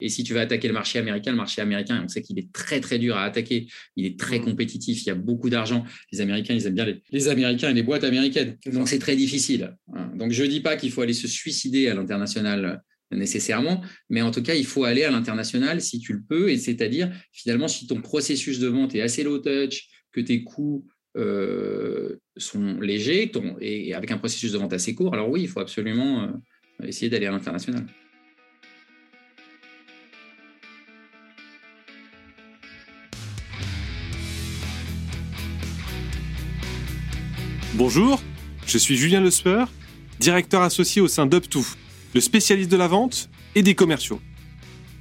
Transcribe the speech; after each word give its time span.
Et 0.00 0.08
si 0.08 0.24
tu 0.24 0.34
veux 0.34 0.40
attaquer 0.40 0.68
le 0.68 0.74
marché 0.74 0.98
américain, 0.98 1.30
le 1.30 1.36
marché 1.36 1.62
américain, 1.62 2.02
on 2.04 2.08
sait 2.08 2.22
qu'il 2.22 2.38
est 2.38 2.52
très 2.52 2.80
très 2.80 2.98
dur 2.98 3.16
à 3.16 3.24
attaquer. 3.24 3.66
Il 3.96 4.06
est 4.06 4.18
très 4.18 4.38
mm. 4.38 4.44
compétitif. 4.44 5.02
Il 5.02 5.08
y 5.08 5.10
a 5.10 5.14
beaucoup 5.14 5.50
d'argent. 5.50 5.84
Les 6.12 6.20
Américains, 6.20 6.54
ils 6.54 6.66
aiment 6.66 6.74
bien 6.74 6.86
les, 7.10 7.28
Américains 7.28 7.70
et 7.70 7.74
les 7.74 7.82
boîtes 7.82 8.04
américaines. 8.04 8.56
Donc 8.72 8.88
c'est 8.88 8.98
très 8.98 9.16
difficile. 9.16 9.76
Hein. 9.94 10.10
Donc 10.16 10.32
je 10.32 10.44
dis 10.44 10.60
pas 10.60 10.76
qu'il 10.76 10.90
faut 10.90 11.02
aller 11.02 11.14
se 11.14 11.28
suicider 11.28 11.88
à 11.88 11.94
l'international 11.94 12.82
nécessairement, 13.12 13.82
mais 14.10 14.22
en 14.22 14.30
tout 14.30 14.42
cas, 14.42 14.54
il 14.54 14.66
faut 14.66 14.84
aller 14.84 15.04
à 15.04 15.10
l'international 15.10 15.80
si 15.80 16.00
tu 16.00 16.12
le 16.12 16.22
peux. 16.28 16.50
Et 16.50 16.58
c'est-à-dire, 16.58 17.12
finalement, 17.32 17.68
si 17.68 17.86
ton 17.86 18.00
processus 18.00 18.58
de 18.58 18.66
vente 18.66 18.94
est 18.94 19.00
assez 19.00 19.22
low 19.22 19.38
touch, 19.38 19.88
que 20.12 20.20
tes 20.20 20.42
coûts 20.42 20.86
euh, 21.16 22.16
sont 22.36 22.80
légers 22.80 23.30
et 23.60 23.94
avec 23.94 24.10
un 24.10 24.18
processus 24.18 24.52
de 24.52 24.58
vente 24.58 24.72
assez 24.72 24.94
court, 24.94 25.12
alors 25.14 25.28
oui, 25.28 25.42
il 25.42 25.48
faut 25.48 25.60
absolument 25.60 26.24
euh, 26.24 26.86
essayer 26.86 27.08
d'aller 27.08 27.26
à 27.26 27.30
l'international. 27.30 27.86
Bonjour, 37.76 38.22
je 38.68 38.78
suis 38.78 38.96
Julien 38.96 39.20
Lespeur, 39.20 39.68
directeur 40.20 40.62
associé 40.62 41.02
au 41.02 41.08
sein 41.08 41.26
d'UpTo, 41.26 41.60
le 42.14 42.20
spécialiste 42.20 42.70
de 42.70 42.76
la 42.76 42.86
vente 42.86 43.28
et 43.56 43.62
des 43.62 43.74
commerciaux. 43.74 44.20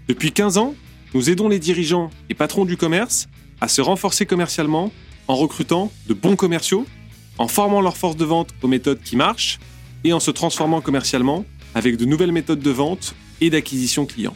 Depuis 0.08 0.32
15 0.32 0.58
ans, 0.58 0.74
nous 1.14 1.30
aidons 1.30 1.50
les 1.50 1.60
dirigeants 1.60 2.10
et 2.32 2.34
patrons 2.34 2.66
du 2.66 2.76
commerce 2.76 3.28
à 3.62 3.68
se 3.68 3.80
renforcer 3.80 4.26
commercialement 4.26 4.92
en 5.28 5.36
recrutant 5.36 5.92
de 6.08 6.16
bons 6.16 6.36
commerciaux, 6.36 6.88
en 7.38 7.48
formant 7.48 7.80
leur 7.80 7.96
force 7.96 8.18
de 8.18 8.26
vente 8.26 8.56
aux 8.64 8.68
méthodes 8.68 9.04
qui 9.04 9.18
marchent 9.18 9.60
et 10.04 10.12
en 10.12 10.20
se 10.20 10.32
transformant 10.32 10.82
commercialement 10.82 11.46
avec 11.76 11.96
de 11.96 12.06
nouvelles 12.06 12.32
méthodes 12.32 12.60
de 12.60 12.72
vente 12.72 13.14
et 13.40 13.52
d'acquisition 13.52 14.08
client. 14.08 14.34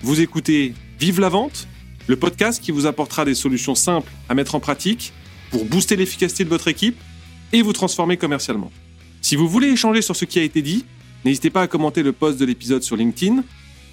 Vous 0.00 0.22
écoutez 0.22 0.72
Vive 0.98 1.20
la 1.20 1.28
vente, 1.28 1.68
le 2.06 2.16
podcast 2.16 2.62
qui 2.62 2.72
vous 2.72 2.86
apportera 2.86 3.26
des 3.26 3.34
solutions 3.34 3.74
simples 3.74 4.10
à 4.30 4.34
mettre 4.34 4.54
en 4.54 4.60
pratique 4.60 5.12
pour 5.52 5.64
booster 5.66 5.94
l'efficacité 5.94 6.42
de 6.44 6.48
votre 6.48 6.66
équipe 6.66 7.00
et 7.52 7.62
vous 7.62 7.72
transformer 7.72 8.16
commercialement. 8.16 8.72
Si 9.20 9.36
vous 9.36 9.48
voulez 9.48 9.68
échanger 9.68 10.02
sur 10.02 10.16
ce 10.16 10.24
qui 10.24 10.40
a 10.40 10.42
été 10.42 10.62
dit, 10.62 10.84
n'hésitez 11.24 11.50
pas 11.50 11.62
à 11.62 11.66
commenter 11.68 12.02
le 12.02 12.12
post 12.12 12.40
de 12.40 12.44
l'épisode 12.44 12.82
sur 12.82 12.96
LinkedIn. 12.96 13.44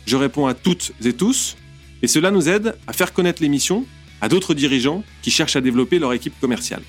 Je 0.07 0.15
réponds 0.15 0.47
à 0.47 0.55
toutes 0.55 0.93
et 1.03 1.13
tous, 1.13 1.57
et 2.01 2.07
cela 2.07 2.31
nous 2.31 2.49
aide 2.49 2.75
à 2.87 2.93
faire 2.93 3.13
connaître 3.13 3.43
l'émission 3.43 3.85
à 4.21 4.29
d'autres 4.29 4.53
dirigeants 4.53 5.03
qui 5.21 5.29
cherchent 5.29 5.57
à 5.57 5.61
développer 5.61 5.99
leur 5.99 6.13
équipe 6.13 6.39
commerciale. 6.39 6.81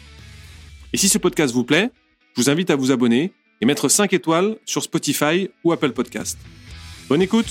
Et 0.92 0.96
si 0.96 1.08
ce 1.08 1.18
podcast 1.18 1.52
vous 1.52 1.64
plaît, 1.64 1.90
je 2.36 2.42
vous 2.42 2.50
invite 2.50 2.70
à 2.70 2.76
vous 2.76 2.92
abonner 2.92 3.32
et 3.60 3.66
mettre 3.66 3.88
5 3.88 4.12
étoiles 4.12 4.56
sur 4.64 4.82
Spotify 4.82 5.50
ou 5.64 5.72
Apple 5.72 5.92
Podcast. 5.92 6.38
Bonne 7.08 7.22
écoute 7.22 7.48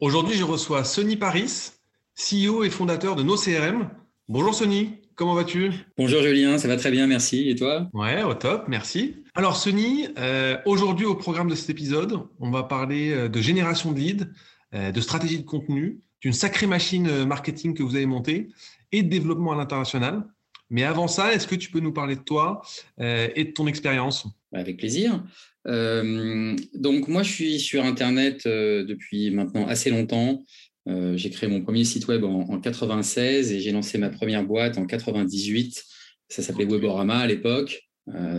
Aujourd'hui, 0.00 0.34
je 0.34 0.44
reçois 0.44 0.82
Sony 0.82 1.16
Paris, 1.16 1.72
CEO 2.14 2.64
et 2.64 2.70
fondateur 2.70 3.16
de 3.16 3.22
NoCRM. 3.22 3.90
Bonjour 4.28 4.54
Sony, 4.54 4.94
comment 5.14 5.34
vas-tu? 5.34 5.72
Bonjour 5.98 6.22
Julien, 6.22 6.56
ça 6.56 6.68
va 6.68 6.78
très 6.78 6.90
bien, 6.90 7.06
merci. 7.06 7.50
Et 7.50 7.54
toi? 7.54 7.86
Ouais, 7.92 8.22
au 8.22 8.32
top, 8.32 8.64
merci. 8.66 9.16
Alors 9.34 9.56
Sony, 9.56 10.08
euh, 10.16 10.56
aujourd'hui 10.64 11.04
au 11.04 11.16
programme 11.16 11.48
de 11.48 11.54
cet 11.54 11.68
épisode, 11.68 12.18
on 12.38 12.50
va 12.50 12.62
parler 12.62 13.12
euh, 13.12 13.28
de 13.28 13.42
génération 13.42 13.92
de 13.92 13.98
leads, 13.98 14.26
euh, 14.72 14.90
de 14.90 15.00
stratégie 15.02 15.38
de 15.38 15.44
contenu, 15.44 16.00
d'une 16.22 16.32
sacrée 16.32 16.66
machine 16.66 17.26
marketing 17.26 17.74
que 17.74 17.82
vous 17.82 17.94
avez 17.94 18.06
montée 18.06 18.48
et 18.92 19.02
de 19.02 19.10
développement 19.10 19.52
à 19.52 19.56
l'international. 19.56 20.24
Mais 20.70 20.82
avant 20.82 21.08
ça, 21.08 21.34
est-ce 21.34 21.46
que 21.46 21.56
tu 21.56 21.70
peux 21.70 21.80
nous 21.80 21.92
parler 21.92 22.16
de 22.16 22.22
toi 22.22 22.62
et 22.98 23.44
de 23.44 23.50
ton 23.50 23.66
expérience? 23.66 24.26
Avec 24.52 24.78
plaisir. 24.78 25.24
Euh, 25.66 26.56
donc 26.74 27.08
moi, 27.08 27.22
je 27.22 27.30
suis 27.30 27.60
sur 27.60 27.84
Internet 27.84 28.46
euh, 28.46 28.84
depuis 28.84 29.30
maintenant 29.30 29.66
assez 29.66 29.90
longtemps. 29.90 30.44
Euh, 30.88 31.16
j'ai 31.16 31.30
créé 31.30 31.48
mon 31.48 31.62
premier 31.62 31.84
site 31.84 32.08
web 32.08 32.24
en, 32.24 32.58
96 32.60 33.52
et 33.52 33.60
j'ai 33.60 33.70
lancé 33.70 33.98
ma 33.98 34.10
première 34.10 34.44
boîte 34.44 34.78
en 34.78 34.86
98. 34.86 35.84
Ça 36.28 36.42
s'appelait 36.42 36.64
Weborama 36.64 37.18
à 37.18 37.26
l'époque. 37.26 37.82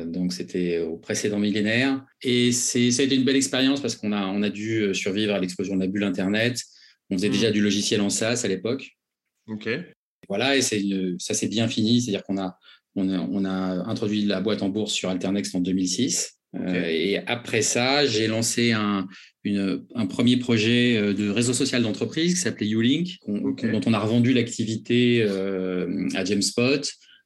donc 0.05 0.33
c'était 0.33 0.79
au 0.79 0.97
précédent 0.97 1.39
millénaire. 1.39 2.03
Et 2.21 2.51
ça 2.51 2.77
a 2.77 3.05
été 3.05 3.15
une 3.15 3.23
belle 3.23 3.35
expérience 3.35 3.79
parce 3.79 3.95
qu'on 3.95 4.11
a, 4.11 4.25
on 4.25 4.43
a 4.43 4.49
dû 4.49 4.93
survivre 4.93 5.33
à 5.33 5.39
l'explosion 5.39 5.75
de 5.75 5.81
la 5.81 5.87
bulle 5.87 6.03
Internet. 6.03 6.61
On 7.09 7.15
faisait 7.17 7.29
déjà 7.29 7.49
hmm. 7.49 7.53
du 7.53 7.61
logiciel 7.61 8.01
en 8.01 8.09
SaaS 8.09 8.41
à 8.43 8.47
l'époque. 8.47 8.97
Ok. 9.47 9.69
Voilà, 10.29 10.55
et 10.55 10.61
ça 10.61 11.33
s'est 11.33 11.47
bien 11.47 11.67
fini. 11.67 12.01
C'est-à-dire 12.01 12.23
qu'on 12.23 12.37
a, 12.37 12.57
on 12.95 13.09
a, 13.09 13.19
on 13.19 13.45
a 13.45 13.89
introduit 13.89 14.25
la 14.25 14.41
boîte 14.41 14.61
en 14.61 14.69
bourse 14.69 14.93
sur 14.93 15.09
Alternext 15.09 15.55
en 15.55 15.59
2006. 15.59 16.37
Euh, 16.55 16.85
et 16.85 17.17
après 17.27 17.61
ça, 17.61 18.05
j'ai 18.05 18.27
lancé 18.27 18.73
un, 18.73 19.07
un, 19.45 20.05
premier 20.05 20.37
projet 20.37 20.97
euh, 20.97 21.13
de 21.13 21.29
réseau 21.29 21.53
social 21.53 21.81
d'entreprise 21.81 22.33
qui 22.33 22.39
s'appelait 22.41 22.69
Ulink, 22.69 23.19
dont 23.27 23.81
on 23.85 23.93
a 23.93 23.99
revendu 23.99 24.33
l'activité 24.33 25.23
euh, 25.25 26.09
à 26.13 26.25
Jamespot 26.25 26.81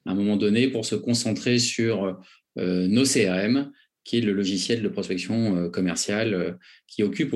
à 0.06 0.12
un 0.12 0.14
moment 0.14 0.36
donné 0.36 0.68
pour 0.68 0.84
se 0.84 0.94
concentrer 0.94 1.58
sur 1.58 2.16
nos 2.56 3.02
CRM, 3.02 3.72
qui 4.04 4.18
est 4.18 4.20
le 4.20 4.32
logiciel 4.32 4.80
de 4.80 4.88
prospection 4.88 5.68
commerciale 5.70 6.56
qui 6.86 7.02
occupe 7.02 7.34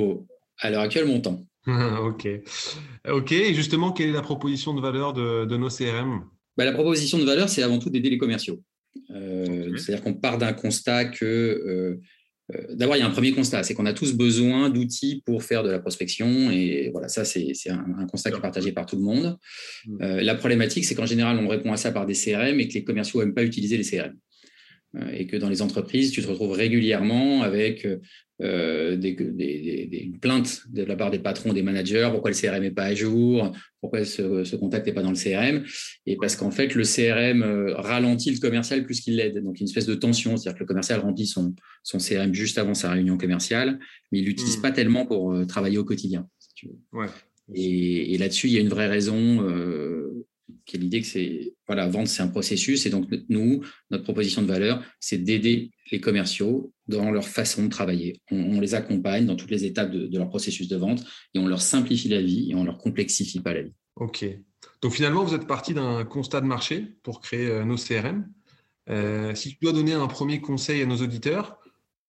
à 0.59 0.71
l'heure 0.71 0.83
actuelle 0.83 1.07
mon 1.07 1.21
temps. 1.21 1.45
ok. 1.67 2.29
Ok. 3.11 3.33
Et 3.33 3.55
justement, 3.55 3.91
quelle 3.91 4.11
est 4.11 4.13
la 4.13 4.23
proposition 4.23 4.73
de 4.73 4.81
valeur 4.81 5.13
de, 5.15 5.47
de 5.47 5.57
nos 5.57 5.69
CRM 5.69 6.23
bah, 6.61 6.67
La 6.67 6.73
proposition 6.73 7.17
de 7.19 7.25
valeur, 7.25 7.49
c'est 7.49 7.63
avant 7.63 7.79
tout 7.79 7.89
d'aider 7.89 8.11
les 8.11 8.19
commerciaux. 8.19 8.63
Euh, 9.11 9.79
c'est-à-dire 9.79 10.05
qu'on 10.05 10.13
part 10.13 10.37
d'un 10.37 10.53
constat 10.53 11.07
que, 11.07 11.25
euh, 11.25 12.01
euh, 12.55 12.75
d'abord, 12.75 12.97
il 12.97 12.99
y 12.99 13.03
a 13.03 13.07
un 13.07 13.11
premier 13.11 13.33
constat, 13.33 13.63
c'est 13.63 13.73
qu'on 13.73 13.87
a 13.87 13.95
tous 13.95 14.13
besoin 14.13 14.69
d'outils 14.69 15.23
pour 15.25 15.43
faire 15.43 15.63
de 15.63 15.71
la 15.71 15.79
prospection. 15.79 16.51
Et 16.51 16.91
voilà, 16.93 17.09
ça, 17.09 17.25
c'est 17.25 17.55
un, 17.71 18.07
constat 18.11 18.31
qui 18.31 18.37
est 18.37 18.43
partagé 18.43 18.73
par 18.73 18.85
tout 18.85 18.97
le 18.97 19.03
monde. 19.03 19.39
La 20.01 20.35
problématique, 20.35 20.85
c'est 20.85 20.95
qu'en 20.95 21.07
général, 21.07 21.39
on 21.39 21.49
répond 21.49 21.73
à 21.73 21.79
ça 21.79 21.93
par 21.93 22.05
des 22.05 22.15
CRM 22.15 22.61
et 22.61 22.69
que 22.69 22.75
les 22.75 22.85
commerciaux 22.85 23.21
n'aiment 23.21 23.33
pas 23.33 23.45
utiliser 23.45 23.79
les 23.79 23.85
CRM 23.85 24.15
et 25.13 25.27
que 25.27 25.37
dans 25.37 25.49
les 25.49 25.63
entreprises, 25.63 26.11
tu 26.11 26.23
te 26.23 26.27
retrouves 26.27 26.53
régulièrement 26.53 27.43
avec 27.43 27.87
euh, 28.43 28.97
des, 28.97 29.13
des, 29.13 30.13
plaintes 30.21 30.63
de 30.71 30.83
la 30.83 30.97
part 30.97 31.11
des 31.11 31.19
patrons, 31.19 31.53
des 31.53 31.63
managers, 31.63 32.09
pourquoi 32.11 32.31
le 32.31 32.37
CRM 32.37 32.63
n'est 32.63 32.71
pas 32.71 32.85
à 32.85 32.95
jour, 32.95 33.55
pourquoi 33.81 34.05
ce, 34.07 34.57
contact 34.57 34.87
n'est 34.87 34.95
pas 34.95 35.03
dans 35.03 35.11
le 35.11 35.17
CRM, 35.17 35.65
et 36.07 36.17
parce 36.17 36.37
qu'en 36.37 36.51
fait, 36.51 36.75
le 36.75 36.85
CRM 36.85 37.43
euh, 37.43 37.75
ralentit 37.75 38.31
le 38.31 38.39
commercial 38.39 38.85
plus 38.85 39.01
qu'il 39.01 39.17
l'aide. 39.17 39.43
Donc, 39.45 39.61
une 39.61 39.67
espèce 39.67 39.85
de 39.85 39.95
tension, 39.95 40.39
c'est-à-dire 40.39 40.57
que 40.57 40.65
le 40.65 40.67
commercial 40.67 41.01
remplit 41.01 41.27
son, 41.27 41.55
son 41.83 41.99
CRM 41.99 42.33
juste 42.33 42.57
avant 42.57 42.73
sa 42.73 42.91
réunion 42.91 43.19
commerciale, 43.19 43.79
mais 44.11 44.21
il 44.21 44.25
l'utilise 44.25 44.59
hmm. 44.59 44.63
pas 44.63 44.71
tellement 44.71 45.05
pour 45.05 45.33
euh, 45.33 45.45
travailler 45.45 45.77
au 45.77 45.85
quotidien. 45.85 46.27
Et, 47.55 48.17
là-dessus, 48.17 48.47
il 48.47 48.55
y 48.55 48.59
a 48.59 48.61
une 48.61 48.69
vraie 48.69 48.89
raison 48.89 49.47
qui 50.65 50.77
est 50.77 50.81
l'idée 50.81 51.01
que 51.01 51.07
c'est 51.07 51.55
voilà, 51.67 51.89
vendre, 51.89 52.09
c'est 52.09 52.23
un 52.23 52.29
processus. 52.29 52.87
Et 52.87 52.91
donc, 52.91 53.09
nous, 53.29 53.63
notre 53.91 54.05
proposition 54.05 54.43
de 54.43 54.47
valeur, 54.47 54.83
c'est 54.99 55.19
d'aider 55.19 55.71
les 55.91 56.01
commerciaux 56.01 56.73
dans 56.89 57.11
leur 57.11 57.27
façon 57.27 57.65
de 57.65 57.69
travailler. 57.69 58.21
On, 58.31 58.61
les 58.61 58.75
accompagne 58.75 59.27
dans 59.27 59.37
toutes 59.37 59.51
les 59.51 59.65
étapes 59.65 59.91
de, 59.91 60.17
leur 60.17 60.29
processus 60.29 60.69
de 60.69 60.77
vente 60.77 61.05
et 61.35 61.39
on 61.39 61.47
leur 61.47 61.63
simplifie 61.63 62.09
la 62.09 62.21
vie 62.21 62.51
et 62.51 62.55
on 62.55 62.65
leur 62.65 62.79
complexifie 62.79 63.41
pas 63.41 63.55
la 63.55 63.63
vie. 63.63 63.73
OK. 63.97 64.25
Donc, 64.83 64.93
finalement, 64.93 65.25
vous 65.25 65.35
êtes 65.35 65.47
parti 65.47 65.75
d'un 65.75 66.05
constat 66.05 66.41
de 66.41 66.47
marché 66.47 66.97
pour 67.03 67.21
créer 67.21 67.47
euh, 67.49 67.65
nos 67.65 67.77
CRM. 67.77 68.29
Euh, 68.89 69.35
si 69.35 69.51
tu 69.51 69.59
dois 69.63 69.73
donner 69.73 69.93
un 69.93 70.07
premier 70.07 70.41
conseil 70.41 70.83
à 70.83 70.87
nos 70.87 70.97
auditeurs, 70.97 71.59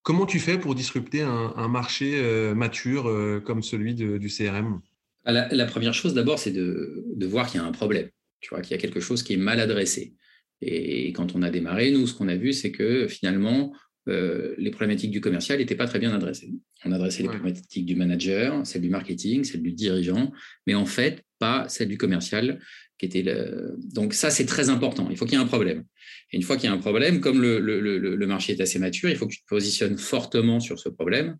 comment 0.03 0.25
tu 0.25 0.39
fais 0.39 0.57
pour 0.57 0.73
disrupter 0.73 1.21
un, 1.21 1.67
marché 1.67 2.13
euh, 2.15 2.55
mature 2.55 3.03
comme 3.45 3.61
celui 3.61 3.93
du 3.93 4.29
CRM 4.29 4.81
ah, 5.25 5.31
la, 5.31 5.65
première 5.65 5.93
chose, 5.93 6.15
d'abord, 6.15 6.39
c'est 6.39 6.51
de, 6.51 7.05
de 7.13 7.27
voir 7.27 7.47
qu'il 7.47 7.61
y 7.61 7.63
a 7.63 7.67
un 7.67 7.71
problème 7.71 8.09
tu 8.41 8.49
vois, 8.49 8.61
qu'il 8.61 8.71
y 8.71 8.79
a 8.79 8.81
quelque 8.81 8.99
chose 8.99 9.23
qui 9.23 9.33
est 9.33 9.37
mal 9.37 9.59
adressé. 9.59 10.15
Et 10.61 11.11
quand 11.13 11.35
on 11.35 11.41
a 11.41 11.49
démarré, 11.49 11.91
nous, 11.91 12.05
ce 12.05 12.13
qu'on 12.13 12.27
a 12.27 12.35
vu, 12.35 12.53
c'est 12.53 12.71
que 12.71 13.07
finalement, 13.07 13.73
euh, 14.07 14.53
les 14.57 14.71
problématiques 14.71 15.11
du 15.11 15.21
commercial 15.21 15.59
n'étaient 15.59 15.75
pas 15.75 15.87
très 15.87 15.99
bien 15.99 16.13
adressées. 16.13 16.51
On 16.85 16.91
adressait 16.91 17.23
les 17.23 17.29
problématiques 17.29 17.85
du 17.85 17.95
manager, 17.95 18.65
celles 18.65 18.81
du 18.81 18.89
marketing, 18.89 19.43
celles 19.43 19.61
du 19.61 19.71
dirigeant, 19.71 20.31
mais 20.67 20.75
en 20.75 20.85
fait, 20.85 21.23
pas 21.39 21.67
celles 21.69 21.87
du 21.87 21.97
commercial. 21.97 22.59
Qui 22.97 23.07
était 23.07 23.23
le... 23.23 23.75
Donc 23.95 24.13
ça, 24.13 24.29
c'est 24.29 24.45
très 24.45 24.69
important. 24.69 25.07
Il 25.09 25.17
faut 25.17 25.25
qu'il 25.25 25.33
y 25.33 25.41
ait 25.41 25.43
un 25.43 25.47
problème. 25.47 25.85
Et 26.31 26.37
une 26.37 26.43
fois 26.43 26.55
qu'il 26.55 26.65
y 26.65 26.67
a 26.67 26.73
un 26.73 26.77
problème, 26.77 27.19
comme 27.19 27.41
le, 27.41 27.59
le, 27.59 27.79
le, 27.79 28.27
marché 28.27 28.53
est 28.53 28.61
assez 28.61 28.77
mature, 28.77 29.09
il 29.09 29.15
faut 29.15 29.25
que 29.25 29.33
tu 29.33 29.41
te 29.41 29.47
positionnes 29.47 29.97
fortement 29.97 30.59
sur 30.59 30.77
ce 30.77 30.87
problème 30.87 31.37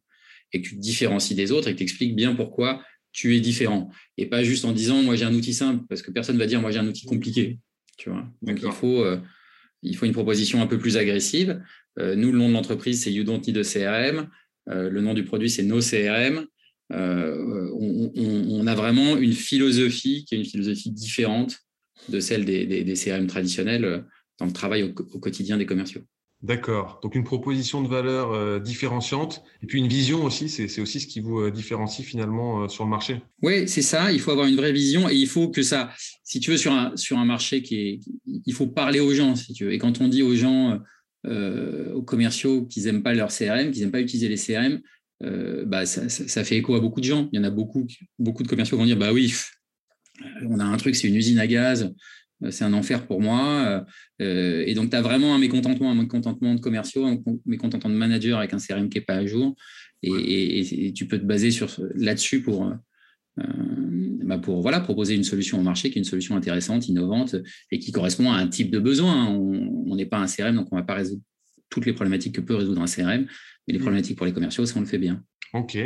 et 0.54 0.62
que 0.62 0.68
tu 0.68 0.76
te 0.76 0.82
différencies 0.82 1.36
des 1.36 1.52
autres 1.52 1.68
et 1.68 1.74
que 1.74 1.78
tu 1.78 1.84
expliques 1.84 2.16
bien 2.16 2.34
pourquoi 2.34 2.84
tu 3.12 3.36
es 3.36 3.40
différent. 3.40 3.92
Et 4.18 4.26
pas 4.26 4.44
juste 4.44 4.66
en 4.66 4.72
disant, 4.72 5.02
moi 5.02 5.16
j'ai 5.16 5.26
un 5.26 5.34
outil 5.34 5.54
simple, 5.54 5.86
parce 5.90 6.02
que 6.02 6.12
personne 6.12 6.36
ne 6.36 6.40
va 6.40 6.48
dire, 6.48 6.62
moi 6.62 6.72
j'ai 6.72 6.80
un 6.80 6.88
outil 6.88 7.06
compliqué. 7.06 7.60
Tu 7.98 8.10
vois? 8.10 8.26
Donc 8.42 8.60
il 8.62 8.72
faut, 8.72 9.04
euh, 9.04 9.20
il 9.84 9.96
faut 9.96 10.06
une 10.06 10.14
proposition 10.14 10.62
un 10.62 10.68
peu 10.68 10.78
plus 10.78 10.98
agressive. 10.98 11.62
Euh, 12.00 12.16
nous, 12.16 12.32
le 12.32 12.38
nom 12.38 12.48
de 12.48 12.54
l'entreprise, 12.54 13.04
c'est 13.04 13.12
You 13.12 13.24
Don't 13.24 13.42
Need 13.46 13.58
a 13.58 13.64
CRM. 13.64 14.30
Euh, 14.70 14.90
le 14.90 15.02
nom 15.02 15.14
du 15.14 15.24
produit, 15.24 15.50
c'est 15.50 15.64
No 15.64 15.80
CRM. 15.80 16.46
On, 16.94 18.68
a 18.68 18.76
vraiment 18.76 19.18
une 19.18 19.34
philosophie 19.34 20.26
qui 20.26 20.36
est 20.36 20.38
une 20.38 20.46
philosophie 20.46 20.92
différente 20.92 21.58
de 22.10 22.20
celle 22.20 22.46
des, 22.46 22.66
des, 22.66 22.94
CRM 22.94 23.28
traditionnels 23.28 24.06
dans 24.40 24.46
le 24.46 24.52
travail 24.52 24.84
au, 24.84 24.94
quotidien 24.94 25.58
des 25.58 25.66
commerciaux. 25.66 26.02
D'accord. 26.44 27.00
Donc 27.04 27.14
une 27.14 27.24
proposition 27.24 27.84
de 27.84 27.88
valeur 27.88 28.32
euh, 28.32 28.60
différenciante 28.60 29.44
et 29.62 29.68
puis 29.68 29.78
une 29.78 29.88
vision 29.88 30.24
aussi, 30.24 30.50
c'est 30.50 30.82
aussi 30.82 31.00
ce 31.00 31.06
qui 31.06 31.20
vous 31.20 31.40
euh, 31.40 31.52
différencie 31.52 32.06
finalement 32.06 32.64
euh, 32.64 32.68
sur 32.68 32.84
le 32.84 32.90
marché. 32.90 33.22
Oui, 33.44 33.68
c'est 33.68 33.84
ça. 33.84 34.12
Il 34.12 34.20
faut 34.20 34.32
avoir 34.32 34.48
une 34.48 34.56
vraie 34.56 34.72
vision 34.72 35.08
et 35.08 35.14
il 35.14 35.28
faut 35.28 35.50
que 35.50 35.62
ça, 35.62 35.92
si 36.24 36.40
tu 36.40 36.50
veux, 36.50 36.58
sur 36.58 36.74
un, 36.74 37.26
marché 37.26 37.62
qui 37.62 37.76
est, 37.76 38.00
il 38.46 38.54
faut 38.54 38.66
parler 38.66 39.00
aux 39.00 39.14
gens, 39.14 39.36
si 39.36 39.54
tu 39.54 39.66
veux. 39.66 39.74
Et 39.74 39.78
quand 39.78 40.02
on 40.02 40.08
dit 40.08 40.24
aux 40.24 40.36
gens, 40.36 40.80
aux 41.24 42.02
commerciaux 42.02 42.66
qu'ils 42.66 42.86
n'aiment 42.86 43.04
pas 43.04 43.14
leur 43.14 43.30
CRM, 43.30 43.70
qu'ils 43.70 43.82
n'aiment 43.82 43.92
pas 43.92 44.02
utiliser 44.02 44.28
les 44.28 44.38
CRM, 44.38 44.82
bah 45.68 45.86
ça, 45.86 46.10
ça, 46.10 46.44
fait 46.44 46.58
écho 46.58 46.74
à 46.74 46.80
beaucoup 46.80 47.00
de 47.00 47.06
gens. 47.06 47.30
Il 47.32 47.38
y 47.38 47.40
en 47.40 47.44
a 47.44 47.52
beaucoup, 47.52 47.86
beaucoup 48.18 48.42
de 48.42 48.48
commerciaux 48.48 48.78
qui 48.78 48.82
vont 48.82 48.88
dire, 48.88 48.98
bah 48.98 49.14
oui, 49.14 49.36
on 50.50 50.60
a 50.60 50.64
un 50.64 50.78
truc, 50.78 50.96
c'est 50.96 51.08
une 51.08 51.16
usine 51.16 51.38
à 51.38 51.46
gaz 51.46 51.94
c'est 52.50 52.64
un 52.64 52.74
enfer 52.74 53.06
pour 53.06 53.22
moi. 53.22 53.42
Euh, 53.66 53.82
euh, 54.22 54.64
et 54.66 54.74
donc, 54.74 54.90
tu 54.90 54.96
as 54.96 55.02
vraiment 55.02 55.36
un 55.36 55.38
mécontentement, 55.38 55.92
un 55.92 55.96
mécontentement 55.96 56.56
de 56.56 56.60
commerciaux, 56.60 57.06
un 57.06 57.18
mécontentement 57.46 57.90
de 57.90 57.96
manager 57.96 58.40
avec 58.40 58.54
un 58.54 58.58
CRM 58.58 58.90
qui 58.90 58.98
n'est 58.98 59.06
pas 59.06 59.16
à 59.16 59.26
jour. 59.26 59.56
Et, 60.04 60.94
tu 60.96 61.08
peux 61.08 61.20
te 61.20 61.26
baser 61.26 61.52
sur 61.52 61.70
là-dessus 61.94 62.42
pour, 62.42 62.74
bah 63.38 64.40
pour 64.40 64.62
voilà, 64.62 64.80
proposer 64.80 65.14
une 65.14 65.24
solution 65.24 65.60
au 65.60 65.62
marché 65.62 65.92
qui 65.92 66.00
est 66.00 66.02
une 66.02 66.06
solution 66.06 66.36
intéressante, 66.36 66.88
innovante 66.88 67.36
et 67.70 67.78
qui 67.78 67.92
correspond 67.92 68.32
à 68.32 68.38
un 68.38 68.48
type 68.48 68.72
de 68.72 68.80
besoin. 68.80 69.28
On 69.28 69.96
n'est 69.96 70.08
pas 70.08 70.18
un 70.18 70.26
CRM, 70.26 70.56
donc 70.56 70.70
on 70.72 70.76
ne 70.76 70.82
va 70.82 70.86
pas 70.86 70.96
résoudre 70.96 71.22
toutes 71.70 71.86
les 71.86 71.94
problématiques 71.94 72.36
que 72.36 72.42
peut 72.42 72.56
résoudre 72.56 72.82
un 72.82 72.86
CRM, 72.86 73.28
mais 73.68 73.74
les 73.74 73.78
mmh. 73.78 73.82
problématiques 73.82 74.18
pour 74.18 74.26
les 74.26 74.34
commerciaux, 74.34 74.66
ça, 74.66 74.74
on 74.78 74.82
le 74.82 74.88
fait 74.88 74.98
bien. 74.98 75.24
OK. 75.54 75.78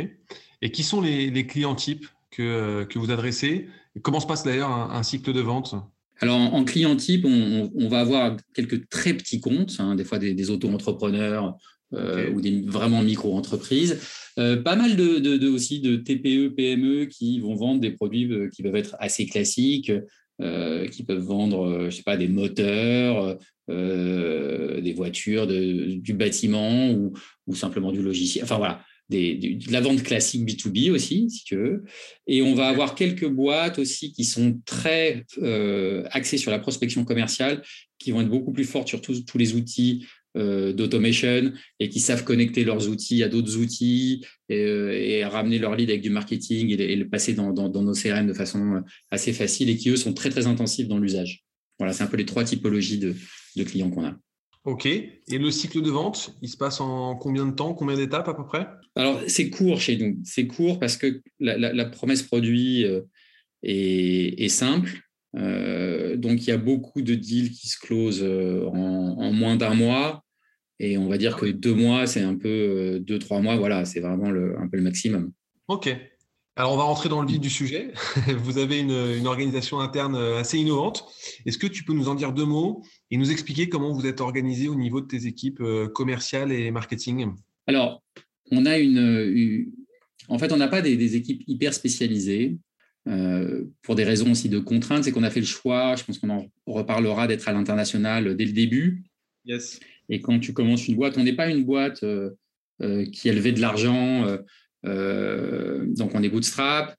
Et 0.62 0.70
qui 0.70 0.82
sont 0.82 1.02
les, 1.02 1.46
clients 1.46 1.74
types 1.74 2.06
que, 2.30 2.84
que 2.84 2.98
vous 2.98 3.10
adressez? 3.10 3.68
Comment 4.02 4.20
se 4.20 4.26
passe 4.26 4.44
d'ailleurs 4.44 4.70
un 4.70 5.02
cycle 5.02 5.32
de 5.32 5.40
vente? 5.40 5.74
Alors, 6.20 6.38
en, 6.38 6.64
client 6.64 6.96
type, 6.96 7.24
on, 7.26 7.88
va 7.88 8.00
avoir 8.00 8.36
quelques 8.54 8.88
très 8.88 9.14
petits 9.14 9.40
comptes, 9.40 9.76
hein, 9.78 9.94
des 9.94 10.04
fois 10.04 10.18
des, 10.18 10.50
auto-entrepreneurs 10.50 11.56
euh, 11.92 12.30
ou 12.30 12.40
des 12.40 12.62
vraiment 12.62 13.02
micro-entreprises. 13.02 14.00
Euh, 14.38 14.62
pas 14.62 14.76
mal 14.76 14.96
de, 14.96 15.48
aussi 15.48 15.80
de 15.80 15.96
TPE, 15.96 16.54
PME 16.54 17.06
qui 17.06 17.40
vont 17.40 17.54
vendre 17.54 17.80
des 17.80 17.90
produits 17.90 18.32
euh, 18.32 18.48
qui 18.48 18.62
peuvent 18.62 18.76
être 18.76 18.96
assez 18.98 19.26
classiques, 19.26 19.92
qui 20.38 21.02
peuvent 21.04 21.22
vendre, 21.22 21.86
je 21.88 21.96
sais 21.96 22.02
pas, 22.02 22.18
des 22.18 22.28
moteurs, 22.28 23.38
des 23.68 24.94
voitures, 24.94 25.46
du 25.46 26.12
bâtiment 26.12 26.90
ou, 26.90 27.14
ou, 27.46 27.54
simplement 27.54 27.90
du 27.90 28.02
logiciel. 28.02 28.44
Enfin 28.44 28.58
voilà, 28.58 28.82
de 29.08 29.72
la 29.72 29.80
vente 29.80 30.02
classique 30.02 30.48
B2B 30.48 30.90
aussi, 30.90 31.30
si 31.30 31.44
tu 31.44 31.56
veux. 31.56 31.84
Et 32.26 32.42
on 32.42 32.54
va 32.54 32.68
avoir 32.68 32.94
quelques 32.94 33.28
boîtes 33.28 33.78
aussi 33.78 34.12
qui 34.12 34.24
sont 34.24 34.60
très 34.64 35.24
euh, 35.42 36.04
axées 36.10 36.38
sur 36.38 36.50
la 36.50 36.58
prospection 36.58 37.04
commerciale, 37.04 37.62
qui 37.98 38.10
vont 38.10 38.20
être 38.20 38.28
beaucoup 38.28 38.52
plus 38.52 38.64
fortes 38.64 38.88
sur 38.88 39.00
tous, 39.00 39.38
les 39.38 39.54
outils 39.54 40.06
euh, 40.36 40.72
d'automation 40.72 41.52
et 41.78 41.88
qui 41.88 42.00
savent 42.00 42.24
connecter 42.24 42.64
leurs 42.64 42.88
outils 42.88 43.22
à 43.22 43.28
d'autres 43.28 43.56
outils 43.56 44.24
et, 44.48 44.58
euh, 44.58 45.28
ramener 45.28 45.58
leur 45.58 45.76
lead 45.76 45.88
avec 45.90 46.02
du 46.02 46.10
marketing 46.10 46.70
et, 46.70 46.96
le 46.96 47.08
passer 47.08 47.34
dans, 47.34 47.52
nos 47.52 47.92
CRM 47.92 48.26
de 48.26 48.34
façon 48.34 48.82
assez 49.10 49.32
facile 49.32 49.70
et 49.70 49.76
qui, 49.76 49.90
eux, 49.90 49.96
sont 49.96 50.14
très, 50.14 50.30
très 50.30 50.46
intensifs 50.46 50.88
dans 50.88 50.98
l'usage. 50.98 51.44
Voilà, 51.78 51.92
c'est 51.92 52.02
un 52.02 52.08
peu 52.08 52.16
les 52.16 52.26
trois 52.26 52.44
typologies 52.44 52.98
de 52.98 53.64
clients 53.64 53.90
qu'on 53.90 54.04
a. 54.04 54.16
Ok. 54.66 54.86
Et 54.86 55.38
le 55.38 55.50
cycle 55.52 55.80
de 55.80 55.90
vente, 55.90 56.34
il 56.42 56.48
se 56.48 56.56
passe 56.56 56.80
en 56.80 57.14
combien 57.14 57.46
de 57.46 57.52
temps, 57.52 57.72
combien 57.72 57.96
d'étapes 57.96 58.28
à 58.28 58.34
peu 58.34 58.44
près? 58.44 58.66
Alors, 58.96 59.20
c'est 59.28 59.48
court 59.48 59.80
chez 59.80 59.96
nous. 59.96 60.18
C'est 60.24 60.48
court 60.48 60.80
parce 60.80 60.96
que 60.96 61.22
la, 61.38 61.84
promesse 61.84 62.24
produit 62.24 62.84
euh, 62.84 63.02
est, 63.62 64.48
simple. 64.48 64.90
Euh, 65.36 66.16
donc, 66.16 66.42
il 66.42 66.50
y 66.50 66.52
a 66.52 66.56
beaucoup 66.56 67.00
de 67.00 67.14
deals 67.14 67.52
qui 67.52 67.68
se 67.68 67.78
closent 67.78 68.24
euh, 68.24 68.66
en, 68.66 69.32
moins 69.32 69.54
d'un 69.54 69.74
mois. 69.74 70.24
Et 70.80 70.98
on 70.98 71.08
va 71.08 71.16
dire 71.16 71.36
que 71.36 71.46
deux 71.46 71.74
mois, 71.74 72.08
c'est 72.08 72.22
un 72.22 72.34
peu 72.34 72.98
deux, 73.00 73.20
trois 73.20 73.40
mois. 73.40 73.54
Voilà, 73.56 73.84
c'est 73.84 74.00
vraiment 74.00 74.26
un 74.26 74.68
peu 74.68 74.78
le 74.78 74.82
maximum. 74.82 75.30
Ok. 75.68 75.96
Alors, 76.58 76.72
on 76.72 76.78
va 76.78 76.84
rentrer 76.84 77.10
dans 77.10 77.20
le 77.20 77.28
vif 77.28 77.38
du 77.38 77.50
sujet. 77.50 77.92
Vous 78.38 78.56
avez 78.56 78.78
une, 78.78 79.26
organisation 79.26 79.78
interne 79.78 80.16
assez 80.16 80.56
innovante. 80.58 81.04
Est-ce 81.44 81.58
que 81.58 81.66
tu 81.66 81.84
peux 81.84 81.92
nous 81.92 82.08
en 82.08 82.14
dire 82.14 82.32
deux 82.32 82.46
mots 82.46 82.82
et 83.10 83.18
nous 83.18 83.30
expliquer 83.30 83.68
comment 83.68 83.92
vous 83.92 84.06
êtes 84.06 84.22
organisé 84.22 84.68
au 84.68 84.74
niveau 84.74 85.02
de 85.02 85.06
tes 85.06 85.26
équipes 85.26 85.60
euh, 85.60 85.86
commerciales 85.86 86.52
et 86.52 86.70
marketing? 86.70 87.34
Alors, 87.66 88.02
on 88.50 88.64
a 88.64 88.78
une. 88.78 89.70
En 90.28 90.38
fait, 90.38 90.50
on 90.50 90.56
n'a 90.56 90.68
pas 90.68 90.80
des, 90.80 91.16
équipes 91.16 91.42
hyper 91.46 91.74
spécialisées. 91.74 92.56
Euh, 93.06 93.64
pour 93.82 93.94
des 93.94 94.04
raisons 94.04 94.32
aussi 94.32 94.48
de 94.48 94.58
contraintes, 94.58 95.04
c'est 95.04 95.12
qu'on 95.12 95.22
a 95.22 95.30
fait 95.30 95.40
le 95.40 95.46
choix, 95.46 95.94
je 95.94 96.02
pense 96.02 96.18
qu'on 96.18 96.30
en 96.30 96.46
reparlera, 96.66 97.28
d'être 97.28 97.48
à 97.48 97.52
l'international 97.52 98.34
dès 98.34 98.46
le 98.46 98.52
début. 98.52 99.04
Yes. 99.44 99.78
Et 100.08 100.20
quand 100.20 100.40
tu 100.40 100.52
commences 100.52 100.88
une 100.88 100.96
boîte, 100.96 101.18
on 101.18 101.22
n'est 101.22 101.36
pas 101.36 101.48
une 101.48 101.64
boîte 101.64 102.02
euh, 102.82 103.06
qui 103.06 103.30
élevait 103.30 103.52
de 103.52 103.60
l'argent 103.62 104.26
euh, 104.26 104.36
donc 104.84 106.14
on 106.14 106.22
est 106.22 106.28
bootstrap. 106.28 106.96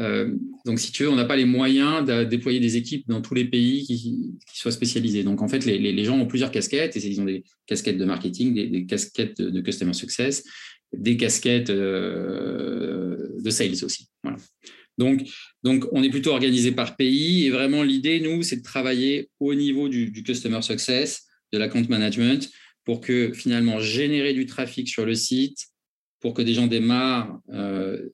Euh, 0.00 0.34
donc, 0.64 0.78
si 0.78 0.92
tu 0.92 1.02
veux, 1.02 1.10
on 1.10 1.16
n'a 1.16 1.24
pas 1.24 1.36
les 1.36 1.44
moyens 1.44 2.04
de 2.06 2.24
déployer 2.24 2.58
des 2.58 2.76
équipes 2.76 3.06
dans 3.08 3.20
tous 3.20 3.34
les 3.34 3.44
pays 3.44 3.84
qui, 3.84 4.38
soient 4.54 4.72
spécialisés. 4.72 5.24
Donc, 5.24 5.42
en 5.42 5.48
fait, 5.48 5.64
les, 5.64 6.04
gens 6.04 6.18
ont 6.18 6.26
plusieurs 6.26 6.50
casquettes. 6.50 6.96
Et 6.96 7.06
ils 7.06 7.20
ont 7.20 7.24
des 7.24 7.44
casquettes 7.66 7.98
de 7.98 8.04
marketing, 8.04 8.54
des, 8.54 8.86
casquettes 8.86 9.40
de, 9.40 9.60
customer 9.60 9.92
success, 9.92 10.44
des 10.92 11.16
casquettes 11.16 11.70
euh, 11.70 13.28
de 13.38 13.50
sales 13.50 13.84
aussi. 13.84 14.08
Donc, 14.96 15.22
donc, 15.62 15.86
on 15.92 16.02
est 16.02 16.10
plutôt 16.10 16.30
organisé 16.30 16.72
par 16.72 16.96
pays. 16.96 17.46
Et 17.46 17.50
vraiment, 17.50 17.82
l'idée, 17.82 18.20
nous, 18.20 18.42
c'est 18.42 18.56
de 18.56 18.62
travailler 18.62 19.28
au 19.38 19.54
niveau 19.54 19.88
du, 19.88 20.10
du 20.10 20.22
customer 20.22 20.62
success, 20.62 21.26
de 21.52 21.58
l'account 21.58 21.86
management, 21.88 22.50
pour 22.84 23.00
que 23.00 23.32
finalement, 23.32 23.80
générer 23.80 24.32
du 24.32 24.46
trafic 24.46 24.88
sur 24.88 25.04
le 25.04 25.14
site, 25.14 25.66
pour 26.20 26.34
que 26.34 26.42
des 26.42 26.54
gens 26.54 26.66
démarrent 26.66 27.40
euh, 27.50 28.08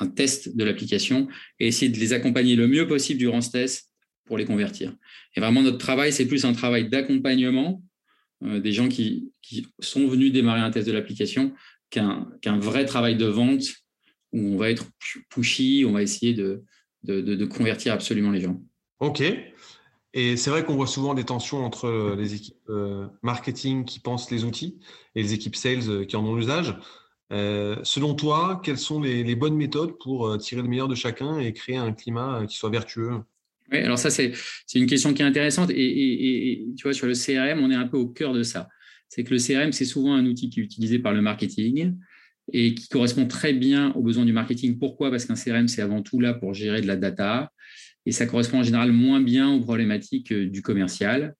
un 0.00 0.06
test 0.06 0.56
de 0.56 0.64
l'application 0.64 1.28
et 1.58 1.68
essayer 1.68 1.90
de 1.90 1.98
les 1.98 2.12
accompagner 2.12 2.56
le 2.56 2.68
mieux 2.68 2.86
possible 2.86 3.18
durant 3.18 3.40
ce 3.40 3.50
test 3.50 3.90
pour 4.24 4.38
les 4.38 4.44
convertir. 4.44 4.94
Et 5.36 5.40
vraiment, 5.40 5.62
notre 5.62 5.78
travail, 5.78 6.12
c'est 6.12 6.26
plus 6.26 6.44
un 6.44 6.52
travail 6.52 6.88
d'accompagnement 6.88 7.82
euh, 8.42 8.60
des 8.60 8.72
gens 8.72 8.88
qui, 8.88 9.32
sont 9.78 10.08
venus 10.08 10.32
démarrer 10.32 10.60
un 10.60 10.70
test 10.70 10.88
de 10.88 10.92
l'application 10.92 11.54
qu'un 11.90 12.58
vrai 12.58 12.84
travail 12.84 13.16
de 13.16 13.26
vente 13.26 13.62
où 14.32 14.40
on 14.40 14.56
va 14.56 14.70
être 14.70 14.86
pushy, 15.30 15.84
on 15.86 15.92
va 15.92 16.02
essayer 16.02 16.34
de, 16.34 16.64
de 17.04 17.44
convertir 17.44 17.92
absolument 17.92 18.32
les 18.32 18.40
gens. 18.40 18.60
OK. 18.98 19.22
Et 20.14 20.36
c'est 20.36 20.50
vrai 20.50 20.64
qu'on 20.64 20.74
voit 20.74 20.86
souvent 20.86 21.14
des 21.14 21.24
tensions 21.24 21.64
entre 21.64 21.86
euh, 21.86 22.16
les 22.16 22.34
équipes 22.34 22.56
euh, 22.70 23.06
marketing 23.22 23.84
qui 23.84 24.00
pensent 24.00 24.30
les 24.30 24.44
outils 24.44 24.78
et 25.14 25.22
les 25.22 25.34
équipes 25.34 25.56
sales 25.56 25.88
euh, 25.88 26.04
qui 26.04 26.16
en 26.16 26.24
ont 26.24 26.34
l'usage. 26.34 26.74
selon 27.30 28.14
toi, 28.14 28.60
quelles 28.64 28.78
sont 28.78 29.00
les, 29.00 29.34
bonnes 29.34 29.56
méthodes 29.56 29.98
pour 29.98 30.38
tirer 30.38 30.62
le 30.62 30.68
meilleur 30.68 30.88
de 30.88 30.94
chacun 30.94 31.38
et 31.38 31.52
créer 31.52 31.76
un 31.76 31.92
climat 31.92 32.46
qui 32.48 32.56
soit 32.56 32.70
vertueux? 32.70 33.20
Oui, 33.72 33.78
alors 33.78 33.98
ça, 33.98 34.10
c'est 34.10 34.32
une 34.74 34.86
question 34.86 35.12
qui 35.12 35.22
est 35.22 35.24
intéressante. 35.24 35.70
Et, 35.70 36.64
tu 36.76 36.84
vois, 36.84 36.94
sur 36.94 37.08
le 37.08 37.14
CRM, 37.14 37.58
on 37.64 37.70
est 37.70 37.74
un 37.74 37.88
peu 37.88 37.96
au 37.96 38.06
cœur 38.06 38.32
de 38.32 38.44
ça. 38.44 38.68
C'est 39.08 39.24
que 39.24 39.34
le 39.34 39.40
CRM, 39.40 39.72
c'est 39.72 39.84
souvent 39.84 40.14
un 40.14 40.24
outil 40.24 40.50
qui 40.50 40.60
est 40.60 40.62
utilisé 40.62 41.00
par 41.00 41.12
le 41.12 41.20
marketing 41.20 41.96
et 42.52 42.74
qui 42.76 42.88
correspond 42.88 43.26
très 43.26 43.52
bien 43.52 43.92
aux 43.94 44.02
besoins 44.02 44.24
du 44.24 44.32
marketing. 44.32 44.78
Pourquoi? 44.78 45.10
Parce 45.10 45.24
qu'un 45.24 45.34
CRM, 45.34 45.66
c'est 45.66 45.82
avant 45.82 46.02
tout 46.02 46.20
là 46.20 46.32
pour 46.32 46.54
gérer 46.54 46.80
de 46.80 46.86
la 46.86 46.96
data 46.96 47.50
et 48.06 48.12
ça 48.12 48.26
correspond 48.26 48.60
en 48.60 48.62
général 48.62 48.92
moins 48.92 49.20
bien 49.20 49.52
aux 49.52 49.60
problématiques 49.60 50.32
euh, 50.32 50.46
du 50.46 50.62
commercial. 50.62 51.34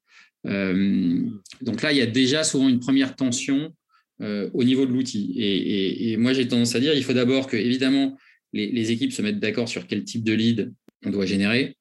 Euh, 0.47 1.23
donc 1.63 1.83
là, 1.83 1.93
il 1.93 1.99
y 1.99 2.03
a 2.03 2.07
déjà 2.07 2.45
souvent 2.45 2.69
une 2.69 2.81
première 2.81 3.17
tension 3.17 3.73
euh, 4.21 4.51
au 4.53 4.65
niveau 4.65 4.85
de 4.85 4.93
l'outil. 4.93 5.35
Et, 5.37 6.17
moi, 6.17 6.33
j'ai 6.33 6.47
tendance 6.47 6.75
à 6.75 6.81
dire, 6.81 6.95
il 6.95 7.05
faut 7.05 7.13
d'abord 7.13 7.47
que, 7.47 7.57
évidemment, 7.57 8.17
les, 8.53 8.91
équipes 8.91 9.13
se 9.13 9.23
mettent 9.23 9.41
d'accord 9.41 9.69
sur 9.69 9.87
quel 9.87 10.05
type 10.05 10.25
de 10.25 10.33
lead 10.33 10.73
on 11.05 11.11
doit 11.11 11.27
générer. 11.27 11.77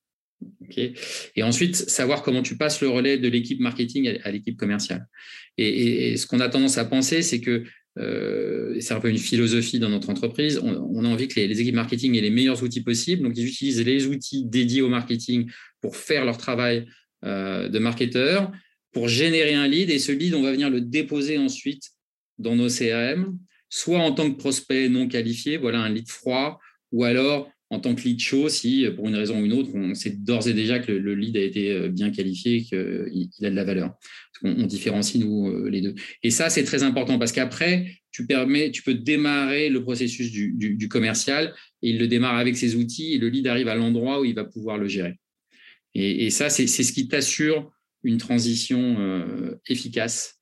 et 0.78 1.44
ensuite, 1.44 1.76
savoir 1.76 2.22
comment 2.22 2.42
tu 2.42 2.58
passes 2.58 2.82
le 2.82 2.90
relais 2.90 3.18
de 3.18 3.28
l'équipe 3.28 3.60
marketing 3.60 4.20
à, 4.24 4.32
l'équipe 4.32 4.58
commerciale. 4.58 5.08
Et, 5.58 6.18
ce 6.18 6.28
qu'on 6.28 6.40
a 6.40 6.50
tendance 6.50 6.78
à 6.78 6.86
penser, 6.86 7.22
c'est 7.22 7.40
que 7.40 7.64
euh, 7.98 8.76
c'est 8.80 8.94
un 8.94 9.00
peu 9.00 9.10
une 9.10 9.18
philosophie 9.18 9.80
dans 9.80 9.90
notre 9.90 10.10
entreprise. 10.10 10.60
On, 10.62 11.06
a 11.06 11.08
envie 11.08 11.28
que 11.28 11.40
les, 11.40 11.62
équipes 11.62 11.76
marketing 11.76 12.16
aient 12.16 12.22
les 12.22 12.30
meilleurs 12.30 12.62
outils 12.64 12.82
possibles. 12.82 13.24
Donc, 13.24 13.34
ils 13.38 13.48
utilisent 13.48 13.82
les 13.82 14.08
outils 14.08 14.46
dédiés 14.46 14.82
au 14.82 14.90
marketing 14.90 15.50
pour 15.82 15.96
faire 15.96 16.26
leur 16.26 16.38
travail 16.38 16.86
euh, 17.24 17.70
de 17.70 17.80
marketeur, 17.80 18.52
pour 18.92 19.08
générer 19.08 19.54
un 19.54 19.68
lead. 19.68 19.90
Et 19.90 20.00
ce 20.00 20.12
lead, 20.12 20.34
on 20.34 20.42
va 20.42 20.52
venir 20.52 20.70
le 20.70 20.82
déposer 20.82 21.38
ensuite 21.38 21.90
dans 22.38 22.56
nos 22.56 22.68
CRM, 22.68 23.38
soit 23.70 24.00
en 24.00 24.12
tant 24.12 24.30
que 24.30 24.38
prospect 24.38 24.90
non 24.90 25.08
qualifié, 25.08 25.58
voilà 25.58 25.80
un 25.80 25.90
lead 25.90 26.10
froid, 26.10 26.60
ou 26.92 27.06
alors 27.06 27.50
en 27.70 27.80
tant 27.80 27.96
que 27.96 28.04
lead 28.04 28.20
chaud, 28.20 28.48
si 28.48 28.86
pour 28.96 29.08
une 29.08 29.16
raison 29.16 29.42
ou 29.42 29.46
une 29.46 29.54
autre, 29.54 29.72
on 29.74 29.96
sait 29.96 30.12
d'ores 30.12 30.48
et 30.48 30.54
déjà 30.54 30.80
que 30.80 30.92
le, 30.92 31.16
lead 31.16 31.36
a 31.36 31.42
été 31.42 31.72
euh, 31.72 31.90
bien 31.90 32.12
qualifié, 32.12 32.62
qu'il 32.62 33.46
a 33.46 33.50
de 33.50 33.56
la 33.56 33.64
valeur. 33.64 33.96
On, 34.44 34.66
différencie, 34.66 35.24
nous, 35.24 35.50
euh, 35.50 35.70
les 35.70 35.82
deux. 35.82 35.96
Et 36.22 36.30
ça, 36.30 36.50
c'est 36.50 36.64
très 36.64 36.84
important 36.84 37.18
parce 37.18 37.32
qu'après, 37.32 37.88
tu, 38.12 38.28
permets, 38.28 38.70
tu 38.70 38.84
peux 38.84 38.94
démarrer 38.94 39.70
le 39.70 39.82
processus 39.82 40.32
du, 40.32 40.90
commercial 40.90 41.56
et 41.82 41.90
il 41.90 41.98
le 41.98 42.08
démarre 42.08 42.38
avec 42.38 42.56
ses 42.56 42.76
outils 42.76 43.14
et 43.14 43.18
le 43.18 43.30
lead 43.30 43.48
arrive 43.48 43.68
à 43.68 43.76
l'endroit 43.76 44.22
où 44.22 44.26
il 44.26 44.36
va 44.36 44.44
pouvoir 44.44 44.78
le 44.78 44.88
gérer. 44.88 45.16
Et, 45.96 46.30
ça, 46.30 46.50
c'est 46.50 46.68
ce 46.68 46.92
qui 46.92 47.08
t'assure 47.08 47.72
une 48.04 48.18
transition 48.18 48.98
euh, 49.00 49.56
efficace 49.68 50.42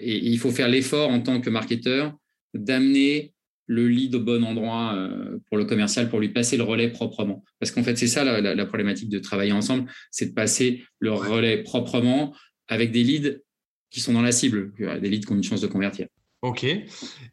et, 0.00 0.28
il 0.28 0.38
faut 0.38 0.50
faire 0.50 0.68
l'effort 0.68 1.10
en 1.10 1.20
tant 1.20 1.40
que 1.40 1.50
marketeur 1.50 2.14
d'amener 2.54 3.32
le 3.68 3.86
lead 3.86 4.14
au 4.14 4.20
bon 4.20 4.44
endroit 4.44 5.08
pour 5.46 5.58
le 5.58 5.64
commercial, 5.64 6.08
pour 6.08 6.18
lui 6.18 6.30
passer 6.30 6.56
le 6.56 6.64
relais 6.64 6.88
proprement. 6.88 7.44
Parce 7.60 7.70
qu'en 7.70 7.84
fait, 7.84 7.96
c'est 7.96 8.06
ça 8.06 8.24
la, 8.24 8.66
problématique 8.66 9.10
de 9.10 9.18
travailler 9.18 9.52
ensemble, 9.52 9.88
c'est 10.10 10.30
de 10.30 10.34
passer 10.34 10.82
le 10.98 11.12
relais 11.12 11.62
proprement 11.62 12.34
avec 12.66 12.90
des 12.90 13.04
leads 13.04 13.42
qui 13.90 14.00
sont 14.00 14.14
dans 14.14 14.22
la 14.22 14.32
cible, 14.32 14.72
des 14.78 15.08
leads 15.08 15.26
qui 15.26 15.32
ont 15.32 15.36
une 15.36 15.44
chance 15.44 15.60
de 15.60 15.66
convertir. 15.66 16.06
Ok. 16.40 16.64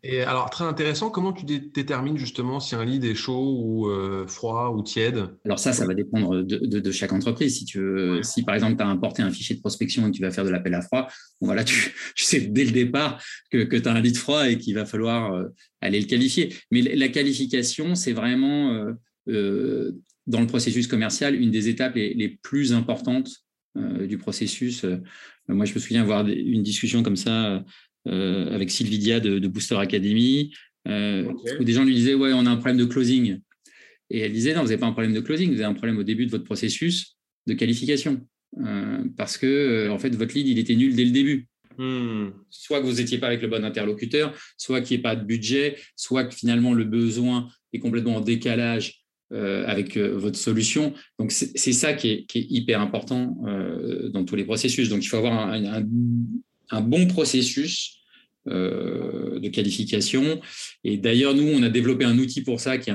Et 0.01 0.21
alors, 0.21 0.49
très 0.49 0.65
intéressant, 0.65 1.11
comment 1.11 1.31
tu 1.31 1.45
détermines 1.45 2.17
justement 2.17 2.59
si 2.59 2.73
un 2.73 2.83
lead 2.83 3.03
est 3.03 3.13
chaud 3.13 3.61
ou 3.61 3.87
euh, 3.87 4.25
froid 4.25 4.73
ou 4.75 4.81
tiède? 4.81 5.27
Alors 5.45 5.59
ça, 5.59 5.73
ça 5.73 5.85
va 5.85 5.93
dépendre 5.93 6.41
de, 6.41 6.91
chaque 6.91 7.13
entreprise. 7.13 7.59
Si, 7.59 7.65
tu 7.65 7.79
veux, 7.79 8.23
si 8.23 8.41
par 8.41 8.55
exemple, 8.55 8.77
tu 8.77 8.83
as 8.83 8.87
importé 8.87 9.21
un 9.21 9.29
fichier 9.29 9.55
de 9.55 9.61
prospection 9.61 10.07
et 10.07 10.11
que 10.11 10.15
tu 10.15 10.23
vas 10.23 10.31
faire 10.31 10.43
de 10.43 10.49
l'appel 10.49 10.73
à 10.73 10.81
froid, 10.81 11.07
voilà, 11.39 11.63
tu, 11.63 11.93
sais 12.15 12.39
dès 12.39 12.65
le 12.65 12.71
départ 12.71 13.23
que, 13.51 13.63
tu 13.63 13.87
as 13.87 13.91
un 13.91 14.01
lead 14.01 14.17
froid 14.17 14.49
et 14.49 14.57
qu'il 14.57 14.73
va 14.73 14.85
falloir 14.85 15.33
euh, 15.33 15.49
aller 15.81 15.99
le 15.99 16.07
qualifier. 16.07 16.55
Mais 16.71 16.81
la 16.81 17.09
qualification, 17.09 17.93
c'est 17.93 18.13
vraiment, 18.13 18.87
euh, 19.27 19.91
dans 20.25 20.41
le 20.41 20.47
processus 20.47 20.87
commercial, 20.87 21.35
une 21.35 21.51
des 21.51 21.69
étapes 21.69 21.93
les, 21.93 22.39
plus 22.41 22.73
importantes 22.73 23.29
du 23.75 24.17
processus. 24.17 24.85
moi, 25.49 25.65
je 25.65 25.73
me 25.73 25.79
souviens 25.79 26.01
avoir 26.01 26.25
une 26.25 26.63
discussion 26.63 27.03
comme 27.03 27.17
ça 27.17 27.61
euh, 28.07 28.53
avec 28.53 28.69
Sylvidia 28.69 29.19
de, 29.19 29.39
de, 29.39 29.47
Booster 29.47 29.77
Academy, 29.77 30.53
euh, 30.87 31.31
où 31.59 31.63
des 31.63 31.73
gens 31.73 31.83
lui 31.83 31.95
disaient 31.95 32.13
Ouais, 32.13 32.33
on 32.33 32.45
a 32.45 32.49
un 32.51 32.57
problème 32.57 32.77
de 32.77 32.85
closing. 32.85 33.39
Et 34.11 34.19
elle 34.19 34.31
disait 34.31 34.53
Non, 34.53 34.61
vous 34.61 34.67
n'avez 34.67 34.79
pas 34.79 34.85
un 34.85 34.91
problème 34.91 35.13
de 35.13 35.21
closing, 35.21 35.49
vous 35.49 35.55
avez 35.55 35.63
un 35.63 35.73
problème 35.73 35.97
au 35.97 36.03
début 36.03 36.27
de 36.27 36.31
votre 36.31 36.43
processus 36.43 37.17
de 37.47 37.53
qualification. 37.55 38.21
Euh, 38.63 39.03
parce 39.17 39.37
que, 39.37 39.89
en 39.89 39.97
fait, 39.97 40.15
votre 40.15 40.35
lead, 40.35 40.47
il 40.47 40.59
était 40.59 40.75
nul 40.75 40.95
dès 40.95 41.05
le 41.05 41.11
début. 41.11 41.47
Hmm. 41.79 42.29
Soit 42.51 42.79
que 42.79 42.85
vous 42.85 42.97
n'étiez 42.97 43.17
pas 43.17 43.27
avec 43.27 43.41
le 43.41 43.47
bon 43.47 43.65
interlocuteur, 43.65 44.33
soit 44.55 44.81
qu'il 44.81 44.95
n'y 44.95 44.99
ait 44.99 45.03
pas 45.03 45.15
de 45.15 45.25
budget, 45.25 45.75
soit 45.95 46.25
que 46.25 46.35
finalement 46.35 46.73
le 46.73 46.85
besoin 46.85 47.49
est 47.73 47.79
complètement 47.79 48.17
en 48.17 48.21
décalage 48.21 49.01
avec 49.31 49.97
votre 49.97 50.37
solution. 50.37 50.93
Donc 51.19 51.33
c'est 51.33 51.73
ça 51.73 51.93
qui 51.93 52.09
est, 52.09 52.25
hyper 52.33 52.79
important 52.79 53.35
dans 54.13 54.23
tous 54.23 54.37
les 54.37 54.45
processus. 54.45 54.87
Donc 54.87 55.03
il 55.03 55.07
faut 55.07 55.17
avoir 55.17 55.49
un, 55.49 55.65
un 55.65 55.83
bon 56.81 57.07
processus 57.07 57.95
euh, 58.47 59.39
de 59.39 59.49
qualification. 59.49 60.39
Et 60.83 60.97
d'ailleurs, 60.97 61.33
nous, 61.33 61.47
on 61.47 61.63
a 61.63 61.69
développé 61.69 62.05
un 62.05 62.15
outil 62.19 62.43
pour 62.43 62.59
ça 62.59 62.77
qui 62.77 62.91
est 62.91 62.93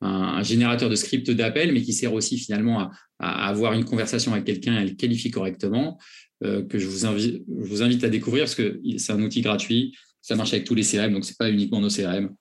un, 0.00 0.42
générateur 0.42 0.90
de 0.90 0.96
script 0.96 1.30
d'appel, 1.30 1.72
mais 1.72 1.82
qui 1.82 1.92
sert 1.92 2.12
aussi 2.12 2.36
finalement 2.36 2.90
à, 3.20 3.48
avoir 3.48 3.74
une 3.74 3.84
conversation 3.84 4.32
avec 4.32 4.44
quelqu'un 4.44 4.74
et 4.74 4.78
à 4.78 4.84
le 4.84 4.92
qualifier 4.92 5.30
correctement, 5.30 5.98
euh, 6.44 6.64
que 6.64 6.80
je 6.80 6.86
vous, 6.88 7.06
invite, 7.06 7.44
vous 7.46 7.82
invite 7.82 8.02
à 8.02 8.08
découvrir 8.08 8.44
parce 8.44 8.56
que 8.56 8.80
c'est 8.96 9.12
un 9.12 9.22
outil 9.22 9.40
gratuit. 9.40 9.96
Ça 10.20 10.34
marche 10.34 10.52
avec 10.52 10.64
tous 10.64 10.74
les 10.74 10.82
CRM, 10.82 11.12
donc 11.12 11.24
ce 11.24 11.30
n'est 11.30 11.36
pas 11.38 11.48
uniquement 11.48 11.80
nos 11.80 11.90
CRM. 11.90 12.34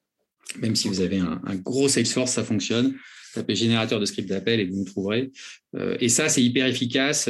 Même 0.60 0.75
si 0.75 0.88
vous 0.88 1.01
avez 1.01 1.19
un, 1.19 1.55
gros 1.57 1.88
Salesforce, 1.88 2.31
ça 2.31 2.43
fonctionne. 2.43 2.96
Tapez 3.36 3.55
générateur 3.55 4.00
de 4.00 4.05
script 4.05 4.29
d'appel 4.29 4.60
et 4.60 4.65
vous 4.65 4.77
nous 4.77 4.86
trouverez. 4.86 5.31
Euh, 5.75 5.96
et 6.00 6.10
ça, 6.10 6.27
c'est 6.27 6.43
hyper 6.43 6.65
efficace. 6.65 7.29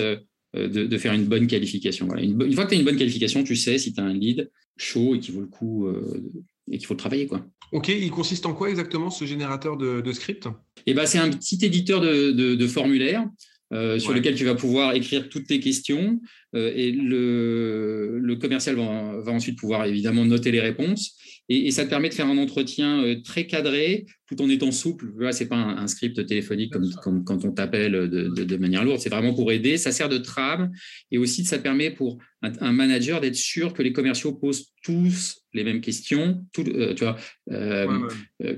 Euh, 0.55 0.69
de, 0.69 0.97
faire 0.97 1.11
une 1.11 1.25
bonne 1.25 1.45
qualification. 1.45 2.07
Une, 2.15 2.53
fois 2.53 2.63
que 2.63 2.69
tu 2.69 2.75
as 2.75 2.79
une 2.79 2.85
bonne 2.85 2.95
qualification, 2.95 3.43
tu 3.43 3.57
sais 3.57 3.77
si 3.77 3.93
tu 3.93 3.99
as 3.99 4.05
un 4.05 4.13
lead 4.13 4.49
chaud 4.77 5.15
et 5.15 5.19
qui 5.19 5.31
vaut 5.31 5.41
le 5.41 5.47
coup 5.47 5.87
euh, 5.87 6.23
et 6.71 6.77
qu'il 6.77 6.87
faut 6.87 6.93
le 6.93 6.99
travailler. 6.99 7.27
Quoi. 7.27 7.45
Ok, 7.73 7.89
il 7.89 8.09
consiste 8.11 8.45
en 8.45 8.53
quoi 8.53 8.69
exactement 8.69 9.09
ce 9.09 9.25
générateur 9.25 9.75
de, 9.75 10.11
script? 10.13 10.47
Eh 10.85 10.93
ben, 10.93 11.05
C'est 11.05 11.17
un 11.17 11.29
petit 11.29 11.57
éditeur 11.65 11.99
de, 11.99 12.31
de 12.31 12.67
formulaires 12.67 13.27
euh, 13.73 13.99
sur 13.99 14.13
lequel 14.13 14.35
tu 14.35 14.45
vas 14.45 14.55
pouvoir 14.55 14.93
écrire 14.95 15.27
toutes 15.27 15.47
tes 15.47 15.59
questions 15.59 16.21
et 16.53 16.91
le, 16.91 18.17
le 18.17 18.35
commercial 18.37 18.77
va, 18.77 19.19
va, 19.19 19.31
ensuite 19.33 19.59
pouvoir 19.59 19.85
évidemment 19.85 20.25
noter 20.25 20.51
les 20.51 20.61
réponses 20.61 21.17
et, 21.49 21.69
ça 21.71 21.83
te 21.83 21.89
permet 21.89 22.07
de 22.07 22.13
faire 22.13 22.27
un 22.27 22.37
entretien 22.37 23.03
très 23.23 23.45
cadré 23.45 24.05
tout 24.27 24.41
en 24.41 24.49
étant 24.49 24.71
souple. 24.71 25.07
Ce 25.31 25.43
n'est 25.43 25.49
pas 25.49 25.55
un, 25.55 25.87
script 25.87 26.25
téléphonique 26.25 26.73
comme, 27.01 27.23
quand 27.23 27.45
on 27.45 27.51
t'appelle 27.51 27.93
de, 27.93 28.57
manière 28.57 28.83
lourde. 28.83 28.99
C'est 28.99 29.09
vraiment 29.09 29.33
pour 29.33 29.51
aider. 29.51 29.77
Ça 29.77 29.91
sert 29.91 30.09
de 30.09 30.17
trame 30.17 30.71
et 31.11 31.17
aussi 31.17 31.45
ça 31.45 31.59
permet 31.59 31.91
pour 31.91 32.17
un, 32.41 32.71
manager 32.71 33.21
d'être 33.21 33.35
sûr 33.35 33.73
que 33.73 33.81
les 33.81 33.93
commerciaux 33.93 34.33
posent 34.33 34.73
tous 34.83 35.41
les 35.53 35.63
mêmes 35.63 35.81
questions, 35.81 36.45
tout, 36.53 36.63
euh, 36.67 36.93
tu 36.93 37.03
vois, 37.03 37.17
euh, 37.51 38.07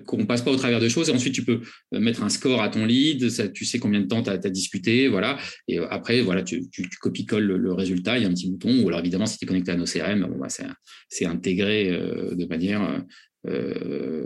qu'on 0.06 0.26
passe 0.26 0.42
pas 0.42 0.52
au 0.52 0.56
travers 0.56 0.80
de 0.80 0.90
choses. 0.90 1.10
Et 1.10 1.12
ensuite, 1.14 1.34
tu 1.34 1.46
peux 1.46 1.62
mettre 1.92 2.24
un 2.24 2.30
score 2.30 2.62
à 2.62 2.70
ton 2.70 2.86
lead. 2.86 3.30
Ça, 3.30 3.48
tu 3.48 3.64
sais 3.64 3.80
combien 3.80 4.02
de 4.02 4.08
temps 4.08 4.24
tu 4.24 4.30
as, 4.30 4.38
discuté. 4.38 5.08
Voilà. 5.08 5.38
Et 5.68 5.78
après, 5.78 6.22
voilà, 6.22 6.44
tu, 6.44 6.68
tu, 6.70 6.90
copies-colles 7.00 7.46
le, 7.46 7.74
résultat. 7.74 8.18
Il 8.18 8.24
y 8.24 8.26
a 8.26 8.28
un 8.28 8.34
petit 8.34 8.50
bouton. 8.50 8.84
Ou 8.84 8.88
alors, 8.90 9.00
évidemment, 9.00 9.28
si 9.28 9.38
tu 9.38 9.46
es 9.46 9.48
connecté 9.48 9.72
à 9.72 9.76
nos 9.76 9.86
CRM, 9.86 10.28
bah, 10.40 10.48
c'est 11.10 11.26
intégré 11.26 11.90
de 11.90 12.46
manière 12.48 13.04
euh, 13.48 13.74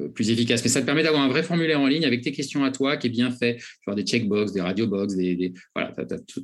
euh, 0.06 0.10
plus 0.10 0.32
efficace. 0.32 0.64
Mais 0.64 0.70
ça 0.70 0.82
te 0.82 0.88
permet 0.88 1.04
d'avoir 1.04 1.22
un 1.22 1.28
vrai 1.28 1.44
formulaire 1.44 1.80
en 1.80 1.86
ligne 1.86 2.04
avec 2.04 2.22
tes 2.22 2.32
questions 2.32 2.64
à 2.64 2.72
toi 2.72 2.98
qui 2.98 3.08
est 3.08 3.12
bien 3.12 3.30
fait. 3.30 3.58
Tu 3.88 3.96
des 3.96 4.04
checkbox, 4.04 4.54
des 4.54 4.62
radiobox, 4.62 5.16
des, 5.16 5.36
des 5.36 5.54
voilà, 5.76 5.94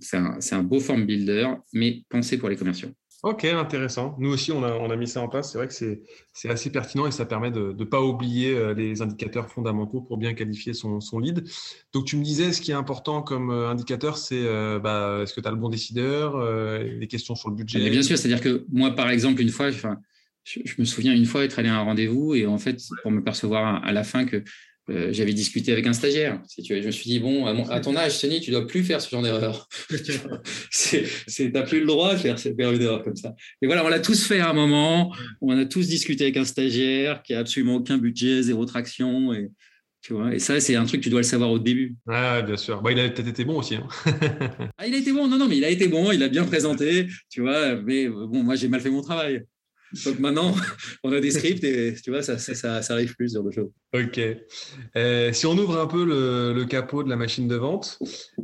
c'est 0.01 0.17
un, 0.17 0.37
un, 0.51 0.63
beau 0.63 0.79
form 0.79 1.05
builder, 1.05 1.47
mais 1.73 2.03
pensé 2.09 2.37
pour 2.37 2.47
les 2.47 2.55
commerciaux. 2.55 2.89
Ok, 3.23 3.43
intéressant. 3.43 4.15
Nous 4.19 4.31
aussi, 4.31 4.51
on 4.51 4.63
a, 4.63 4.71
on 4.71 4.91
a 4.91 4.95
mis 4.95 5.07
ça 5.07 5.19
en 5.19 5.27
place. 5.27 5.51
C'est 5.51 5.57
vrai 5.57 5.67
que 5.67 5.73
c'est 5.73 6.49
assez 6.49 6.71
pertinent 6.71 7.07
et 7.07 7.11
ça 7.11 7.25
permet 7.25 7.49
de 7.49 7.75
ne 7.77 7.83
pas 7.83 8.01
oublier 8.01 8.55
euh, 8.55 8.75
les 8.75 9.01
indicateurs 9.01 9.49
fondamentaux 9.49 10.01
pour 10.01 10.17
bien 10.17 10.35
qualifier 10.35 10.73
son, 10.73 11.01
son, 11.01 11.17
lead. 11.17 11.43
Donc, 11.91 12.05
tu 12.05 12.17
me 12.17 12.23
disais, 12.23 12.53
ce 12.53 12.61
qui 12.61 12.69
est 12.69 12.75
important 12.75 13.23
comme 13.23 13.49
indicateur, 13.49 14.17
c'est 14.17 14.43
bah, 14.79 15.21
est-ce 15.23 15.33
que 15.33 15.41
tu 15.41 15.47
as 15.47 15.51
le 15.51 15.57
bon 15.57 15.69
décideur, 15.69 16.39
les 16.81 17.07
questions 17.07 17.33
sur 17.33 17.49
le 17.49 17.55
budget? 17.55 17.89
Bien 17.89 18.03
sûr, 18.03 18.15
c'est-à-dire 18.17 18.41
que 18.41 18.63
moi, 18.71 18.91
par 18.91 19.09
exemple, 19.09 19.41
une 19.41 19.49
fois, 19.49 19.69
enfin, 19.69 19.97
je, 20.43 20.59
me 20.79 20.85
souviens 20.85 21.13
une 21.13 21.25
fois 21.25 21.43
être 21.43 21.59
allé 21.59 21.69
à 21.69 21.75
un 21.75 21.81
rendez-vous 21.81 22.35
et 22.35 22.45
en 22.45 22.57
fait, 22.57 22.81
pour 23.01 23.11
me 23.11 23.23
percevoir 23.23 23.83
à, 23.83 23.91
la 23.91 24.03
fin 24.03 24.25
que 24.25 24.43
euh, 24.89 25.09
j'avais 25.11 25.33
discuté 25.33 25.71
avec 25.71 25.85
un 25.85 25.93
stagiaire. 25.93 26.41
Si 26.47 26.63
tu 26.63 26.81
je 26.81 26.87
me 26.87 26.91
suis 26.91 27.09
dit, 27.09 27.19
bon, 27.19 27.45
à, 27.45 27.79
ton 27.79 27.95
âge, 27.95 28.19
Tony, 28.19 28.41
tu 28.41 28.49
dois 28.49 28.65
plus 28.65 28.83
faire 28.83 29.01
ce 29.01 29.09
genre 29.09 29.21
d'erreur. 29.21 29.67
tu 29.91 31.51
n'as 31.53 31.61
plus 31.61 31.81
le 31.81 31.85
droit 31.85 32.15
de 32.15 32.19
faire, 32.19 32.39
faire 32.39 32.71
une 32.71 32.81
erreur 32.81 33.03
comme 33.03 33.15
ça. 33.15 33.35
Et 33.61 33.67
voilà, 33.67 33.85
on 33.85 33.89
l'a 33.89 33.99
tous 33.99 34.25
fait 34.25 34.39
à 34.39 34.49
un 34.49 34.53
moment. 34.53 35.13
On 35.41 35.55
a 35.57 35.65
tous 35.65 35.87
discuté 35.87 36.23
avec 36.23 36.37
un 36.37 36.45
stagiaire 36.45 37.21
qui 37.21 37.33
a 37.35 37.39
absolument 37.39 37.75
aucun 37.75 37.97
budget, 37.97 38.41
zéro 38.41 38.65
traction. 38.65 39.33
Et, 39.33 39.51
tu 40.01 40.13
vois, 40.13 40.33
et 40.33 40.39
ça, 40.39 40.59
c'est 40.59 40.75
un 40.75 40.85
truc 40.85 41.01
que 41.01 41.03
tu 41.03 41.09
dois 41.09 41.19
le 41.19 41.25
savoir 41.25 41.51
au 41.51 41.59
début. 41.59 41.95
Ah, 42.07 42.41
bien 42.41 42.57
sûr. 42.57 42.81
Bah, 42.81 42.91
il 42.91 42.99
a 42.99 43.09
peut-être 43.09 43.27
été 43.27 43.45
bon 43.45 43.59
aussi. 43.59 43.75
Hein. 43.75 43.87
ah, 44.77 44.87
il 44.87 44.95
a 44.95 44.97
été 44.97 45.11
bon. 45.11 45.27
Non, 45.27 45.37
non, 45.37 45.47
mais 45.47 45.57
il 45.57 45.65
a 45.65 45.69
été 45.69 45.87
bon. 45.87 46.11
Il 46.11 46.23
a 46.23 46.29
bien 46.29 46.45
présenté. 46.45 47.07
Tu 47.29 47.41
vois, 47.41 47.75
mais 47.75 48.07
bon, 48.07 48.43
moi, 48.43 48.55
j'ai 48.55 48.69
mal 48.69 48.81
fait 48.81 48.89
mon 48.89 49.01
travail. 49.01 49.43
Donc 50.05 50.19
maintenant, 50.19 50.55
on 51.03 51.11
a 51.11 51.19
des 51.19 51.31
scripts 51.31 51.63
et 51.63 51.95
tu 52.01 52.11
vois, 52.11 52.21
ça, 52.21 52.37
ça, 52.37 52.81
ça 52.81 52.93
arrive 52.93 53.15
plus 53.15 53.29
sur 53.29 53.43
de 53.43 53.51
choses. 53.51 53.71
Ok. 53.93 54.19
Euh, 54.95 55.33
si 55.33 55.45
on 55.47 55.57
ouvre 55.57 55.79
un 55.79 55.87
peu 55.87 56.05
le, 56.05 56.65
capot 56.65 57.03
de 57.03 57.09
la 57.09 57.15
machine 57.15 57.47
de 57.47 57.55
vente, 57.55 57.97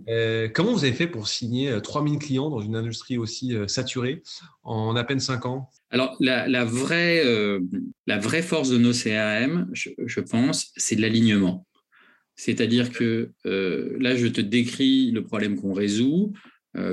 euh, 0.09 0.49
comment 0.51 0.73
vous 0.73 0.83
avez 0.83 0.93
fait 0.93 1.07
pour 1.07 1.27
signer 1.27 1.79
3000 1.81 2.15
euh, 2.15 2.17
clients 2.17 2.49
dans 2.49 2.61
une 2.61 2.75
industrie 2.75 3.17
aussi 3.17 3.53
saturée 3.67 4.23
en 4.63 4.95
à 4.95 5.03
peine 5.03 5.19
5 5.19 5.45
ans? 5.45 5.69
Alors, 5.91 6.17
la, 6.19 6.65
vraie, 6.65 7.23
la 8.07 8.17
vraie 8.17 8.41
force 8.41 8.69
de 8.69 8.77
nos 8.77 8.91
CRM, 8.91 9.69
je, 9.73 10.19
pense, 10.19 10.71
c'est 10.75 10.95
de 10.95 11.01
l'alignement. 11.01 11.67
C'est-à-dire 12.35 12.91
que 12.91 13.31
là, 13.43 14.15
je 14.15 14.27
te 14.27 14.41
décris 14.41 15.11
le 15.11 15.23
problème 15.23 15.59
qu'on 15.59 15.73
résout. 15.73 16.33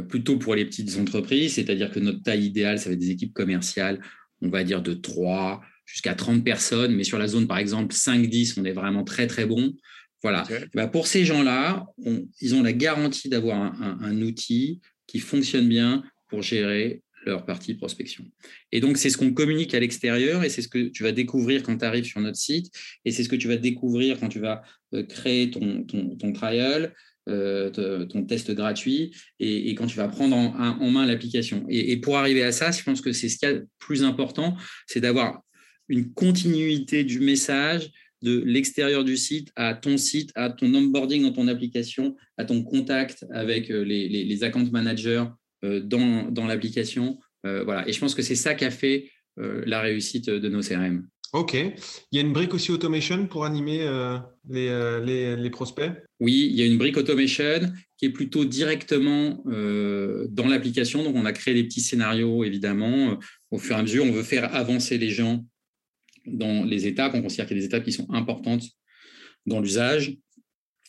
plutôt 0.09 0.37
pour 0.37 0.55
les 0.55 0.67
petites 0.67 0.99
entreprises, 0.99 1.55
c'est-à-dire 1.55 1.91
que 1.91 1.99
notre 1.99 2.23
taille 2.23 2.45
idéale, 2.45 2.79
ça 2.79 2.91
va 2.91 2.93
être 2.93 3.01
des 3.01 3.11
équipes 3.11 3.33
commerciales 3.33 4.01
on 4.43 4.49
va 4.49 4.65
dire 4.65 4.83
de 4.83 4.93
3 4.93 5.63
jusqu'à 5.87 6.15
30 6.15 6.45
personnes, 6.45 6.95
mais 6.95 7.05
sur 7.05 7.19
la 7.19 7.29
zone, 7.29 7.47
par 7.47 7.59
exemple, 7.59 7.95
5-10, 7.95 8.59
on 8.59 8.65
est 8.65 8.73
vraiment 8.73 9.05
très, 9.05 9.27
très 9.27 9.47
bon. 9.47 9.75
Voilà. 10.23 10.47
Bah, 10.75 10.87
pour 10.87 11.07
ces 11.07 11.25
gens-là, 11.25 11.87
ils 12.41 12.55
ont 12.55 12.63
la 12.63 12.73
garantie 12.73 13.29
d'avoir 13.29 13.59
un, 13.83 14.23
outil 14.23 14.81
qui 15.07 15.19
fonctionne 15.19 15.69
bien 15.69 16.05
pour 16.29 16.43
gérer 16.43 17.03
leur 17.27 17.45
partie 17.45 17.75
prospection. 17.75 18.25
Et 18.73 18.81
donc, 18.81 18.97
c'est 18.97 19.11
ce 19.11 19.17
qu'on 19.17 19.33
communique 19.33 19.75
à 19.75 19.81
l'extérieur 19.81 20.45
et 20.45 20.49
c'est 20.49 20.63
ce 20.63 20.69
que 20.69 20.89
tu 20.89 21.03
vas 21.03 21.13
découvrir 21.13 21.63
quand 21.63 21.77
tu 21.79 21.85
arrives 21.85 22.05
sur 22.05 22.21
notre 22.21 22.37
site 22.37 22.73
et 23.05 23.11
c'est 23.11 23.25
ce 23.25 23.29
que 23.29 23.37
tu 23.37 23.49
vas 23.49 23.57
découvrir 23.57 24.19
quand 24.19 24.29
tu 24.29 24.41
vas 24.41 24.63
euh, 24.95 25.05
créer 25.05 25.51
ton, 25.51 25.85
ton 25.85 26.33
trial, 26.33 26.95
euh, 27.29 27.71
ton 28.07 28.25
test 28.25 28.51
gratuit 28.51 29.15
et, 29.39 29.75
quand 29.77 29.87
tu 29.87 29.97
vas 29.97 30.09
prendre 30.09 30.35
en, 30.37 30.91
main 30.91 31.07
l'application. 31.07 31.65
Et, 31.69 31.97
pour 31.99 32.19
arriver 32.19 32.43
à 32.43 32.51
ça, 32.51 32.73
je 32.73 32.83
pense 32.83 33.01
que 33.01 33.13
c'est 33.13 33.29
ce 33.29 33.39
qui 33.39 33.45
est 33.45 33.53
le 33.53 33.69
plus 33.79 34.03
important, 34.03 34.57
c'est 34.87 35.01
d'avoir 35.01 35.41
une 35.89 36.13
continuité 36.13 37.05
du 37.05 37.21
message 37.21 37.91
de 38.23 38.43
l'extérieur 38.45 39.05
du 39.05 39.17
site 39.17 39.53
à 39.55 39.75
ton 39.75 39.97
site, 39.99 40.31
à 40.35 40.51
ton 40.51 40.75
onboarding 40.75 41.23
dans 41.23 41.33
ton 41.33 41.47
application, 41.47 42.17
à 42.39 42.45
ton 42.45 42.65
contact 42.65 43.25
avec 43.31 43.71
euh, 43.71 43.83
les, 43.83 44.45
account 44.45 44.69
managers 44.73 45.25
euh, 45.65 45.81
dans, 45.81 46.29
dans 46.31 46.47
l'application. 46.47 47.21
voilà. 47.45 47.89
Et 47.89 47.93
je 47.93 48.01
pense 48.01 48.17
que 48.17 48.23
c'est 48.23 48.35
ça 48.35 48.55
qui 48.55 48.65
a 48.65 48.71
fait 48.71 49.11
la 49.37 49.81
réussite 49.81 50.29
de 50.29 50.49
nos 50.49 50.61
CRM. 50.61 51.07
Ok. 51.33 51.55
Il 51.55 51.73
y 52.13 52.19
a 52.19 52.21
une 52.21 52.35
brique 52.35 52.53
aussi 52.53 52.71
automation 52.73 53.27
pour 53.27 53.47
animer 53.47 53.83
euh, 53.83 54.19
euh, 54.51 55.03
les, 55.03 55.35
les, 55.35 55.51
prospects? 55.51 55.91
Oui, 56.21 56.49
il 56.51 56.57
y 56.57 56.63
a 56.63 56.67
une 56.67 56.77
brique 56.77 56.99
automation 56.99 57.73
qui 57.97 58.05
est 58.05 58.11
plutôt 58.11 58.45
directement 58.45 59.43
euh, 59.47 60.27
dans 60.31 60.47
l'application. 60.47 61.03
Donc, 61.03 61.17
on 61.17 61.25
a 61.25 61.33
créé 61.33 61.55
des 61.55 61.65
petits 61.65 61.81
scénarios, 61.81 62.45
évidemment. 62.45 63.19
au 63.51 63.59
fur 63.59 63.77
et 63.77 63.79
à 63.79 63.83
mesure, 63.83 64.05
on 64.05 64.13
veut 64.13 64.23
faire 64.23 64.55
avancer 64.55 64.99
les 64.99 65.09
gens 65.09 65.43
dans 66.27 66.65
les 66.65 66.87
étapes. 66.87 67.15
On 67.15 67.23
considère 67.23 67.47
qu'il 67.47 67.57
y 67.57 67.61
a 67.61 67.63
des 67.63 67.67
étapes 67.67 67.85
qui 67.85 67.93
sont 67.93 68.11
importantes 68.11 68.65
dans 69.47 69.61
l'usage. 69.61 70.15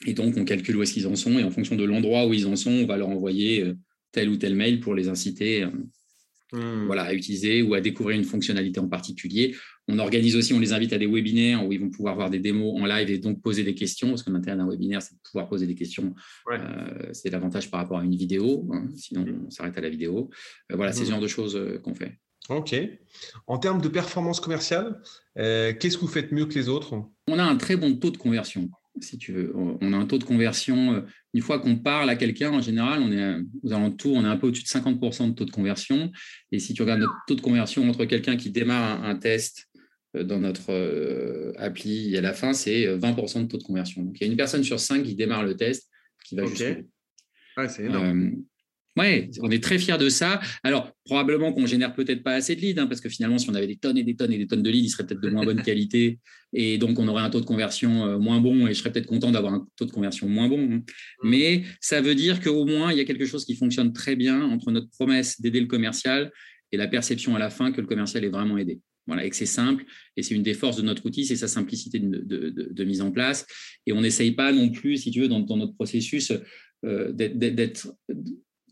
Et 0.05 0.13
donc, 0.13 0.35
on 0.35 0.43
calcule 0.43 0.75
où 0.75 0.83
est-ce 0.83 0.93
qu'ils 0.93 1.07
en 1.07 1.15
sont. 1.15 1.39
Et 1.39 1.43
en 1.45 1.51
fonction 1.51 1.77
de 1.77 1.85
l'endroit 1.85 2.27
où 2.27 2.33
ils 2.33 2.47
en 2.47 2.57
sont, 2.57 2.71
on 2.71 2.85
va 2.85 2.97
leur 2.97 3.07
envoyer 3.07 3.71
tel 4.11 4.27
ou 4.27 4.35
tel 4.35 4.55
mail 4.55 4.81
pour 4.81 4.93
les 4.93 5.07
inciter 5.07 5.65
hmm. 6.53 6.85
voilà, 6.85 7.03
à 7.03 7.13
utiliser 7.13 7.61
ou 7.61 7.73
à 7.73 7.81
découvrir 7.81 8.17
une 8.17 8.23
fonctionnalité 8.23 8.79
en 8.79 8.87
particulier. 8.87 9.55
On 9.87 9.99
organise 9.99 10.35
aussi, 10.35 10.53
on 10.53 10.59
les 10.59 10.71
invite 10.71 10.93
à 10.93 10.97
des 10.97 11.07
webinaires 11.07 11.65
où 11.65 11.73
ils 11.73 11.79
vont 11.79 11.89
pouvoir 11.89 12.15
voir 12.15 12.29
des 12.29 12.39
démos 12.39 12.79
en 12.81 12.85
live 12.85 13.09
et 13.09 13.17
donc 13.17 13.41
poser 13.41 13.63
des 13.63 13.75
questions, 13.75 14.09
parce 14.09 14.23
que 14.23 14.31
l'intérêt 14.31 14.55
d'un 14.55 14.67
webinaire, 14.67 15.01
c'est 15.01 15.15
de 15.15 15.19
pouvoir 15.29 15.49
poser 15.49 15.67
des 15.67 15.75
questions. 15.75 16.15
Euh, 16.51 17.09
c'est 17.11 17.29
l'avantage 17.29 17.69
par 17.69 17.81
rapport 17.81 17.99
à 17.99 18.05
une 18.05 18.15
vidéo, 18.15 18.69
hein, 18.71 18.87
sinon 18.95 19.25
on 19.45 19.49
s'arrête 19.49 19.77
à 19.77 19.81
la 19.81 19.89
vidéo. 19.89 20.29
Euh, 20.71 20.75
voilà, 20.77 20.93
c'est 20.93 20.99
ce 20.99 21.09
hmm. 21.09 21.11
genre 21.11 21.21
de 21.21 21.27
choses 21.27 21.59
qu'on 21.83 21.95
fait. 21.95 22.19
Ok. 22.49 22.75
En 23.47 23.57
termes 23.57 23.81
de 23.81 23.87
performance 23.87 24.39
commerciale, 24.39 25.01
qu'est-ce 25.35 25.95
que 25.95 26.01
vous 26.01 26.07
faites 26.07 26.31
mieux 26.31 26.45
que 26.45 26.55
les 26.55 26.69
autres? 26.69 27.01
On 27.27 27.39
a 27.39 27.43
un 27.43 27.55
très 27.55 27.77
bon 27.77 27.95
taux 27.95 28.11
de 28.11 28.17
conversion 28.17 28.69
si 29.01 29.17
tu 29.17 29.31
veux. 29.31 29.51
On 29.55 29.93
a 29.93 29.97
un 29.97 30.05
taux 30.05 30.17
de 30.17 30.23
conversion, 30.23 30.93
euh, 30.93 31.01
une 31.33 31.41
fois 31.41 31.59
qu'on 31.59 31.75
parle 31.77 32.09
à 32.09 32.15
quelqu'un, 32.15 32.51
en 32.51 32.61
général, 32.61 33.01
on 33.01 33.11
est 33.11 33.41
aux 33.63 33.73
alentours, 33.73 34.15
on 34.15 34.23
est 34.23 34.27
un 34.27 34.37
peu 34.37 34.47
au-dessus 34.47 34.63
de 34.63 34.67
50% 34.67 35.29
de 35.29 35.33
taux 35.33 35.45
de 35.45 35.51
conversion. 35.51 36.11
Et 36.51 36.59
si 36.59 36.73
tu 36.73 36.81
regardes 36.81 36.99
notre 36.99 37.15
taux 37.27 37.35
de 37.35 37.41
conversion 37.41 37.87
entre 37.89 38.05
quelqu'un 38.05 38.37
qui 38.37 38.51
démarre 38.51 39.03
un, 39.03 39.15
test 39.15 39.67
euh, 40.15 40.23
dans 40.23 40.39
notre 40.39 40.71
euh, 40.71 41.53
appli 41.57 42.13
et 42.13 42.19
à 42.19 42.21
la 42.21 42.33
fin, 42.33 42.53
c'est 42.53 42.85
20% 42.97 43.43
de 43.43 43.47
taux 43.47 43.57
de 43.57 43.63
conversion. 43.63 44.03
Donc, 44.03 44.19
il 44.19 44.25
y 44.25 44.29
a 44.29 44.31
une 44.31 44.37
personne 44.37 44.63
sur 44.63 44.79
cinq 44.79 45.03
qui 45.03 45.15
démarre 45.15 45.43
le 45.43 45.55
test 45.55 45.89
qui 46.25 46.35
va 46.35 46.45
jusqu'au 46.45 46.81
bout. 46.81 47.67
c'est 47.67 47.85
énorme. 47.85 48.43
Oui, 48.95 49.31
on 49.41 49.49
est 49.49 49.61
très 49.61 49.79
fiers 49.79 49.97
de 49.97 50.07
ça. 50.07 50.39
Alors, 50.61 50.91
probablement 51.03 51.51
qu'on 51.51 51.65
génère 51.65 51.95
peut-être 51.95 52.21
pas 52.21 52.33
assez 52.33 52.55
de 52.55 52.61
leads, 52.61 52.79
hein, 52.79 52.85
parce 52.85 53.01
que 53.01 53.09
finalement, 53.09 53.39
si 53.39 53.49
on 53.49 53.55
avait 53.55 53.65
des 53.65 53.77
tonnes 53.77 53.97
et 53.97 54.03
des 54.03 54.15
tonnes 54.15 54.31
et 54.31 54.37
des 54.37 54.45
tonnes 54.45 54.61
de 54.61 54.69
leads, 54.69 54.85
ils 54.85 54.89
seraient 54.89 55.05
peut-être 55.07 55.21
de 55.21 55.29
moins 55.29 55.45
bonne 55.45 55.61
qualité, 55.63 56.19
et 56.53 56.77
donc 56.77 56.99
on 56.99 57.07
aurait 57.07 57.23
un 57.23 57.31
taux 57.31 57.41
de 57.41 57.45
conversion 57.45 58.05
euh, 58.05 58.19
moins 58.19 58.39
bon, 58.39 58.67
et 58.67 58.73
je 58.73 58.79
serais 58.79 58.91
peut-être 58.91 59.07
content 59.07 59.31
d'avoir 59.31 59.53
un 59.55 59.67
taux 59.77 59.85
de 59.85 59.91
conversion 59.91 60.29
moins 60.29 60.47
bon. 60.47 60.61
Hein. 60.71 60.77
Mm. 60.77 60.83
Mais 61.23 61.63
ça 61.81 62.01
veut 62.01 62.13
dire 62.13 62.39
qu'au 62.39 62.65
moins, 62.65 62.91
il 62.91 62.99
y 62.99 63.01
a 63.01 63.05
quelque 63.05 63.25
chose 63.25 63.45
qui 63.45 63.55
fonctionne 63.55 63.93
très 63.93 64.15
bien 64.15 64.43
entre 64.43 64.71
notre 64.71 64.89
promesse 64.91 65.41
d'aider 65.41 65.59
le 65.59 65.67
commercial 65.67 66.31
et 66.71 66.77
la 66.77 66.87
perception 66.87 67.35
à 67.35 67.39
la 67.39 67.49
fin 67.49 67.71
que 67.71 67.81
le 67.81 67.87
commercial 67.87 68.23
est 68.23 68.29
vraiment 68.29 68.59
aidé. 68.59 68.79
Voilà, 69.07 69.25
et 69.25 69.29
que 69.29 69.35
c'est 69.35 69.45
simple, 69.45 69.83
et 70.15 70.23
c'est 70.23 70.33
une 70.33 70.43
des 70.43 70.53
forces 70.53 70.77
de 70.77 70.81
notre 70.81 71.05
outil, 71.05 71.25
c'est 71.25 71.35
sa 71.35 71.49
simplicité 71.49 71.99
de, 71.99 72.83
mise 72.85 73.01
en 73.01 73.11
place. 73.11 73.45
Et 73.85 73.91
on 73.91 73.99
n'essaye 73.99 74.31
pas 74.31 74.53
non 74.53 74.69
plus, 74.69 74.97
si 74.97 75.11
tu 75.11 75.19
veux, 75.19 75.27
dans, 75.27 75.41
notre 75.57 75.73
processus, 75.73 76.31
euh, 76.85 77.11
d'être 77.11 77.93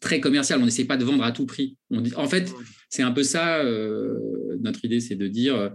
très 0.02 0.20
commercial. 0.20 0.60
On 0.62 0.66
n'essaie 0.66 0.84
pas 0.84 0.98
de 0.98 1.06
vendre 1.06 1.24
à 1.24 1.32
tout 1.32 1.46
prix. 1.46 1.78
en 2.18 2.28
fait, 2.28 2.52
c'est 2.90 3.04
un 3.04 3.12
peu 3.12 3.24
ça. 3.24 3.60
Euh, 3.60 4.18
notre 4.60 4.84
idée, 4.84 5.00
c'est 5.00 5.16
de 5.16 5.28
dire 5.28 5.56
euh, 5.56 5.70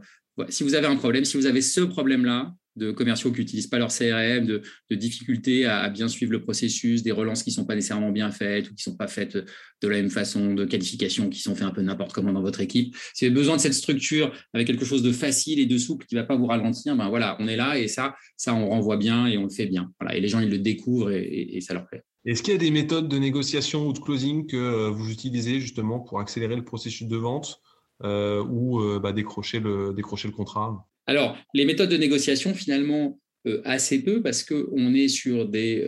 si 0.51 0.63
vous 0.63 0.75
avez 0.75 0.87
un 0.87 0.97
problème, 0.97 1.25
si 1.25 1.39
vous 1.39 1.47
avez 1.47 1.63
ce 1.63 1.81
problème-là 1.81 2.55
de 2.77 2.91
commerciaux 2.91 3.33
qui 3.33 3.41
n'utilisent 3.41 3.67
pas 3.67 3.79
leur 3.79 3.89
CRM, 3.89 4.47
de, 4.47 4.63
difficultés 4.91 5.67
à, 5.67 5.89
bien 5.89 6.09
suivre 6.09 6.33
le 6.33 6.43
processus, 6.43 7.03
des 7.03 7.13
relances 7.13 7.43
qui 7.43 7.51
ne 7.51 7.55
sont 7.55 7.65
pas 7.65 7.75
nécessairement 7.75 8.11
bien 8.11 8.31
faites 8.31 8.67
ou 8.67 8.75
qui 8.75 8.89
ne 8.89 8.93
sont 8.93 8.97
pas 8.97 9.09
faites 9.09 9.37
de 9.37 9.89
la 9.89 9.97
même 9.97 10.11
façon, 10.11 10.55
de 10.55 10.65
qualifications 10.65 11.29
qui 11.29 11.41
sont 11.41 11.55
faites 11.55 11.67
un 11.67 11.71
peu 11.71 11.83
n'importe 11.83 12.13
comment 12.13 12.33
dans 12.33 12.43
votre 12.43 12.61
équipe. 12.61 12.95
Si 13.15 13.25
vous 13.25 13.31
avez 13.31 13.35
besoin 13.35 13.57
de 13.57 13.61
cette 13.61 13.75
structure 13.75 14.33
avec 14.53 14.67
quelque 14.67 14.85
chose 14.85 15.03
de 15.03 15.13
facile 15.13 15.59
et 15.59 15.67
de 15.67 15.79
souple 15.79 16.07
qui 16.07 16.15
ne 16.15 16.21
va 16.21 16.27
pas 16.27 16.37
vous 16.37 16.47
ralentir, 16.47 16.97
ben 16.97 17.09
voilà, 17.09 17.37
on 17.41 17.49
est 17.49 17.57
là 17.57 17.79
et 17.79 17.89
ça, 17.89 18.15
ça 18.37 18.55
on 18.55 18.69
renvoie 18.69 18.97
bien 18.97 19.27
et 19.27 19.39
on 19.39 19.45
le 19.45 19.51
fait 19.51 19.67
bien. 19.67 19.93
Voilà, 20.01 20.17
et 20.17 20.21
les 20.21 20.29
gens 20.29 20.41
ils 20.41 20.51
le 20.51 20.59
découvrent 20.59 21.11
et 21.13 21.61
ça 21.61 21.75
leur 21.75 21.87
plaît. 21.87 22.05
Est-ce 22.27 22.43
qu'il 22.43 22.53
y 22.53 22.57
a 22.57 22.59
des 22.59 22.73
méthodes 22.73 23.07
de 23.07 23.19
négociation 23.19 23.87
ou 23.87 23.93
de 23.93 24.01
closing 24.01 24.49
que 24.49 24.57
euh, 24.57 24.91
vous 24.91 25.11
utilisez 25.11 25.61
justement 25.61 26.01
pour 26.01 26.19
accélérer 26.19 26.57
le 26.57 26.65
processus 26.65 27.07
de 27.07 27.17
vente 27.17 27.63
euh, 28.03 28.45
ou 28.45 28.81
euh, 28.81 28.99
bah, 28.99 29.13
décrocher, 29.13 29.61
le, 29.61 29.95
décrocher 29.95 30.27
le 30.27 30.35
contrat? 30.35 30.89
Alors, 31.07 31.39
les 31.55 31.65
méthodes 31.65 31.91
de 31.91 31.97
négociation, 31.97 32.55
finalement, 32.55 33.19
assez 33.65 34.03
peu 34.03 34.23
parce 34.23 34.43
qu'on 34.43 34.93
est 34.93 35.07
sur 35.07 35.49
des 35.49 35.87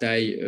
tailles 0.00 0.38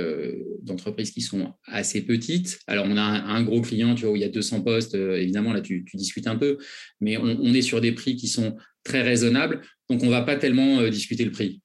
d'entreprises 0.62 1.11
qui 1.11 1.22
sont 1.22 1.55
assez 1.66 2.03
petites. 2.03 2.59
Alors, 2.66 2.85
on 2.87 2.96
a 2.98 3.03
un, 3.03 3.42
gros 3.42 3.62
client, 3.62 3.94
tu 3.94 4.03
vois, 4.03 4.12
où 4.12 4.16
il 4.16 4.22
y 4.22 4.25
a 4.25 4.29
200 4.29 4.61
postes, 4.61 4.94
évidemment, 4.94 5.55
là, 5.55 5.62
tu, 5.62 5.85
discutes 5.94 6.27
un 6.27 6.37
peu, 6.37 6.59
mais 7.01 7.16
on, 7.16 7.25
on, 7.25 7.55
est 7.55 7.62
sur 7.62 7.81
des 7.81 7.92
prix 7.92 8.16
qui 8.16 8.29
sont 8.29 8.57
très 8.85 9.01
raisonnables, 9.01 9.62
donc 9.88 10.03
on 10.03 10.07
ne 10.07 10.11
va 10.11 10.22
pas 10.22 10.37
tellement 10.37 10.87
discuter 10.88 11.25
le 11.25 11.31
prix. 11.31 11.62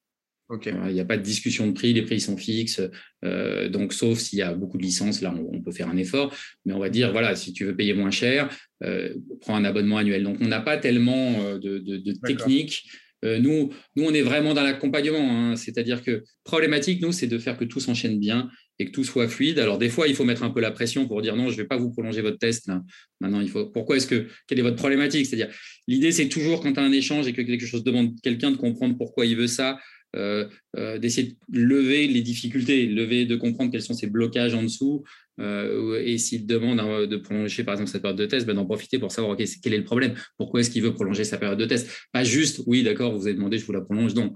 Il 0.65 0.93
n'y 0.93 0.99
a 0.99 1.05
pas 1.05 1.17
de 1.17 1.23
discussion 1.23 1.67
de 1.67 1.73
prix, 1.73 1.93
les 1.93 2.03
prix 2.03 2.21
sont 2.21 2.37
fixes. 2.37 2.81
Euh, 3.25 3.67
donc, 3.67 3.93
sauf 3.93 4.17
s'il 4.17 4.39
y 4.39 4.41
a 4.41 4.53
beaucoup 4.53 4.77
de 4.77 4.83
licences, 4.83 5.21
là, 5.21 5.33
on, 5.35 5.61
peut 5.61 5.71
faire 5.71 5.89
un 5.89 5.97
effort. 5.97 6.33
Mais 6.65 6.73
on 6.73 6.79
va 6.79 6.89
dire, 6.89 7.11
voilà, 7.11 7.35
si 7.35 7.51
tu 7.51 7.65
veux 7.65 7.75
payer 7.75 7.93
moins 7.93 8.11
cher, 8.11 8.49
euh, 8.83 9.13
prends 9.41 9.55
un 9.55 9.65
abonnement 9.65 9.97
annuel. 9.97 10.23
Donc, 10.23 10.37
on 10.39 10.47
n'a 10.47 10.61
pas 10.61 10.77
tellement 10.77 11.41
euh, 11.41 11.59
de, 11.59 11.79
de, 11.79 12.13
techniques. 12.25 12.89
nous, 13.23 13.73
nous, 13.95 14.03
on 14.03 14.13
est 14.13 14.21
vraiment 14.21 14.53
dans 14.53 14.63
l'accompagnement. 14.63 15.19
Hein. 15.19 15.55
C'est-à-dire 15.57 16.01
que 16.01 16.23
problématique, 16.45 17.01
nous, 17.01 17.11
c'est 17.11 17.27
de 17.27 17.39
faire 17.39 17.57
que 17.57 17.65
tout 17.65 17.81
s'enchaîne 17.81 18.17
bien 18.17 18.49
et 18.79 18.85
que 18.85 18.91
tout 18.91 19.03
soit 19.03 19.27
fluide. 19.27 19.59
Alors, 19.59 19.77
des 19.77 19.89
fois, 19.89 20.07
il 20.07 20.15
faut 20.15 20.23
mettre 20.23 20.43
un 20.43 20.49
peu 20.51 20.61
la 20.61 20.71
pression 20.71 21.07
pour 21.07 21.21
dire 21.21 21.35
non, 21.35 21.49
je 21.49 21.57
ne 21.57 21.57
vais 21.57 21.67
pas 21.67 21.77
vous 21.77 21.91
prolonger 21.91 22.21
votre 22.21 22.37
test. 22.37 22.67
Là. 22.67 22.81
Maintenant, 23.19 23.41
il 23.41 23.49
faut. 23.49 23.65
Pourquoi 23.65 23.97
est-ce 23.97 24.07
que. 24.07 24.27
Quelle 24.47 24.59
est 24.59 24.63
votre 24.63 24.77
problématique? 24.77 25.25
C'est-à-dire, 25.25 25.53
l'idée, 25.89 26.13
c'est 26.13 26.29
toujours 26.29 26.61
quand 26.61 26.71
tu 26.71 26.79
as 26.79 26.83
un 26.83 26.91
échange 26.93 27.27
et 27.27 27.33
que 27.33 27.41
quelque 27.41 27.65
chose 27.65 27.83
demande 27.83 28.13
quelqu'un 28.21 28.51
de 28.51 28.57
comprendre 28.57 28.95
pourquoi 28.97 29.25
il 29.25 29.35
veut 29.35 29.47
ça 29.47 29.71
euh, 29.71 29.77
euh, 29.77 29.96
d'essayer 30.13 31.37
de 31.49 31.59
lever 31.59 32.07
les 32.07 32.21
difficultés, 32.21 32.87
lever, 32.87 33.25
de 33.25 33.35
comprendre 33.35 33.71
quels 33.71 33.81
sont 33.81 33.93
ces 33.93 34.07
blocages 34.07 34.53
en 34.53 34.63
dessous. 34.63 35.03
Euh, 35.39 36.01
et 36.03 36.17
s'il 36.17 36.45
demande 36.47 37.07
de 37.07 37.17
prolonger, 37.17 37.63
par 37.63 37.73
exemple, 37.73 37.89
cette 37.89 38.01
période 38.01 38.17
de 38.17 38.25
test, 38.25 38.45
ben, 38.47 38.55
d'en 38.55 38.65
profiter 38.65 38.97
pour 38.97 39.11
savoir 39.11 39.37
quel 39.37 39.73
est 39.73 39.77
le 39.77 39.83
problème, 39.83 40.15
pourquoi 40.37 40.61
est-ce 40.61 40.71
qu'il 40.71 40.81
veut 40.81 40.93
prolonger 40.93 41.23
sa 41.23 41.37
période 41.37 41.59
de 41.59 41.65
test. 41.65 41.89
Pas 42.11 42.23
juste, 42.23 42.63
oui, 42.65 42.83
d'accord, 42.83 43.15
vous 43.15 43.27
avez 43.27 43.35
demandé, 43.35 43.57
je 43.57 43.65
vous 43.65 43.73
la 43.73 43.81
prolonge. 43.81 44.15
Non, 44.15 44.33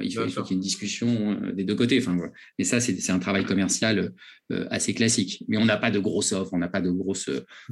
il 0.00 0.12
faut, 0.12 0.22
qu'il 0.24 0.34
y 0.34 0.50
ait 0.50 0.54
une 0.54 0.60
discussion 0.60 1.40
des 1.54 1.64
deux 1.64 1.74
côtés. 1.74 1.98
Enfin, 1.98 2.16
voilà. 2.16 2.32
Et 2.58 2.64
ça, 2.64 2.80
c'est 2.80 3.10
un 3.10 3.18
travail 3.18 3.44
commercial 3.44 4.12
assez 4.70 4.94
classique. 4.94 5.44
Mais 5.48 5.56
on 5.56 5.64
n'a 5.64 5.78
pas 5.78 5.90
de 5.90 5.98
grosses 5.98 6.32
offres, 6.32 6.52
on 6.52 6.58
n'a 6.58 6.68
pas 6.68 6.80
de 6.80 6.90
grosses 6.90 7.30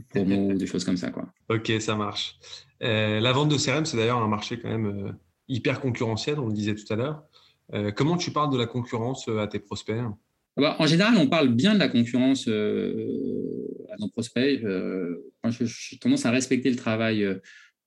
promos 0.08 0.50
ou 0.52 0.58
des 0.58 0.66
choses 0.66 0.84
comme 0.84 0.96
ça. 0.96 1.10
Quoi. 1.10 1.32
Ok, 1.48 1.70
ça 1.80 1.96
marche. 1.96 2.36
la 2.80 3.32
vente 3.32 3.50
de 3.50 3.56
CRM, 3.56 3.84
c'est 3.84 3.96
d'ailleurs 3.96 4.22
un 4.22 4.28
marché 4.28 4.58
quand 4.58 4.70
même 4.70 5.14
hyper 5.50 5.80
concurrentiel, 5.80 6.38
on 6.38 6.46
le 6.46 6.54
disait 6.54 6.74
tout 6.74 6.90
à 6.92 6.96
l'heure. 6.96 7.22
Euh, 7.74 7.90
comment 7.90 8.16
tu 8.16 8.30
parles 8.30 8.52
de 8.52 8.58
la 8.58 8.66
concurrence 8.66 9.28
euh, 9.28 9.38
à 9.38 9.46
tes 9.46 9.58
prospects 9.58 9.96
ah 10.56 10.60
bah, 10.60 10.76
en 10.80 10.86
général, 10.86 11.14
on 11.16 11.28
parle 11.28 11.48
bien 11.48 11.74
de 11.74 11.78
la 11.78 11.86
concurrence 11.86 12.48
euh, 12.48 13.68
à 13.92 13.96
nos 13.98 14.08
prospects. 14.08 14.60
J'ai 15.48 15.98
tendance 15.98 16.26
à 16.26 16.32
respecter 16.32 16.70
le 16.70 16.76
travail 16.76 17.24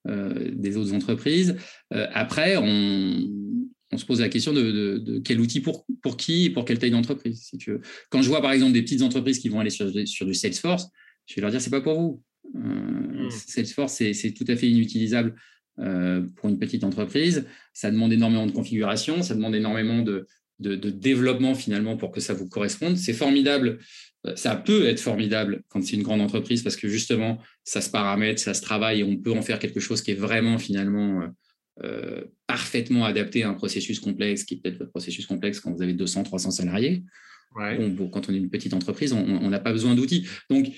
des 0.05 0.77
autres 0.77 0.93
entreprises. 0.93 1.57
après, 1.91 2.55
on, 2.55 3.27
se 3.97 4.05
pose 4.05 4.21
la 4.21 4.29
question 4.29 4.53
de, 4.53 5.21
quel 5.25 5.41
outil 5.41 5.59
pour, 5.59 5.85
pour 6.01 6.15
qui 6.15 6.45
et 6.45 6.49
pour 6.51 6.63
quelle 6.63 6.79
taille 6.79 6.91
d'entreprise. 6.91 7.43
Si 7.43 7.57
tu 7.57 7.77
Quand 8.09 8.21
je 8.21 8.29
vois 8.29 8.41
par 8.41 8.53
exemple 8.53 8.71
des 8.71 8.81
petites 8.81 9.01
entreprises 9.01 9.39
qui 9.39 9.49
vont 9.49 9.59
aller 9.59 9.69
sur, 9.69 9.91
sur 10.07 10.25
du 10.25 10.33
Salesforce, 10.33 10.87
je 11.25 11.35
vais 11.35 11.41
leur 11.41 11.51
dire 11.51 11.59
c'est 11.59 11.69
pas 11.69 11.81
pour 11.81 11.99
vous. 11.99 12.23
Hmm. 12.53 13.29
Salesforce, 13.29 13.93
c'est 13.93 14.31
tout 14.31 14.45
à 14.47 14.55
fait 14.55 14.69
inutilisable 14.69 15.35
euh, 15.35 15.39
pour 15.75 16.49
une 16.49 16.59
petite 16.59 16.83
entreprise. 16.83 17.45
Ça 17.73 17.89
demande 17.89 18.13
énormément 18.13 18.45
de 18.45 18.51
configuration, 18.51 19.23
ça 19.23 19.33
demande 19.33 19.55
énormément 19.55 20.01
de, 20.01 20.27
de, 20.59 20.89
développement 20.89 21.55
finalement 21.55 21.97
pour 21.97 22.11
que 22.11 22.19
ça 22.19 22.33
vous 22.33 22.47
corresponde. 22.47 22.97
C'est 22.97 23.13
formidable, 23.13 23.79
euh, 24.25 24.35
ça 24.35 24.55
peut 24.55 24.85
être 24.85 24.99
formidable 24.99 25.63
quand 25.69 25.83
c'est 25.83 25.95
une 25.95 26.03
grande 26.03 26.21
entreprise 26.21 26.63
parce 26.63 26.75
que 26.75 26.87
justement, 26.87 27.39
ça 27.63 27.81
se 27.81 27.89
paramètre, 27.89 28.41
ça 28.41 28.53
se 28.53 28.61
travaille 28.61 29.01
et 29.01 29.03
on 29.03 29.17
peut 29.17 29.31
en 29.31 29.41
faire 29.41 29.59
quelque 29.59 29.79
chose 29.79 30.01
qui 30.01 30.11
est 30.11 30.15
vraiment 30.15 30.57
finalement 30.57 31.27
euh, 31.83 32.23
parfaitement 32.47 33.05
adapté 33.05 33.43
à 33.43 33.49
un 33.49 33.53
processus 33.53 33.99
complexe 33.99 34.43
qui 34.43 34.55
est 34.55 34.57
peut-être 34.57 34.77
votre 34.77 34.91
processus 34.91 35.25
complexe 35.25 35.59
quand 35.59 35.71
vous 35.71 35.81
avez 35.81 35.93
200, 35.93 36.23
300 36.23 36.51
salariés. 36.51 37.03
quand 37.55 38.29
on 38.29 38.33
est 38.33 38.37
une 38.37 38.49
petite 38.49 38.73
entreprise, 38.73 39.13
on 39.13 39.49
n'a 39.49 39.59
pas 39.59 39.71
besoin 39.71 39.93
d'outils. 39.95 40.27
Donc, 40.49 40.69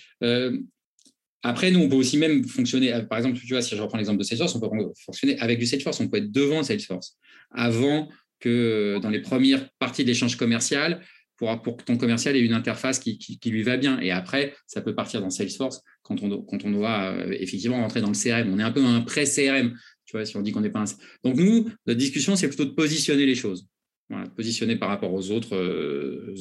après, 1.47 1.69
nous, 1.69 1.79
on 1.79 1.87
peut 1.87 1.95
aussi 1.95 2.17
même 2.17 2.43
fonctionner, 2.43 2.91
euh, 2.91 3.03
par 3.03 3.19
exemple, 3.19 3.37
tu 3.37 3.45
vois, 3.47 3.61
si 3.61 3.75
je 3.75 3.81
reprends 3.81 3.99
l'exemple 3.99 4.17
de 4.17 4.23
Salesforce, 4.23 4.55
on 4.55 4.59
peut 4.59 4.67
fonctionner 5.05 5.37
avec 5.39 5.59
du 5.59 5.67
Salesforce, 5.67 5.99
on 5.99 6.07
peut 6.07 6.17
être 6.17 6.31
devant 6.31 6.63
Salesforce, 6.63 7.19
avant 7.51 8.09
que 8.39 8.49
euh, 8.49 8.99
dans 8.99 9.11
les 9.11 9.21
premières 9.21 9.69
parties 9.77 10.01
de 10.01 10.07
l'échange 10.07 10.37
commercial, 10.37 11.03
pour, 11.37 11.61
pour, 11.61 11.77
que 11.77 11.83
ton 11.83 11.97
commercial 11.97 12.35
ait 12.35 12.39
une 12.39 12.53
interface 12.53 12.97
qui, 12.97 13.39
lui 13.45 13.61
va 13.61 13.77
bien. 13.77 13.99
Et 13.99 14.09
après, 14.09 14.55
ça 14.65 14.81
peut 14.81 14.95
partir 14.95 15.21
dans 15.21 15.29
Salesforce 15.29 15.81
quand 16.01 16.23
on, 16.23 16.41
quand 16.41 16.65
on 16.65 16.71
doit 16.71 17.11
euh, 17.11 17.37
effectivement 17.39 17.79
rentrer 17.79 18.01
dans 18.01 18.09
le 18.09 18.15
CRM. 18.15 18.51
On 18.51 18.57
est 18.57 18.63
un 18.63 18.71
peu 18.71 18.83
un 18.83 19.01
pré-CRM, 19.01 19.77
tu 20.05 20.17
vois, 20.17 20.25
si 20.25 20.35
on 20.37 20.41
dit 20.41 20.51
qu'on 20.51 20.61
n'est 20.61 20.71
pas 20.71 20.79
un... 20.79 20.85
Donc 21.23 21.35
nous, 21.35 21.69
notre 21.85 21.99
discussion, 21.99 22.35
c'est 22.35 22.47
plutôt 22.47 22.65
de 22.65 22.71
positionner 22.71 23.27
les 23.27 23.35
choses. 23.35 23.67
Voilà, 24.09 24.27
positionner 24.29 24.77
par 24.77 24.89
rapport 24.89 25.13
aux 25.13 25.29
autres 25.29 25.55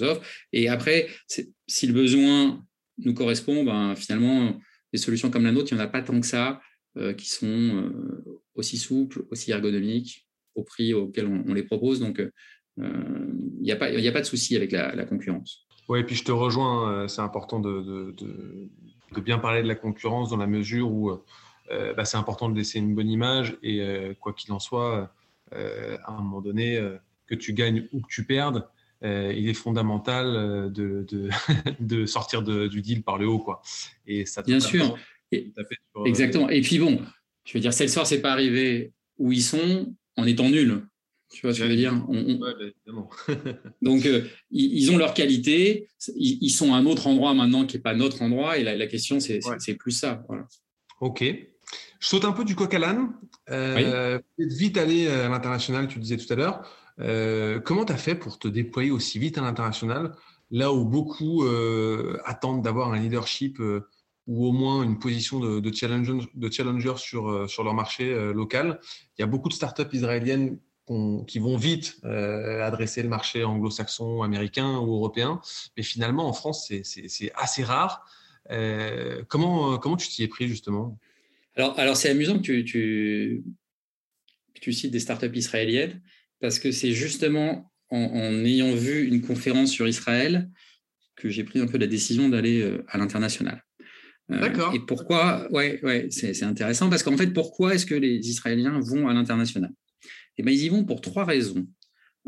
offres. 0.03 0.23
Et 0.55 0.69
après, 0.69 1.09
si 1.27 1.87
le 1.87 1.93
besoin 1.93 2.65
nous 2.99 3.13
correspond, 3.13 3.65
ben, 3.65 3.95
finalement, 3.97 4.59
des 4.95 4.99
solutions 4.99 5.29
comme 5.29 5.43
la 5.43 5.51
nôtre, 5.51 5.73
il 5.73 5.75
n'y 5.75 5.81
en 5.81 5.85
a 5.85 5.89
pas 5.89 6.03
tant 6.03 6.21
que 6.21 6.27
ça, 6.27 6.61
euh, 6.97 7.15
qui 7.15 7.29
sont 7.29 7.47
euh, 7.49 8.41
aussi 8.55 8.77
souples, 8.77 9.25
aussi 9.33 9.51
ergonomiques, 9.51 10.29
au 10.55 10.63
prix 10.63 10.95
auquel 10.95 11.27
on, 11.27 11.53
les 11.53 11.65
propose. 11.65 11.99
Donc, 11.99 12.21
euh, 12.21 12.31
il 12.79 13.63
n'y 13.63 13.73
a, 13.73 13.77
pas, 13.77 14.21
de 14.21 14.25
souci 14.25 14.55
avec 14.55 14.71
la, 14.71 15.05
concurrence. 15.05 15.67
Oui, 15.89 15.99
et 15.99 16.05
puis 16.05 16.15
je 16.15 16.23
te 16.23 16.31
rejoins, 16.31 17.09
c'est 17.09 17.23
important 17.23 17.59
de, 17.59 18.15
de, 18.17 19.21
bien 19.21 19.39
parler 19.39 19.65
de 19.65 19.69
la 19.69 19.75
concurrence 19.75 20.31
dans 20.31 20.37
la 20.37 20.47
mesure 20.47 20.93
où 20.93 21.11
bah, 21.69 22.05
c'est 22.05 22.17
important 22.17 22.49
de 22.49 22.57
laisser 22.57 22.79
une 22.79 22.95
bonne 22.95 23.11
image 23.11 23.59
et 23.63 23.83
quoi 24.21 24.33
qu'il 24.33 24.53
en 24.53 24.61
soit, 24.61 25.13
à 25.51 26.13
un 26.13 26.23
moment 26.23 26.41
donné, 26.41 26.81
que 27.27 27.35
tu 27.35 27.53
gagnes 27.53 27.89
ou 27.93 28.01
que 28.01 28.09
tu 28.09 28.25
perdes, 28.25 28.69
il 29.03 29.49
est 29.49 29.55
fondamental 29.55 30.73
de, 30.73 31.07
de, 31.81 32.07
sortir 32.07 32.43
du 32.43 32.83
deal 32.83 33.03
par 33.03 33.19
le 33.19 33.27
haut. 33.27 33.39
Quoi. 33.39 33.63
Et 34.07 34.27
ça 34.27 34.43
Bien 34.43 34.61
sûr. 34.61 34.97
exactement. 36.05 36.49
Et 36.49 36.61
puis 36.61 36.79
bon, 36.79 37.01
je 37.45 37.55
veux 37.55 37.61
dire, 37.61 37.73
Salesforce 37.73 38.13
n'est 38.13 38.21
pas 38.21 38.33
arrivé 38.33 38.93
où 39.19 39.33
ils 39.33 39.43
sont 39.43 39.95
en 40.17 40.27
étant 40.27 40.49
nuls. 40.49 40.83
Tu 41.35 41.43
vois 41.43 41.53
ce 41.53 41.59
que 41.59 41.65
je 41.65 41.71
veux 41.71 41.77
dire? 41.77 41.95
Bah, 41.95 43.35
Donc, 43.83 44.07
euh, 44.07 44.25
ils, 44.51 44.91
ont 44.93 44.97
leur 44.97 45.15
qualité. 45.15 45.89
Ils, 46.15 46.51
sont 46.51 46.73
à 46.73 46.77
un 46.77 46.87
autre 46.87 47.09
endroit 47.09 47.35
maintenant 47.35 47.67
qui 47.67 47.77
n'est 47.77 47.83
pas 47.83 47.95
notre 47.95 48.23
endroit. 48.23 48.57
Et 48.57 48.63
la, 48.63 48.87
question, 48.87 49.19
c'est 49.19 49.75
plus 49.75 49.93
ça. 49.93 50.25
OK. 51.01 51.25
Je 52.01 52.09
saute 52.09 52.25
un 52.25 52.33
peu 52.33 52.45
du 52.45 52.55
coq 52.55 52.73
à 52.75 52.79
l'âne. 52.79 53.15
Euh, 53.51 54.21
vite 54.39 54.79
aller 54.79 55.09
à 55.09 55.29
l'international, 55.29 55.89
tu 55.89 55.99
disais 55.99 56.17
tout 56.17 56.33
à 56.33 56.37
l'heure. 56.37 56.71
Euh, 57.01 57.61
comment 57.61 57.85
tu 57.85 57.93
as 57.93 57.97
fait 57.97 58.15
pour 58.15 58.39
te 58.39 58.49
déployer 58.49 58.91
aussi 58.91 59.19
vite 59.19 59.39
à 59.39 59.43
l'international, 59.43 60.15
là 60.51 60.73
où 60.73 60.85
beaucoup 60.85 61.45
euh, 61.45 62.19
attendent 62.25 62.63
d'avoir 62.63 62.93
un 62.93 62.99
leadership 62.99 63.59
ou 64.27 64.47
au 64.47 64.53
moins 64.53 64.83
une 64.83 64.99
position 64.99 65.41
de, 65.41 65.73
challenger, 65.73 66.97
sur, 66.97 67.65
leur 67.65 67.75
marché 67.75 68.33
local? 68.33 68.81
Il 69.19 69.23
y 69.23 69.25
a 69.25 69.27
beaucoup 69.27 69.49
de 69.49 69.55
startups 69.55 69.93
israéliennes 69.93 70.59
qui 71.27 71.39
vont 71.39 71.57
vite 71.57 71.97
euh, 72.05 72.63
adresser 72.63 73.03
le 73.03 73.09
marché 73.09 73.43
anglo-saxon, 73.43 74.23
américain 74.23 74.79
ou 74.79 74.95
européen. 74.95 75.41
Mais 75.77 75.83
finalement, 75.83 76.29
en 76.29 76.33
France, 76.33 76.71
c'est 76.83 77.33
assez 77.35 77.65
rare. 77.65 78.05
Euh, 78.51 79.23
comment, 79.29 79.79
tu 79.97 80.09
t'y 80.09 80.23
es 80.23 80.29
pris 80.29 80.47
justement? 80.47 80.99
Alors, 81.57 81.97
c'est 81.97 82.11
amusant 82.11 82.39
que 82.39 82.61
tu, 82.61 83.45
cites 84.73 84.91
des 84.91 85.01
startups 85.01 85.35
israéliennes 85.35 86.03
parce 86.45 86.59
que 86.59 86.73
c'est 86.73 86.93
justement 86.93 87.73
en, 87.89 88.45
ayant 88.45 88.75
vu 88.75 89.07
une 89.07 89.23
conférence 89.23 89.71
sur 89.71 89.89
Israël 89.89 90.51
que 91.17 91.31
j'ai 91.31 91.43
pris 91.43 91.59
un 91.59 91.67
peu 91.67 91.79
la 91.79 91.87
décision 91.87 92.29
d'aller 92.29 92.61
euh, 92.61 92.85
à 92.89 92.99
l'international. 92.99 93.65
D'accord. 94.29 94.75
Et 94.75 94.81
pourquoi 94.81 95.51
Ouais, 95.53 95.81
ouais, 95.83 96.09
c'est 96.11 96.43
intéressant 96.43 96.91
parce 96.91 97.03
qu'en 97.03 97.17
fait, 97.17 97.29
pourquoi 97.29 97.75
est-ce 97.75 97.87
que 97.87 97.95
les 97.95 98.29
Israéliens 98.29 98.79
vont 98.79 99.09
à 99.09 99.15
l'international? 99.15 99.73
Eh 100.37 100.43
ben, 100.43 100.53
ils 100.53 100.65
y 100.65 100.69
vont 100.69 100.85
pour 100.85 101.01
trois 101.01 101.25
raisons. 101.25 101.67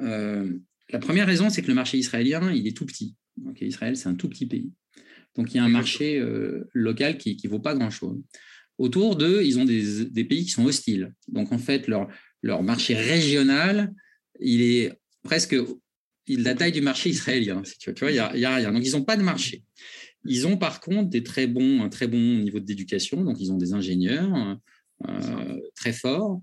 Euh, 0.00 0.50
la 0.88 0.98
première 0.98 1.26
raison, 1.26 1.50
c'est 1.50 1.61
que 1.61 1.68
le 1.68 1.74
marché 1.74 1.98
israélien, 1.98 2.50
il 2.50 2.66
est 2.66 2.74
tout 2.74 2.87
petit. 2.87 3.16
Donc, 3.37 3.61
Israël, 3.61 3.98
c'est 3.98 4.09
un 4.09 4.14
tout 4.14 4.31
petit 4.31 4.46
pays. 4.46 4.72
Donc, 5.35 5.52
il 5.52 5.59
y 5.59 5.61
a 5.61 5.64
un 5.64 5.68
marché 5.68 6.18
euh, 6.18 6.70
local 6.72 7.18
qui 7.18 7.38
ne 7.44 7.50
vaut 7.50 7.61
pas 7.61 7.74
grand-chose. 7.74 8.18
Autour 8.79 9.16
d'eux, 9.16 9.42
ils 9.44 9.59
ont 9.59 9.66
des, 9.66 10.24
pays 10.24 10.46
qui 10.46 10.52
sont 10.52 10.64
hostiles. 10.64 11.12
Donc, 11.29 11.52
en 11.52 11.59
fait, 11.59 11.87
leur, 11.87 12.09
leur 12.42 12.62
marché 12.62 12.94
régional, 12.94 13.92
il 14.40 14.62
est 14.62 14.92
presque 15.22 15.57
la 16.29 16.55
taille 16.55 16.72
du 16.72 16.81
marché 16.81 17.11
israélien. 17.11 17.62
Tu 17.79 17.92
vois, 17.92 18.11
il 18.11 18.14
n'y 18.14 18.44
a, 18.44 18.57
rien. 18.57 18.72
Donc, 18.72 18.85
ils 18.85 18.92
n'ont 18.92 19.05
pas 19.05 19.16
de 19.16 19.22
marché. 19.22 19.64
Ils 20.25 20.46
ont 20.46 20.57
par 20.57 20.81
contre 20.81 21.09
des 21.09 21.22
très 21.22 21.46
bons, 21.46 21.83
un 21.83 21.88
très 21.88 22.09
bon 22.09 22.18
niveau 22.18 22.59
d'éducation. 22.59 23.22
Donc, 23.22 23.40
ils 23.40 23.53
ont 23.53 23.57
des 23.57 23.75
ingénieurs 23.75 24.59
euh, 25.07 25.61
très 25.75 25.92
forts. 25.92 26.40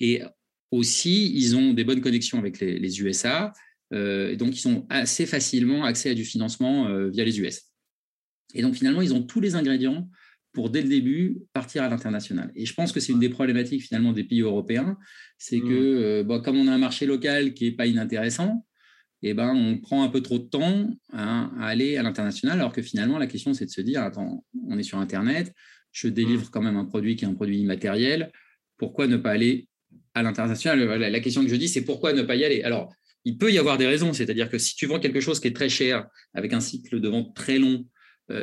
Et 0.00 0.22
aussi, 0.70 1.32
ils 1.34 1.56
ont 1.56 1.72
des 1.72 1.84
bonnes 1.84 2.00
connexions 2.00 2.38
avec 2.38 2.60
les, 2.60 3.00
USA, 3.00 3.52
euh, 3.92 4.32
et 4.32 4.36
donc 4.36 4.58
ils 4.58 4.68
ont 4.68 4.86
assez 4.90 5.26
facilement 5.26 5.84
accès 5.84 6.10
à 6.10 6.14
du 6.14 6.24
financement 6.24 6.88
euh, 6.88 7.08
via 7.08 7.24
les 7.24 7.40
US. 7.40 7.62
Et 8.54 8.62
donc 8.62 8.74
finalement, 8.74 9.02
ils 9.02 9.14
ont 9.14 9.22
tous 9.22 9.40
les 9.40 9.54
ingrédients 9.54 10.08
pour 10.56 10.70
dès 10.70 10.80
le 10.80 10.88
début 10.88 11.36
partir 11.52 11.82
à 11.82 11.88
l'international. 11.90 12.50
Et 12.54 12.64
je 12.64 12.72
pense 12.72 12.90
que 12.90 12.98
c'est 12.98 13.12
une 13.12 13.18
des 13.18 13.28
problématiques 13.28 13.82
finalement 13.82 14.14
des 14.14 14.24
pays 14.24 14.40
européens, 14.40 14.96
c'est 15.36 15.60
que 15.60 15.66
mmh. 15.66 16.02
euh, 16.02 16.24
bon, 16.24 16.40
comme 16.40 16.56
on 16.56 16.66
a 16.66 16.72
un 16.72 16.78
marché 16.78 17.04
local 17.04 17.52
qui 17.52 17.64
n'est 17.64 17.76
pas 17.76 17.84
inintéressant, 17.84 18.66
eh 19.20 19.34
ben, 19.34 19.54
on 19.54 19.76
prend 19.76 20.02
un 20.02 20.08
peu 20.08 20.22
trop 20.22 20.38
de 20.38 20.48
temps 20.48 20.88
à 21.12 21.50
aller 21.60 21.98
à 21.98 22.02
l'international, 22.02 22.58
alors 22.58 22.72
que 22.72 22.80
finalement, 22.80 23.18
la 23.18 23.26
question, 23.26 23.52
c'est 23.52 23.66
de 23.66 23.70
se 23.70 23.82
dire, 23.82 24.00
attends, 24.02 24.46
on 24.66 24.78
est 24.78 24.82
sur 24.82 24.96
Internet, 24.96 25.52
je 25.92 26.08
délivre 26.08 26.46
mmh. 26.46 26.50
quand 26.50 26.62
même 26.62 26.78
un 26.78 26.86
produit 26.86 27.16
qui 27.16 27.26
est 27.26 27.28
un 27.28 27.34
produit 27.34 27.58
immatériel, 27.58 28.32
pourquoi 28.78 29.08
ne 29.08 29.18
pas 29.18 29.32
aller 29.32 29.68
à 30.14 30.22
l'international, 30.22 30.78
la 30.80 31.20
question 31.20 31.42
que 31.42 31.50
je 31.50 31.56
dis, 31.56 31.68
c'est 31.68 31.84
pourquoi 31.84 32.14
ne 32.14 32.22
pas 32.22 32.36
y 32.36 32.46
aller? 32.46 32.62
Alors, 32.62 32.94
il 33.26 33.36
peut 33.36 33.52
y 33.52 33.58
avoir 33.58 33.76
des 33.76 33.86
raisons, 33.86 34.14
c'est-à-dire 34.14 34.48
que 34.48 34.56
si 34.56 34.74
tu 34.74 34.86
vends 34.86 35.00
quelque 35.00 35.20
chose 35.20 35.38
qui 35.38 35.48
est 35.48 35.54
très 35.54 35.68
cher, 35.68 36.06
avec 36.32 36.54
un 36.54 36.60
cycle 36.60 36.98
de 36.98 37.08
vente 37.10 37.36
très 37.36 37.58
long, 37.58 37.84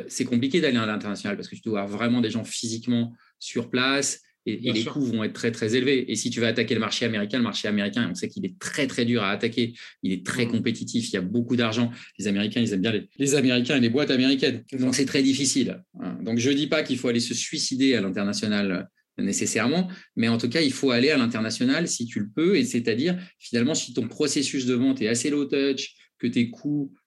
c'est 0.08 0.24
compliqué 0.24 0.60
d'aller 0.60 0.78
à 0.78 0.86
l'international 0.86 1.36
parce 1.36 1.48
que 1.48 1.56
tu 1.56 1.62
dois 1.62 1.82
avoir 1.82 1.98
vraiment 1.98 2.20
des 2.20 2.30
gens 2.30 2.44
physiquement 2.44 3.12
sur 3.38 3.70
place 3.70 4.22
et, 4.46 4.72
les 4.72 4.84
coûts 4.84 5.00
vont 5.00 5.24
être 5.24 5.32
très 5.32 5.52
très 5.52 5.74
élevés. 5.74 6.10
Et 6.10 6.16
si 6.16 6.30
tu 6.30 6.40
vas 6.40 6.48
attaquer 6.48 6.74
le 6.74 6.80
marché 6.80 7.04
américain, 7.04 7.38
le 7.38 7.44
marché 7.44 7.66
américain, 7.68 8.08
on 8.10 8.14
sait 8.14 8.28
qu'il 8.28 8.44
est 8.44 8.58
très 8.58 8.86
très 8.86 9.04
dur 9.04 9.22
à 9.22 9.30
attaquer, 9.30 9.74
il 10.02 10.12
est 10.12 10.24
très 10.24 10.46
mmh. 10.46 10.50
compétitif, 10.50 11.08
il 11.08 11.14
y 11.14 11.16
a 11.16 11.22
beaucoup 11.22 11.56
d'argent. 11.56 11.90
Les 12.18 12.26
Américains, 12.26 12.60
ils 12.60 12.72
aiment 12.72 12.82
bien 12.82 12.92
les, 13.18 13.34
Américains 13.34 13.76
et 13.76 13.80
les 13.80 13.88
boîtes 13.88 14.10
américaines. 14.10 14.62
Donc 14.78 14.94
c'est 14.94 15.06
très 15.06 15.22
difficile. 15.22 15.82
Hein. 16.00 16.18
Donc 16.22 16.38
je 16.38 16.50
ne 16.50 16.54
dis 16.54 16.66
pas 16.66 16.82
qu'il 16.82 16.98
faut 16.98 17.08
aller 17.08 17.20
se 17.20 17.34
suicider 17.34 17.94
à 17.94 18.00
l'international 18.00 18.88
nécessairement, 19.16 19.88
mais 20.16 20.28
en 20.28 20.38
tout 20.38 20.48
cas, 20.48 20.60
il 20.60 20.72
faut 20.72 20.90
aller 20.90 21.10
à 21.10 21.16
l'international 21.16 21.86
si 21.86 22.04
tu 22.04 22.18
le 22.18 22.28
peux, 22.34 22.56
et 22.56 22.64
c'est-à-dire, 22.64 23.16
finalement, 23.38 23.74
si 23.74 23.94
ton 23.94 24.08
processus 24.08 24.66
de 24.66 24.74
vente 24.74 25.00
est 25.00 25.08
assez 25.08 25.30
low 25.30 25.44
touch, 25.44 25.94
que 26.18 26.26
tes 26.26 26.50
coûts 26.50 26.92
euh, 26.92 27.03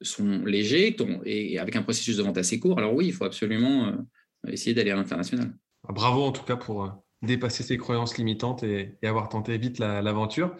sont 0.00 0.44
légers, 0.44 0.96
et 1.24 1.58
avec 1.58 1.76
un 1.76 1.82
processus 1.82 2.16
de 2.16 2.22
vente 2.22 2.38
assez 2.38 2.58
court, 2.58 2.78
alors 2.78 2.94
oui, 2.94 3.06
il 3.06 3.12
faut 3.12 3.24
absolument 3.24 3.86
euh, 3.86 4.50
essayer 4.50 4.74
d'aller 4.74 4.90
à 4.90 4.96
l'international. 4.96 5.54
Bravo 5.88 6.22
en 6.22 6.32
tout 6.32 6.44
cas 6.44 6.56
pour 6.56 6.84
euh, 6.84 6.88
dépasser 7.22 7.62
ces 7.62 7.76
croyances 7.76 8.18
limitantes 8.18 8.62
et, 8.62 8.96
avoir 9.02 9.28
tenté 9.28 9.58
vite 9.58 9.78
l'aventure. 9.78 10.56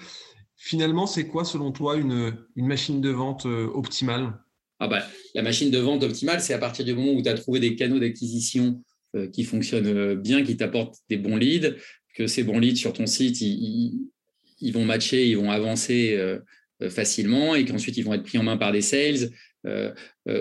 Finalement, 0.56 1.06
c'est 1.06 1.26
quoi 1.26 1.44
selon 1.44 1.72
toi 1.72 1.96
une, 1.96 2.36
une 2.54 2.66
machine 2.66 3.00
de 3.00 3.10
vente 3.10 3.46
optimale? 3.46 4.38
Ah 4.78 4.88
bah, 4.88 5.02
La 5.34 5.42
machine 5.42 5.70
de 5.70 5.78
vente 5.78 6.02
optimale, 6.02 6.40
c'est 6.40 6.54
à 6.54 6.58
partir 6.58 6.84
du 6.84 6.94
moment 6.94 7.12
où 7.12 7.22
tu 7.22 7.28
as 7.28 7.34
trouvé 7.34 7.60
des 7.60 7.74
canaux 7.74 7.98
d'acquisition 7.98 8.82
euh, 9.14 9.28
qui 9.28 9.44
fonctionnent 9.44 9.86
euh, 9.86 10.16
bien, 10.16 10.42
qui 10.42 10.56
t'apportent 10.56 10.96
des 11.10 11.18
bons 11.18 11.36
leads, 11.36 11.76
que 12.14 12.26
ces 12.26 12.44
bons 12.44 12.58
leads 12.58 12.78
sur 12.78 12.94
ton 12.94 13.06
site, 13.06 13.42
ils, 13.42 14.72
vont 14.72 14.86
matcher, 14.86 15.28
ils 15.28 15.36
vont 15.36 15.50
avancer 15.50 16.14
euh, 16.16 16.38
facilement 16.88 17.54
et 17.54 17.64
qu'ensuite 17.64 17.96
ils 17.96 18.04
vont 18.04 18.14
être 18.14 18.24
pris 18.24 18.38
en 18.38 18.42
main 18.42 18.56
par 18.56 18.72
des 18.72 18.82
sales. 18.82 19.30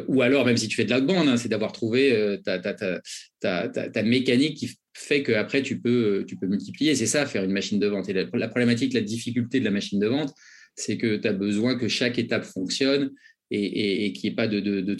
ou 0.07 0.21
alors, 0.21 0.45
même 0.45 0.57
si 0.57 0.67
tu 0.67 0.75
fais 0.75 0.85
de 0.85 0.89
la 0.89 0.97
hein, 0.97 1.37
c'est 1.37 1.49
d'avoir 1.49 1.71
trouvé 1.71 2.37
ta, 2.43 2.59
ta, 2.59 4.03
mécanique 4.03 4.57
qui 4.57 4.77
fait 4.93 5.23
qu'après 5.23 5.61
tu 5.61 5.79
peux, 5.79 6.25
tu 6.27 6.37
peux 6.37 6.47
multiplier. 6.47 6.95
C'est 6.95 7.05
ça, 7.05 7.25
faire 7.25 7.43
une 7.43 7.51
machine 7.51 7.79
de 7.79 7.87
vente. 7.87 8.09
Et 8.09 8.13
la, 8.13 8.47
problématique, 8.47 8.93
la 8.93 9.01
difficulté 9.01 9.59
de 9.59 9.65
la 9.65 9.71
machine 9.71 9.99
de 9.99 10.07
vente, 10.07 10.33
c'est 10.75 10.97
que 10.97 11.17
tu 11.17 11.27
as 11.27 11.33
besoin 11.33 11.75
que 11.77 11.87
chaque 11.87 12.19
étape 12.19 12.43
fonctionne 12.43 13.11
et, 13.49 14.05
et, 14.05 14.13
qu'il 14.13 14.29
n'y 14.29 14.33
ait 14.33 14.35
pas 14.35 14.47
de, 14.47 14.59
de, 14.59 14.81
de. 14.81 14.97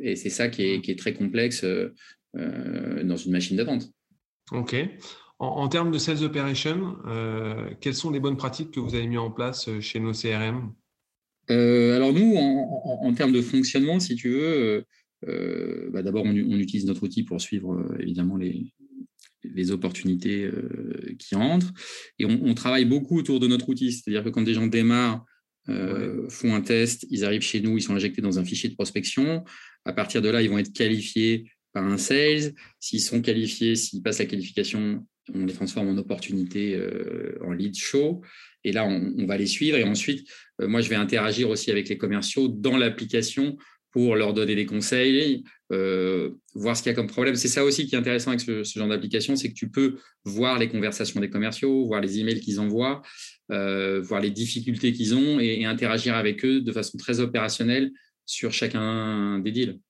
Et 0.00 0.16
c'est 0.16 0.30
ça 0.30 0.48
qui 0.48 0.62
est, 0.62 0.80
qui 0.80 0.90
est, 0.90 0.98
très 0.98 1.14
complexe 1.14 1.64
euh, 1.64 3.02
dans 3.02 3.16
une 3.16 3.32
machine 3.32 3.56
de 3.56 3.62
vente. 3.62 3.90
OK. 4.52 4.76
En, 5.38 5.68
termes 5.68 5.90
de 5.90 5.98
sales 5.98 6.22
operation, 6.22 6.96
euh, 7.06 7.68
quelles 7.80 7.94
sont 7.94 8.10
les 8.10 8.20
bonnes 8.20 8.38
pratiques 8.38 8.70
que 8.70 8.80
vous 8.80 8.94
avez 8.94 9.06
mis 9.06 9.18
en 9.18 9.30
place 9.30 9.68
euh, 9.68 9.80
chez 9.80 10.00
nos 10.00 10.12
CRM 10.12 10.72
Alors 11.48 12.12
nous, 12.12 12.36
en, 12.36 13.12
termes 13.12 13.32
de 13.32 13.42
fonctionnement, 13.42 14.00
si 14.00 14.16
tu 14.16 14.30
veux, 14.30 14.84
bah, 15.92 16.02
d'abord 16.02 16.24
on, 16.24 16.32
utilise 16.32 16.86
notre 16.86 17.02
outil 17.02 17.22
pour 17.22 17.40
suivre 17.40 17.86
évidemment 18.00 18.36
les, 18.36 18.72
les 19.44 19.70
opportunités 19.70 20.50
qui 21.18 21.36
entrent. 21.36 21.72
Et 22.18 22.24
on, 22.24 22.54
travaille 22.54 22.86
beaucoup 22.86 23.18
autour 23.18 23.38
de 23.38 23.46
notre 23.46 23.68
outil. 23.68 23.92
C'est-à-dire 23.92 24.24
que 24.24 24.30
quand 24.30 24.42
des 24.42 24.54
gens 24.54 24.66
démarrent, 24.66 25.24
font 26.28 26.54
un 26.54 26.62
test, 26.62 27.06
ils 27.10 27.24
arrivent 27.24 27.42
chez 27.42 27.60
nous, 27.60 27.76
ils 27.76 27.82
sont 27.82 27.94
injectés 27.94 28.22
dans 28.22 28.38
un 28.38 28.44
fichier 28.44 28.70
de 28.70 28.74
prospection. 28.74 29.44
À 29.84 29.92
partir 29.92 30.22
de 30.22 30.28
là, 30.28 30.42
ils 30.42 30.48
vont 30.48 30.58
être 30.58 30.72
qualifiés 30.72 31.50
par 31.72 31.84
un 31.84 31.98
sales. 31.98 32.54
S'ils 32.80 33.02
sont 33.02 33.20
qualifiés, 33.20 33.76
s'ils 33.76 34.02
passent 34.02 34.18
la 34.18 34.26
qualification, 34.26 35.06
on 35.34 35.44
les 35.44 35.52
transforme 35.52 35.88
en 35.88 35.96
opportunité, 35.96 36.74
euh, 36.74 37.38
en 37.44 37.52
lead 37.52 37.76
show. 37.76 38.22
Et 38.64 38.72
là, 38.72 38.84
on, 38.86 39.26
va 39.26 39.36
les 39.36 39.46
suivre. 39.46 39.76
Et 39.76 39.84
ensuite, 39.84 40.28
euh, 40.60 40.68
moi, 40.68 40.80
je 40.80 40.88
vais 40.88 40.96
interagir 40.96 41.48
aussi 41.48 41.70
avec 41.70 41.88
les 41.88 41.98
commerciaux 41.98 42.48
dans 42.48 42.76
l'application 42.76 43.56
pour 43.90 44.16
leur 44.16 44.34
donner 44.34 44.54
des 44.54 44.66
conseils, 44.66 45.42
euh, 45.72 46.30
voir 46.54 46.76
ce 46.76 46.82
qu'il 46.82 46.90
y 46.90 46.92
a 46.92 46.96
comme 46.96 47.06
problème. 47.06 47.34
C'est 47.34 47.48
ça 47.48 47.64
aussi 47.64 47.86
qui 47.86 47.94
est 47.94 47.98
intéressant 47.98 48.30
avec 48.30 48.40
ce, 48.40 48.62
genre 48.78 48.88
d'application, 48.88 49.36
c'est 49.36 49.48
que 49.48 49.54
tu 49.54 49.70
peux 49.70 49.96
voir 50.24 50.58
les 50.58 50.68
conversations 50.68 51.18
des 51.20 51.30
commerciaux, 51.30 51.86
voir 51.86 52.02
les 52.02 52.18
emails 52.18 52.40
qu'ils 52.40 52.60
envoient, 52.60 53.00
voir 53.48 54.20
les 54.20 54.30
difficultés 54.30 54.92
qu'ils 54.92 55.14
ont 55.14 55.40
et, 55.40 55.64
interagir 55.64 56.14
avec 56.14 56.44
eux 56.44 56.60
de 56.60 56.72
façon 56.72 56.98
très 56.98 57.20
opérationnelle 57.20 57.90
sur 58.26 58.52
chacun 58.52 59.38
des 59.38 59.52
deals. 59.52 59.80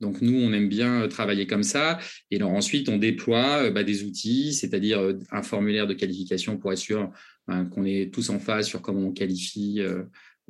Donc 0.00 0.22
nous, 0.22 0.34
on 0.34 0.52
aime 0.52 0.68
bien 0.68 1.02
euh, 1.02 1.08
travailler 1.08 1.46
comme 1.46 1.62
ça. 1.62 1.98
Et 2.30 2.36
alors 2.36 2.52
ensuite, 2.52 2.88
on 2.88 2.96
déploie 2.96 3.64
euh, 3.64 3.70
bah, 3.70 3.84
des 3.84 4.04
outils, 4.04 4.54
c'est-à-dire 4.54 4.98
euh, 5.00 5.18
un 5.30 5.42
formulaire 5.42 5.86
de 5.86 5.94
qualification 5.94 6.56
pour 6.56 6.72
être 6.72 6.78
sûr 6.78 7.10
ben, 7.46 7.66
qu'on 7.66 7.84
est 7.84 8.12
tous 8.12 8.30
en 8.30 8.38
phase 8.38 8.66
sur 8.66 8.82
comment 8.82 9.08
on 9.08 9.12
qualifie 9.12 9.80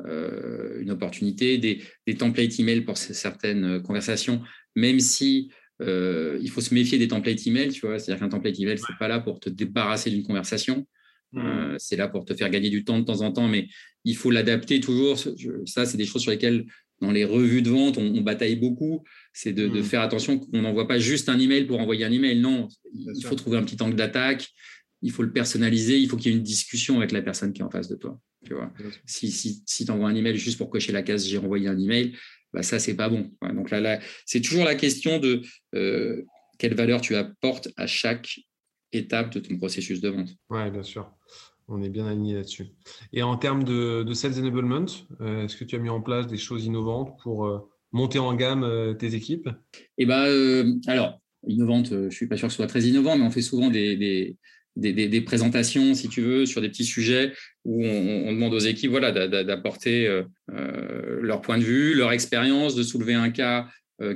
une 0.03 0.91
opportunité, 0.91 1.59
des, 1.59 1.83
templates 2.17 2.59
email 2.59 2.81
pour 2.81 2.97
certaines 2.97 3.83
conversations, 3.83 4.41
même 4.75 4.99
si 4.99 5.51
il 5.81 6.51
faut 6.51 6.61
se 6.61 6.73
méfier 6.73 6.99
des 6.99 7.09
templates 7.09 7.47
email, 7.47 7.71
tu 7.71 7.87
vois. 7.87 7.99
C'est-à-dire 7.99 8.21
qu'un 8.21 8.31
template 8.31 8.59
email, 8.59 8.79
c'est 8.79 8.99
pas 8.99 9.09
là 9.09 9.21
pour 9.21 9.41
te 9.41 9.51
débarrasser 9.51 10.11
d'une 10.11 10.23
conversation. 10.23 10.87
Mmh. 11.33 11.77
c'est 11.79 11.95
là 11.95 12.09
pour 12.09 12.25
te 12.25 12.35
faire 12.35 12.51
gagner 12.51 12.71
du 12.71 12.83
temps 12.83 12.99
de 12.99 13.05
temps 13.05 13.21
en 13.21 13.31
temps, 13.31 13.47
mais 13.47 13.69
il 14.05 14.17
faut 14.17 14.31
l'adapter 14.31 14.81
toujours. 14.81 15.17
Ça, 15.67 15.87
c'est 15.87 15.97
des 15.97 16.07
choses 16.07 16.23
sur 16.23 16.33
lesquelles 16.33 16.67
dans 17.01 17.11
les 17.11 17.25
revues 17.25 17.63
de 17.63 17.71
vente, 17.71 17.97
on, 17.97 18.21
bataille 18.21 18.57
beaucoup, 18.57 19.05
c'est 19.33 19.53
de, 19.53 19.69
mmh. 19.69 19.83
faire 19.83 20.03
attention 20.03 20.39
qu'on 20.39 20.63
n'envoie 20.63 20.87
pas 20.87 20.99
juste 20.99 21.29
un 21.29 21.39
email 21.39 21.65
pour 21.65 21.81
envoyer 21.81 22.05
un 22.05 22.13
email. 22.13 22.41
Non, 22.41 22.69
il 22.93 23.25
faut 23.25 23.35
trouver 23.35 23.57
un 23.57 23.63
petit 23.63 23.83
angle 23.83 23.97
d'attaque, 23.97 24.49
il 25.03 25.11
faut 25.11 25.23
le 25.23 25.33
personnaliser, 25.33 25.99
il 25.99 26.09
faut 26.09 26.17
qu'il 26.17 26.31
y 26.31 26.35
ait 26.35 26.39
une 26.39 26.45
discussion 26.45 26.99
avec 26.99 27.13
la 27.13 27.23
personne 27.23 27.53
qui 27.53 27.63
est 27.63 27.65
en 27.65 27.71
face 27.71 27.89
de 27.89 27.97
toi. 27.97 28.21
Tu 28.45 28.55
vois 28.55 28.73
si 29.05 29.31
si, 29.31 29.63
si 29.67 29.85
tu 29.85 29.91
envoies 29.91 30.09
un 30.09 30.15
email 30.15 30.37
juste 30.37 30.59
pour 30.59 30.71
cocher 30.71 30.93
la 30.93 31.03
case 31.03 31.27
j'ai 31.27 31.39
envoyé 31.39 31.69
un 31.69 31.79
email, 31.79 32.17
bah 32.53 32.63
ça, 32.63 32.79
c'est 32.79 32.95
pas 32.95 33.09
bon. 33.09 33.31
donc 33.55 33.71
là, 33.71 33.81
là 33.81 34.01
c'est 34.27 34.41
toujours 34.41 34.65
la 34.65 34.75
question 34.75 35.19
de 35.19 35.43
euh, 35.75 36.25
quelle 36.59 36.75
valeur 36.75 37.01
tu 37.01 37.17
apportes 37.17 37.69
à 37.77 37.87
chaque 37.87 38.41
étape 38.93 39.33
de 39.33 39.41
ton 39.41 39.57
processus 39.57 40.01
de 40.01 40.09
vente. 40.09 40.31
Oui, 40.51 40.71
bien 40.71 40.83
sûr. 40.83 41.11
On 41.71 41.83
est 41.83 41.89
bien 41.89 42.07
aligné 42.07 42.35
là-dessus. 42.35 42.67
Et 43.13 43.23
en 43.23 43.37
termes 43.37 43.63
de, 43.63 44.13
sales 44.13 44.39
enablement, 44.41 44.87
euh, 45.21 45.45
est-ce 45.45 45.57
que 45.57 45.65
tu 45.65 45.77
as 45.77 45.79
mis 45.79 45.89
en 45.89 46.01
place 46.01 46.27
des 46.27 46.37
choses 46.37 46.65
innovantes 46.65 47.17
pour 47.23 47.47
euh, 47.47 47.61
monter 47.93 48.19
en 48.19 48.35
gamme 48.35 48.65
euh, 48.65 48.93
tes 48.93 49.15
équipes? 49.15 49.49
Eh 49.97 50.05
ben, 50.05 50.81
alors, 50.89 51.21
innovante, 51.47 51.91
je 51.91 51.95
ne 51.95 52.11
suis 52.11 52.27
pas 52.27 52.37
sûr 52.37 52.49
que 52.49 52.53
ce 52.53 52.57
soit 52.57 52.67
très 52.67 52.83
innovant, 52.83 53.17
mais 53.17 53.25
on 53.25 53.31
fait 53.31 53.41
souvent 53.41 53.71
des, 53.71 54.37
des, 54.77 55.21
présentations, 55.21 55.95
si 55.95 56.09
tu 56.09 56.23
veux, 56.23 56.45
sur 56.45 56.61
des 56.61 56.69
petits 56.69 56.85
sujets 56.85 57.33
où 57.65 57.85
on, 57.85 58.33
demande 58.33 58.53
aux 58.53 58.59
équipes 58.59 58.91
voilà, 58.91 59.13
d'apporter 59.45 60.23
leur 60.49 61.41
point 61.41 61.59
de 61.59 61.63
vue, 61.63 61.95
leur 61.95 62.11
expérience, 62.13 62.75
de 62.75 62.83
soulever 62.83 63.15
un 63.15 63.31
cas 63.31 63.69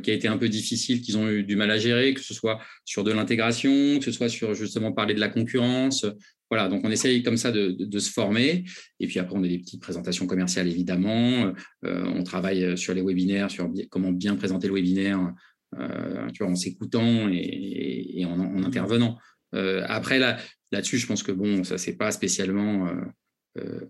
qui 0.03 0.11
a 0.11 0.15
été 0.15 0.29
un 0.29 0.39
peu 0.39 0.49
difficile, 0.49 1.03
qu'ils 1.03 1.19
ont 1.19 1.29
eu 1.29 1.45
du 1.45 1.57
mal 1.57 1.71
à 1.71 1.79
gérer, 1.79 2.15
que 2.15 2.21
ce 2.21 2.33
soit 2.33 2.59
sur 2.85 3.05
de 3.05 3.13
l'intégration, 3.13 3.99
que 3.99 4.05
ce 4.05 4.13
soit 4.13 4.31
sur 4.31 4.55
justement 4.55 4.93
parler 4.93 5.15
de 5.15 5.21
la 5.21 5.29
concurrence, 5.29 6.07
voilà, 6.55 6.69
donc 6.69 6.83
on 6.85 6.91
essaye 6.93 7.25
comme 7.25 7.37
ça 7.37 7.51
de, 7.51 7.99
se 7.99 8.13
former. 8.13 8.63
Et 9.01 9.09
puis 9.09 9.19
après, 9.19 9.35
on 9.37 9.43
a 9.43 9.49
des 9.49 9.59
petites 9.59 9.83
présentations 9.83 10.29
commerciales, 10.29 10.69
évidemment. 10.69 11.53
Euh, 11.85 12.05
on 12.15 12.23
travaille 12.23 12.79
sur 12.79 12.95
les 12.95 13.03
webinaires, 13.03 13.51
sur 13.51 13.69
comment 13.91 14.13
bien 14.13 14.37
présenter 14.37 14.69
le 14.69 14.75
webinaire, 14.75 15.33
euh, 15.81 16.31
tu 16.31 16.45
vois, 16.45 16.53
en 16.53 16.55
s'écoutant 16.55 17.29
et, 17.29 18.25
en, 18.25 18.63
intervenant. 18.63 19.19
Euh, 19.57 19.85
après, 19.89 20.21
là, 20.21 20.39
là-dessus, 20.71 20.99
je 20.99 21.09
pense 21.09 21.25
que 21.25 21.33
bon, 21.33 21.65
ça, 21.65 21.77
c'est 21.77 21.97
pas 21.97 22.13
spécialement 22.13 22.89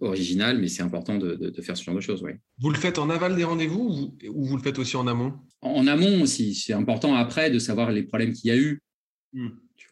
original, 0.00 0.58
mais 0.58 0.68
c'est 0.68 0.82
important 0.82 1.18
de, 1.18 1.52
faire 1.60 1.76
ce 1.76 1.84
genre 1.84 1.94
de 1.94 2.00
choses. 2.00 2.22
Ouais. 2.22 2.40
Vous 2.60 2.70
le 2.70 2.78
faites 2.78 2.98
en 2.98 3.10
aval 3.10 3.36
des 3.36 3.44
rendez-vous 3.44 4.16
ou, 4.30 4.46
vous 4.46 4.56
le 4.56 4.62
faites 4.62 4.78
aussi 4.78 4.96
en 4.96 5.06
amont? 5.06 5.34
En, 5.60 5.86
amont 5.86 6.22
aussi. 6.22 6.54
C'est 6.54 6.72
important 6.72 7.14
après 7.14 7.50
de 7.50 7.58
savoir 7.58 7.92
les 7.92 8.04
problèmes 8.04 8.32
qu'il 8.32 8.48
y 8.48 8.52
a 8.52 8.56
eu. 8.56 8.80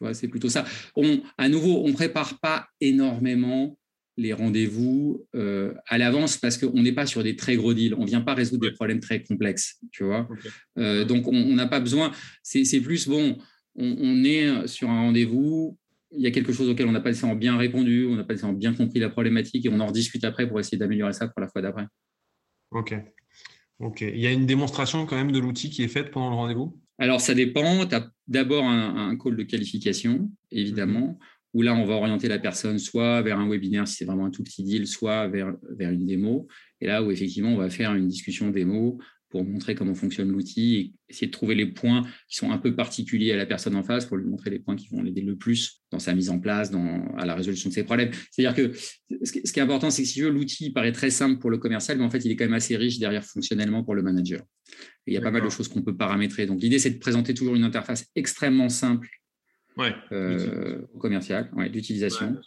Hmm 0.01 0.13
c'est 0.13 0.27
plutôt 0.27 0.49
ça. 0.49 0.65
On, 0.95 1.21
à 1.37 1.49
nouveau, 1.49 1.83
on 1.83 1.89
ne 1.89 1.93
prépare 1.93 2.39
pas 2.39 2.67
énormément 2.81 3.77
les 4.17 4.33
rendez-vous 4.33 5.25
euh, 5.35 5.73
à 5.87 5.97
l'avance 5.97 6.37
parce 6.37 6.57
qu'on 6.57 6.83
n'est 6.83 6.91
pas 6.91 7.05
sur 7.05 7.23
des 7.23 7.35
très 7.35 7.55
gros 7.55 7.73
deals. 7.73 7.95
On 7.95 8.01
ne 8.01 8.07
vient 8.07 8.21
pas 8.21 8.33
résoudre 8.33 8.67
des 8.69 8.73
problèmes 8.73 8.99
très 8.99 9.23
complexes, 9.23 9.79
tu 9.91 10.03
vois. 10.03 10.27
Euh, 10.77 11.03
donc, 11.03 11.27
on 11.27 11.55
n'a 11.55 11.67
pas 11.67 11.79
besoin. 11.79 12.11
C'est 12.43 12.81
plus, 12.81 13.07
bon, 13.07 13.37
on, 13.75 14.23
est 14.23 14.67
sur 14.67 14.89
un 14.89 15.01
rendez-vous, 15.01 15.77
il 16.11 16.21
y 16.21 16.27
a 16.27 16.31
quelque 16.31 16.53
chose 16.53 16.69
auquel 16.69 16.87
on 16.87 16.91
n'a 16.91 17.01
pas 17.01 17.09
nécessairement 17.09 17.35
bien 17.35 17.57
répondu, 17.57 18.05
on 18.05 18.15
n'a 18.15 18.23
pas 18.23 18.33
nécessairement 18.33 18.57
bien 18.57 18.73
compris 18.73 18.99
la 18.99 19.09
problématique 19.09 19.65
et 19.65 19.69
on 19.69 19.79
en 19.79 19.87
rediscute 19.87 20.23
après 20.23 20.47
pour 20.47 20.59
essayer 20.59 20.77
d'améliorer 20.77 21.13
ça 21.13 21.27
pour 21.27 21.41
la 21.41 21.47
fois 21.47 21.61
d'après. 21.61 21.87
OK. 22.71 22.93
OK. 23.79 24.01
Il 24.01 24.19
y 24.19 24.27
a 24.27 24.31
une 24.31 24.45
démonstration 24.45 25.05
quand 25.05 25.15
même 25.15 25.31
de 25.31 25.39
l'outil 25.39 25.69
qui 25.69 25.83
est 25.83 25.87
faite 25.87 26.11
pendant 26.11 26.29
le 26.29 26.35
rendez-vous? 26.35 26.79
Alors, 26.99 27.21
ça 27.21 27.33
dépend. 27.33 27.85
Tu 27.85 27.95
as 27.95 28.09
d'abord 28.27 28.65
un, 28.65 29.17
call 29.17 29.35
de 29.35 29.43
qualification, 29.43 30.31
évidemment, 30.51 31.19
où 31.53 31.61
là, 31.61 31.75
on 31.75 31.85
va 31.85 31.95
orienter 31.95 32.27
la 32.27 32.39
personne 32.39 32.79
soit 32.79 33.21
vers 33.21 33.39
un 33.39 33.49
webinaire 33.49 33.87
si 33.87 33.95
c'est 33.95 34.05
vraiment 34.05 34.25
un 34.25 34.31
tout 34.31 34.43
petit 34.43 34.63
deal, 34.63 34.87
soit 34.87 35.27
vers, 35.27 35.53
vers 35.71 35.91
une 35.91 36.05
démo. 36.05 36.47
Et 36.81 36.87
là 36.87 37.03
où 37.03 37.11
effectivement, 37.11 37.53
on 37.53 37.57
va 37.57 37.69
faire 37.69 37.93
une 37.93 38.07
discussion 38.07 38.49
démo 38.49 38.99
pour 39.29 39.43
montrer 39.43 39.73
comment 39.73 39.95
fonctionne 39.95 40.29
l'outil 40.31 40.75
et 40.75 40.93
essayer 41.09 41.25
de 41.25 41.31
trouver 41.31 41.55
les 41.55 41.65
points 41.65 42.03
qui 42.29 42.35
sont 42.35 42.51
un 42.51 42.59
peu 42.59 42.75
particuliers 42.75 43.31
à 43.31 43.35
la 43.35 43.47
personne 43.47 43.75
en 43.75 43.81
face 43.81 44.05
pour 44.05 44.17
lui 44.17 44.27
montrer 44.27 44.51
les 44.51 44.59
points 44.59 44.75
qui 44.75 44.87
vont 44.89 45.01
l'aider 45.01 45.21
le 45.21 45.35
plus 45.35 45.81
dans 45.89 45.97
sa 45.97 46.13
mise 46.13 46.29
en 46.29 46.39
place, 46.39 46.69
dans, 46.69 47.07
à 47.17 47.25
la 47.25 47.33
résolution 47.33 47.69
de 47.69 47.73
ses 47.73 47.83
problèmes. 47.83 48.11
C'est-à-dire 48.29 48.53
que 48.53 48.77
ce 49.25 49.31
qui 49.31 49.59
est 49.59 49.63
important, 49.63 49.89
c'est 49.89 50.03
que 50.03 50.07
si 50.07 50.21
l'outil 50.21 50.69
paraît 50.69 50.91
très 50.91 51.09
simple 51.09 51.39
pour 51.39 51.49
le 51.49 51.57
commercial, 51.57 51.97
mais 51.97 52.03
en 52.03 52.11
fait, 52.11 52.23
il 52.23 52.31
est 52.31 52.35
quand 52.35 52.45
même 52.45 52.53
assez 52.53 52.77
riche 52.77 52.99
derrière 52.99 53.25
fonctionnellement 53.25 53.83
pour 53.83 53.95
le 53.95 54.03
manager. 54.03 54.43
Il 55.05 55.13
y 55.13 55.17
a 55.17 55.21
pas 55.21 55.31
mal 55.31 55.43
de 55.43 55.49
choses 55.49 55.67
qu'on 55.67 55.81
peut 55.81 55.95
paramétrer. 55.95 56.45
Donc, 56.45 56.61
l'idée, 56.61 56.79
c'est 56.79 56.91
de 56.91 56.99
présenter 56.99 57.33
toujours 57.33 57.55
une 57.55 57.63
interface 57.63 58.05
extrêmement 58.15 58.69
simple 58.69 59.09
ouais, 59.77 59.93
euh, 60.11 60.81
commercial, 60.99 61.49
ouais, 61.55 61.69
d'utilisation. 61.69 62.37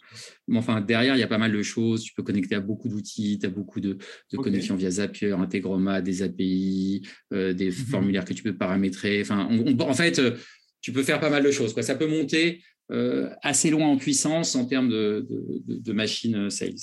Mais 0.47 0.57
enfin, 0.57 0.81
derrière, 0.81 1.15
il 1.15 1.19
y 1.19 1.23
a 1.23 1.27
pas 1.27 1.37
mal 1.37 1.51
de 1.51 1.61
choses. 1.61 2.03
Tu 2.03 2.13
peux 2.13 2.23
connecter 2.23 2.55
à 2.55 2.59
beaucoup 2.59 2.89
d'outils, 2.89 3.39
tu 3.39 3.45
as 3.45 3.49
beaucoup 3.49 3.79
de, 3.79 3.97
connexions 4.35 4.75
via 4.75 4.89
Zapier, 4.89 5.31
Integromat, 5.31 6.01
des 6.01 6.23
API, 6.23 7.07
euh, 7.33 7.53
des 7.53 7.67
mhm. 7.67 7.73
formulaires 7.73 8.25
que 8.25 8.33
tu 8.33 8.43
peux 8.43 8.55
paramétrer. 8.55 9.21
Enfin, 9.21 9.47
en 9.79 9.93
fait, 9.93 10.19
euh, 10.19 10.37
tu 10.81 10.91
peux 10.91 11.03
faire 11.03 11.19
pas 11.19 11.29
mal 11.29 11.43
de 11.43 11.51
choses. 11.51 11.73
Quoi. 11.73 11.83
Ça 11.83 11.95
peut 11.95 12.07
monter 12.07 12.63
euh, 12.91 13.29
assez 13.41 13.69
loin 13.69 13.87
en 13.87 13.97
puissance 13.97 14.55
en 14.55 14.65
termes 14.65 14.89
de, 14.89 15.27
de, 15.29 15.79
de 15.79 15.93
machine 15.93 16.49
sales. 16.49 16.75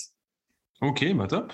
Ok, 0.80 1.04
bah 1.14 1.26
top. 1.26 1.52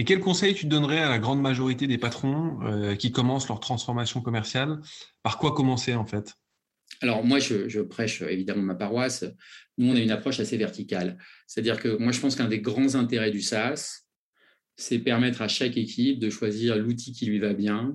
Et 0.00 0.04
quel 0.04 0.20
conseil 0.20 0.54
tu 0.54 0.64
donnerais 0.64 1.00
à 1.00 1.10
la 1.10 1.18
grande 1.18 1.42
majorité 1.42 1.86
des 1.86 1.98
patrons 1.98 2.58
qui 2.96 3.12
commencent 3.12 3.48
leur 3.48 3.60
transformation 3.60 4.22
commerciale? 4.22 4.80
Par 5.22 5.36
quoi 5.36 5.52
commencer 5.52 5.94
en 5.94 6.06
fait? 6.06 6.36
Alors 7.02 7.22
moi, 7.22 7.38
je, 7.38 7.82
prêche 7.82 8.22
évidemment 8.22 8.62
ma 8.62 8.74
paroisse. 8.74 9.26
Nous, 9.76 9.92
on 9.92 9.94
a 9.94 10.00
une 10.00 10.10
approche 10.10 10.40
assez 10.40 10.56
verticale. 10.56 11.18
C'est-à-dire 11.46 11.78
que 11.78 11.98
moi, 11.98 12.12
je 12.12 12.20
pense 12.20 12.34
qu'un 12.34 12.48
des 12.48 12.60
grands 12.62 12.94
intérêts 12.94 13.30
du 13.30 13.42
SaaS, 13.42 14.06
c'est 14.74 15.00
permettre 15.00 15.42
à 15.42 15.48
chaque 15.48 15.76
équipe 15.76 16.18
de 16.18 16.30
choisir 16.30 16.78
l'outil 16.78 17.12
qui 17.12 17.26
lui 17.26 17.38
va 17.38 17.52
bien 17.52 17.94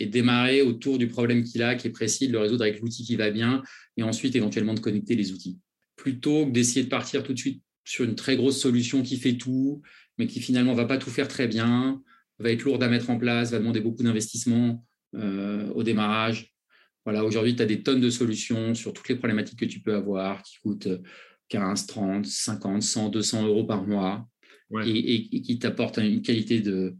et 0.00 0.06
démarrer 0.06 0.62
autour 0.62 0.98
du 0.98 1.06
problème 1.06 1.44
qu'il 1.44 1.62
a, 1.62 1.76
qui 1.76 1.86
est 1.86 1.92
précis, 1.92 2.26
de 2.26 2.32
le 2.32 2.40
résoudre 2.40 2.64
avec 2.64 2.80
l'outil 2.80 3.04
qui 3.04 3.14
va 3.14 3.30
bien, 3.30 3.62
et 3.96 4.02
ensuite 4.02 4.34
éventuellement 4.34 4.74
de 4.74 4.80
connecter 4.80 5.14
les 5.14 5.30
outils. 5.30 5.60
Plutôt 5.94 6.44
que 6.44 6.50
d'essayer 6.50 6.82
de 6.82 6.88
partir 6.88 7.22
tout 7.22 7.34
de 7.34 7.38
suite 7.38 7.62
sur 7.84 8.04
une 8.04 8.16
très 8.16 8.36
grosse 8.36 8.60
solution 8.60 9.02
qui 9.02 9.16
fait 9.16 9.36
tout, 9.36 9.82
mais 10.20 10.26
qui 10.26 10.40
finalement 10.40 10.74
va 10.74 10.84
pas 10.84 10.98
tout 10.98 11.08
faire 11.08 11.28
très 11.28 11.48
bien, 11.48 12.02
va 12.38 12.50
être 12.50 12.62
lourde 12.62 12.82
à 12.82 12.88
mettre 12.88 13.08
en 13.08 13.16
place, 13.16 13.52
va 13.52 13.58
demander 13.58 13.80
beaucoup 13.80 14.02
d'investissement 14.02 14.84
euh, 15.14 15.66
au 15.70 15.82
démarrage. 15.82 16.52
Voilà, 17.06 17.24
aujourd'hui, 17.24 17.56
tu 17.56 17.62
as 17.62 17.66
des 17.66 17.82
tonnes 17.82 18.02
de 18.02 18.10
solutions 18.10 18.74
sur 18.74 18.92
toutes 18.92 19.08
les 19.08 19.16
problématiques 19.16 19.58
que 19.58 19.64
tu 19.64 19.80
peux 19.80 19.94
avoir 19.94 20.42
qui 20.42 20.58
coûtent 20.58 20.88
15, 21.48 21.86
30, 21.86 22.26
50, 22.26 22.82
100, 22.82 23.08
200 23.08 23.46
euros 23.46 23.64
par 23.64 23.86
mois 23.86 24.28
et, 24.84 25.28
qui 25.40 25.58
t'apportent 25.58 25.96
une 25.96 26.20
qualité 26.20 26.60
de, 26.60 26.94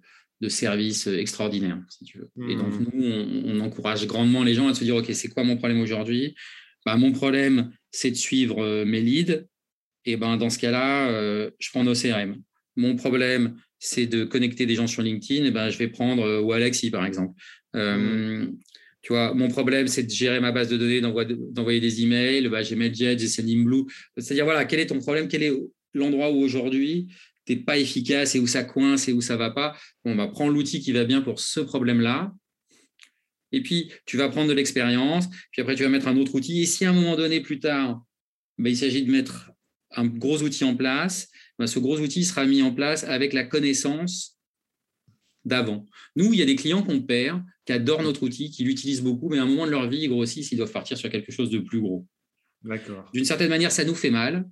service 0.49 1.07
extraordinaire, 1.07 1.79
si 1.91 2.05
tu 2.07 2.21
veux. 2.21 2.31
Et 2.49 2.57
donc, 2.57 2.73
mmh. 2.73 2.87
nous, 2.95 3.05
on, 3.45 3.61
encourage 3.61 4.07
grandement 4.07 4.43
les 4.43 4.55
gens 4.55 4.69
à 4.69 4.75
se 4.75 4.83
dire, 4.83 4.97
OK, 4.97 5.11
c'est 5.13 5.29
quoi 5.29 5.45
mon 5.45 5.59
problème 5.59 5.83
aujourd'hui? 5.83 6.35
Bah, 6.87 6.97
Mon 6.97 7.13
problème, 7.13 7.71
c'est 7.91 8.11
de 8.11 8.17
suivre 8.17 8.65
euh, 8.65 8.87
mes 8.87 9.03
leads. 9.03 9.45
Et 10.07 10.17
ben, 10.17 10.39
dans 10.39 10.49
ce 10.49 10.59
cas-là, 10.59 11.11
euh, 11.11 11.51
je 11.59 11.69
prends 11.69 11.85
nos 11.85 11.93
CRM. 11.93 12.41
Mon 12.77 12.97
problème, 12.97 13.57
c'est 13.79 14.07
de 14.07 14.25
connecter 14.25 14.67
des 14.67 14.75
gens 14.75 14.87
sur 14.87 15.03
LinkedIn. 15.03 15.45
Et 15.45 15.51
ben, 15.51 15.71
je 15.71 15.79
vais 15.79 15.89
prendre 15.89 16.23
euh, 16.23 16.41
ou 16.41 16.53
Alexis, 16.53 16.91
par 16.91 17.05
exemple. 17.05 17.35
Mmh. 17.75 18.53
Tu 19.03 19.13
vois, 19.13 19.33
mon 19.33 19.49
problème, 19.49 19.89
c'est 19.89 20.03
de 20.03 20.11
gérer 20.11 20.41
ma 20.41 20.53
base 20.53 20.69
de 20.69 20.77
données, 20.77 21.01
d'envoyer 21.01 21.81
des 21.81 22.03
emails. 22.03 22.49
Bah, 22.49 22.63
j'ai 22.63 22.77
MailJet, 22.77 23.19
j'ai 23.19 23.29
Sendinblue. 23.29 23.85
C'est-à-dire, 24.17 24.45
voilà, 24.45 24.65
quel 24.67 24.81
est 24.81 24.87
ton 24.87 24.99
problème? 24.99 25.29
Quel 25.29 25.43
est 25.43 25.53
l'endroit 25.95 26.31
où 26.31 26.37
aujourd'hui 26.37 27.09
tu 27.47 27.55
n'es 27.55 27.61
pas 27.61 27.79
efficace 27.79 28.35
et 28.35 28.41
où 28.41 28.47
ça 28.47 28.63
coince 28.63 29.09
et 29.09 29.13
où 29.13 29.23
ça 29.23 29.37
va 29.37 29.51
pas? 29.51 29.75
On 30.05 30.15
va 30.17 30.29
prendre 30.29 30.53
l'outil 30.53 30.81
qui 30.81 30.93
va 30.93 31.05
bien 31.05 31.23
pour 31.23 31.41
ce 31.41 31.61
problème-là. 31.61 32.33
Et 33.53 33.63
puis, 33.63 33.91
tu 34.05 34.19
vas 34.19 34.29
prendre 34.29 34.49
de 34.49 34.55
l'expérience. 34.55 35.29
Puis 35.51 35.63
après, 35.63 35.75
tu 35.75 35.83
vas 35.83 35.89
mettre 35.89 36.07
un 36.07 36.17
autre 36.19 36.35
outil. 36.35 36.61
Et 36.61 36.67
si 36.67 36.85
à 36.85 36.91
un 36.91 36.93
moment 36.93 37.17
donné, 37.17 37.41
plus 37.41 37.59
tard, 37.59 38.03
bah, 38.59 38.69
il 38.69 38.77
s'agit 38.77 39.03
de 39.03 39.11
mettre 39.11 39.51
un 39.93 40.07
gros 40.07 40.43
outil 40.43 40.65
en 40.65 40.77
place, 40.77 41.29
bah, 41.61 41.67
ce 41.67 41.79
gros 41.79 42.01
outil 42.01 42.25
sera 42.25 42.47
mis 42.47 42.63
en 42.63 42.73
place 42.73 43.05
avec 43.05 43.35
la 43.35 43.45
connaissance 43.45 44.39
d'avant. 45.45 45.85
Nous, 46.17 46.33
il 46.33 46.39
y 46.39 46.43
a 46.43 46.47
des 46.47 46.57
clients 46.57 46.83
qu'on 46.83 47.03
perd, 47.03 47.43
qui 47.67 47.73
adorent 47.75 48.03
notre 48.03 48.23
outil, 48.23 48.51
qui 48.51 48.65
l'utilisent 48.65 49.03
beaucoup, 49.03 49.29
mais 49.29 49.39
à 49.39 49.43
un 49.43 49.47
moment 49.47 49.67
de 49.67 49.71
leur 49.71 49.87
vie, 49.87 49.99
ils 49.99 50.09
grossissent, 50.09 50.51
ils 50.53 50.57
doivent 50.57 50.73
partir 50.73 50.97
sur 50.97 51.11
quelque 51.11 51.31
chose 51.31 51.51
de 51.51 51.59
plus 51.59 51.83
gros. 51.83 52.07
D'accord. 52.63 53.11
D'une 53.13 53.27
certaine 53.27 53.51
manière, 53.51 53.73
ça 53.73 53.85
nous 53.85 53.95
fait 53.95 54.09
mal, 54.09 54.49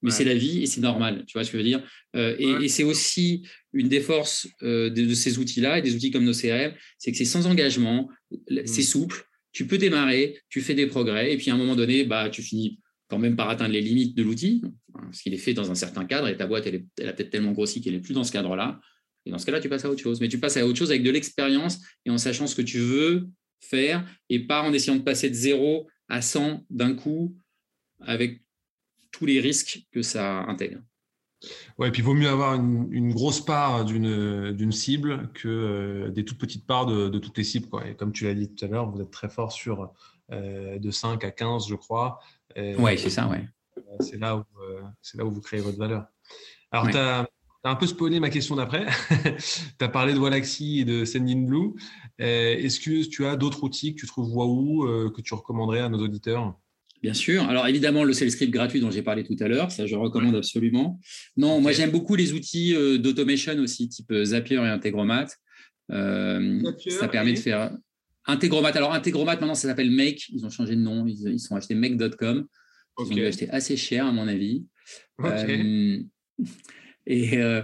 mais 0.00 0.10
c'est 0.10 0.24
la 0.24 0.34
vie 0.34 0.62
et 0.62 0.66
c'est 0.66 0.80
normal, 0.80 1.24
tu 1.26 1.34
vois 1.34 1.44
ce 1.44 1.50
que 1.50 1.58
je 1.58 1.62
veux 1.62 1.68
dire? 1.68 1.86
Euh, 2.16 2.34
et, 2.38 2.68
c'est 2.68 2.84
aussi 2.84 3.46
une 3.74 3.90
des 3.90 4.00
forces 4.00 4.48
euh, 4.62 4.88
de, 4.88 5.12
ces 5.12 5.38
outils-là 5.38 5.80
et 5.80 5.82
des 5.82 5.94
outils 5.94 6.10
comme 6.10 6.24
nos 6.24 6.32
CRM, 6.32 6.72
c'est 6.96 7.12
que 7.12 7.18
c'est 7.18 7.26
sans 7.26 7.46
engagement, 7.46 8.08
c'est 8.48 8.80
mm. 8.80 8.84
souple, 8.84 9.22
tu 9.52 9.66
peux 9.66 9.76
démarrer, 9.76 10.40
tu 10.48 10.62
fais 10.62 10.74
des 10.74 10.86
progrès, 10.86 11.30
et 11.30 11.36
puis 11.36 11.50
à 11.50 11.54
un 11.54 11.58
moment 11.58 11.76
donné, 11.76 12.04
bah, 12.04 12.30
tu 12.30 12.40
finis 12.40 12.80
quand 13.08 13.18
même 13.18 13.36
par 13.36 13.50
atteindre 13.50 13.72
les 13.72 13.82
limites 13.82 14.16
de 14.16 14.22
l'outil, 14.22 14.62
parce 15.02 15.20
qu'il 15.20 15.34
est 15.34 15.38
fait 15.38 15.54
dans 15.54 15.70
un 15.70 15.74
certain 15.74 16.04
cadre, 16.04 16.28
et 16.28 16.36
ta 16.36 16.46
boîte, 16.46 16.66
elle, 16.66 16.84
elle 16.98 17.08
a 17.08 17.12
peut-être 17.12 17.30
tellement 17.30 17.52
grossi 17.52 17.80
qu'elle 17.80 17.94
n'est 17.94 18.00
plus 18.00 18.14
dans 18.14 18.24
ce 18.24 18.32
cadre-là. 18.32 18.80
Et 19.28 19.30
dans 19.30 19.38
ce 19.38 19.46
cas-là, 19.46 19.60
tu 19.60 19.68
passes 19.68 19.84
à 19.84 19.90
autre 19.90 20.02
chose. 20.02 20.20
Mais 20.20 20.28
tu 20.28 20.38
passes 20.38 20.56
à 20.56 20.66
autre 20.66 20.78
chose 20.78 20.90
avec 20.90 21.02
de 21.02 21.10
l'expérience 21.10 21.80
et 22.06 22.10
en 22.10 22.18
sachant 22.18 22.46
ce 22.46 22.54
que 22.54 22.62
tu 22.62 22.78
veux 22.78 23.28
faire 23.60 24.04
et 24.30 24.40
pas 24.40 24.62
en 24.62 24.72
essayant 24.72 24.96
de 24.96 25.02
passer 25.02 25.28
de 25.28 25.34
0 25.34 25.86
à 26.08 26.22
100 26.22 26.64
d'un 26.70 26.94
coup 26.94 27.36
avec 28.00 28.42
tous 29.10 29.26
les 29.26 29.40
risques 29.40 29.86
que 29.92 30.02
ça 30.02 30.44
intègre. 30.44 30.80
Ouais, 31.76 31.88
et 31.88 31.90
puis 31.90 32.00
il 32.02 32.04
vaut 32.04 32.14
mieux 32.14 32.28
avoir 32.28 32.54
une, 32.54 33.12
grosse 33.12 33.44
part 33.44 33.84
d'une 33.84 34.72
cible 34.72 35.30
que 35.34 35.48
euh, 35.48 36.10
des 36.10 36.24
toutes 36.24 36.38
petites 36.38 36.66
parts 36.66 36.86
de, 36.86 37.18
toutes 37.18 37.38
les 37.38 37.44
cibles. 37.44 37.68
Quoi. 37.68 37.86
Et 37.86 37.94
comme 37.94 38.12
tu 38.12 38.24
l'as 38.24 38.34
dit 38.34 38.52
tout 38.52 38.64
à 38.64 38.68
l'heure, 38.68 38.90
vous 38.90 39.00
êtes 39.00 39.10
très 39.10 39.28
fort 39.28 39.52
sur 39.52 39.92
euh, 40.32 40.78
de 40.78 40.90
5 40.90 41.22
à 41.22 41.30
15, 41.30 41.68
je 41.68 41.74
crois. 41.74 42.18
Oui, 42.56 42.98
c'est 42.98 43.10
ça, 43.10 43.28
ouais. 43.28 43.46
C'est 44.00 44.18
là, 44.18 44.36
où, 44.36 44.44
euh, 44.62 44.82
là 45.14 45.24
où 45.24 45.30
vous 45.30 45.40
créez 45.40 45.60
votre 45.60 45.78
valeur. 45.78 46.06
Alors, 46.70 46.88
tu 46.90 46.96
as, 46.96 47.28
un 47.64 47.74
peu 47.74 47.86
spoilé 47.86 48.20
ma 48.20 48.30
question 48.30 48.56
d'après. 48.56 48.86
tu 49.78 49.84
as 49.84 49.88
parlé 49.88 50.14
de 50.14 50.18
Wallaxy 50.18 50.80
et 50.80 50.84
de 50.84 51.04
Sendinblue. 51.04 51.74
Est-ce 52.18 52.80
que 52.80 53.06
tu 53.06 53.26
as 53.26 53.36
d'autres 53.36 53.64
outils 53.64 53.94
que 53.94 54.00
tu 54.00 54.06
trouves 54.06 54.34
waouh, 54.34 55.10
que 55.10 55.20
tu 55.20 55.34
recommanderais 55.34 55.80
à 55.80 55.88
nos 55.88 55.98
auditeurs? 55.98 56.54
Bien 57.02 57.14
sûr. 57.14 57.44
Alors 57.44 57.66
évidemment, 57.66 58.02
le 58.02 58.12
sales 58.12 58.30
script 58.30 58.52
gratuit 58.52 58.80
dont 58.80 58.90
j'ai 58.90 59.02
parlé 59.02 59.22
tout 59.22 59.36
à 59.40 59.46
l'heure, 59.46 59.70
ça 59.70 59.86
je 59.86 59.94
recommande 59.94 60.34
absolument. 60.34 60.98
Non, 61.36 61.60
moi 61.60 61.72
j'aime 61.72 61.90
beaucoup 61.90 62.16
les 62.16 62.32
outils 62.32 62.74
euh, 62.74 62.98
d'automation 62.98 63.56
aussi, 63.58 63.88
type 63.88 64.10
euh, 64.10 64.24
Zapier 64.24 64.56
et 64.56 64.60
Integromat. 64.60 65.26
Euh, 65.92 66.60
ça 66.88 67.08
permet 67.08 67.34
de 67.34 67.38
faire 67.38 67.70
Integromat. 68.26 68.70
Alors 68.70 68.92
Integromat, 68.92 69.36
maintenant 69.36 69.54
ça 69.54 69.68
s'appelle 69.68 69.90
Make. 69.90 70.28
Ils 70.30 70.44
ont 70.44 70.50
changé 70.50 70.74
de 70.74 70.80
nom. 70.80 71.06
Ils, 71.06 71.38
sont 71.38 71.54
achetés 71.54 71.74
make.com. 71.74 72.46
Ils 72.98 73.12
ont 73.12 73.14
dû 73.14 73.24
acheter 73.26 73.48
assez 73.50 73.76
cher 73.76 74.06
à 74.06 74.12
mon 74.12 74.28
avis. 74.28 74.64
et 77.06 77.38
euh, 77.38 77.62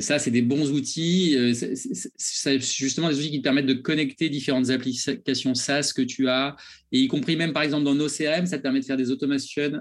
ça, 0.00 0.18
c'est 0.18 0.30
des 0.30 0.42
bons 0.42 0.70
outils. 0.70 1.36
Euh, 1.36 1.52
c'est 1.54 2.60
justement 2.60 3.08
des 3.08 3.18
outils 3.18 3.30
qui 3.30 3.38
te 3.38 3.44
permettent 3.44 3.66
de 3.66 3.74
connecter 3.74 4.28
différentes 4.28 4.70
applications 4.70 5.54
SaaS 5.54 5.92
que 5.94 6.02
tu 6.02 6.28
as, 6.28 6.56
et 6.92 7.00
y 7.00 7.08
compris 7.08 7.36
même 7.36 7.52
par 7.52 7.62
exemple 7.62 7.84
dans 7.84 7.94
nos 7.94 8.08
CRM, 8.08 8.46
ça 8.46 8.58
te 8.58 8.62
permet 8.62 8.80
de 8.80 8.84
faire 8.84 8.96
des 8.96 9.10
automations, 9.10 9.72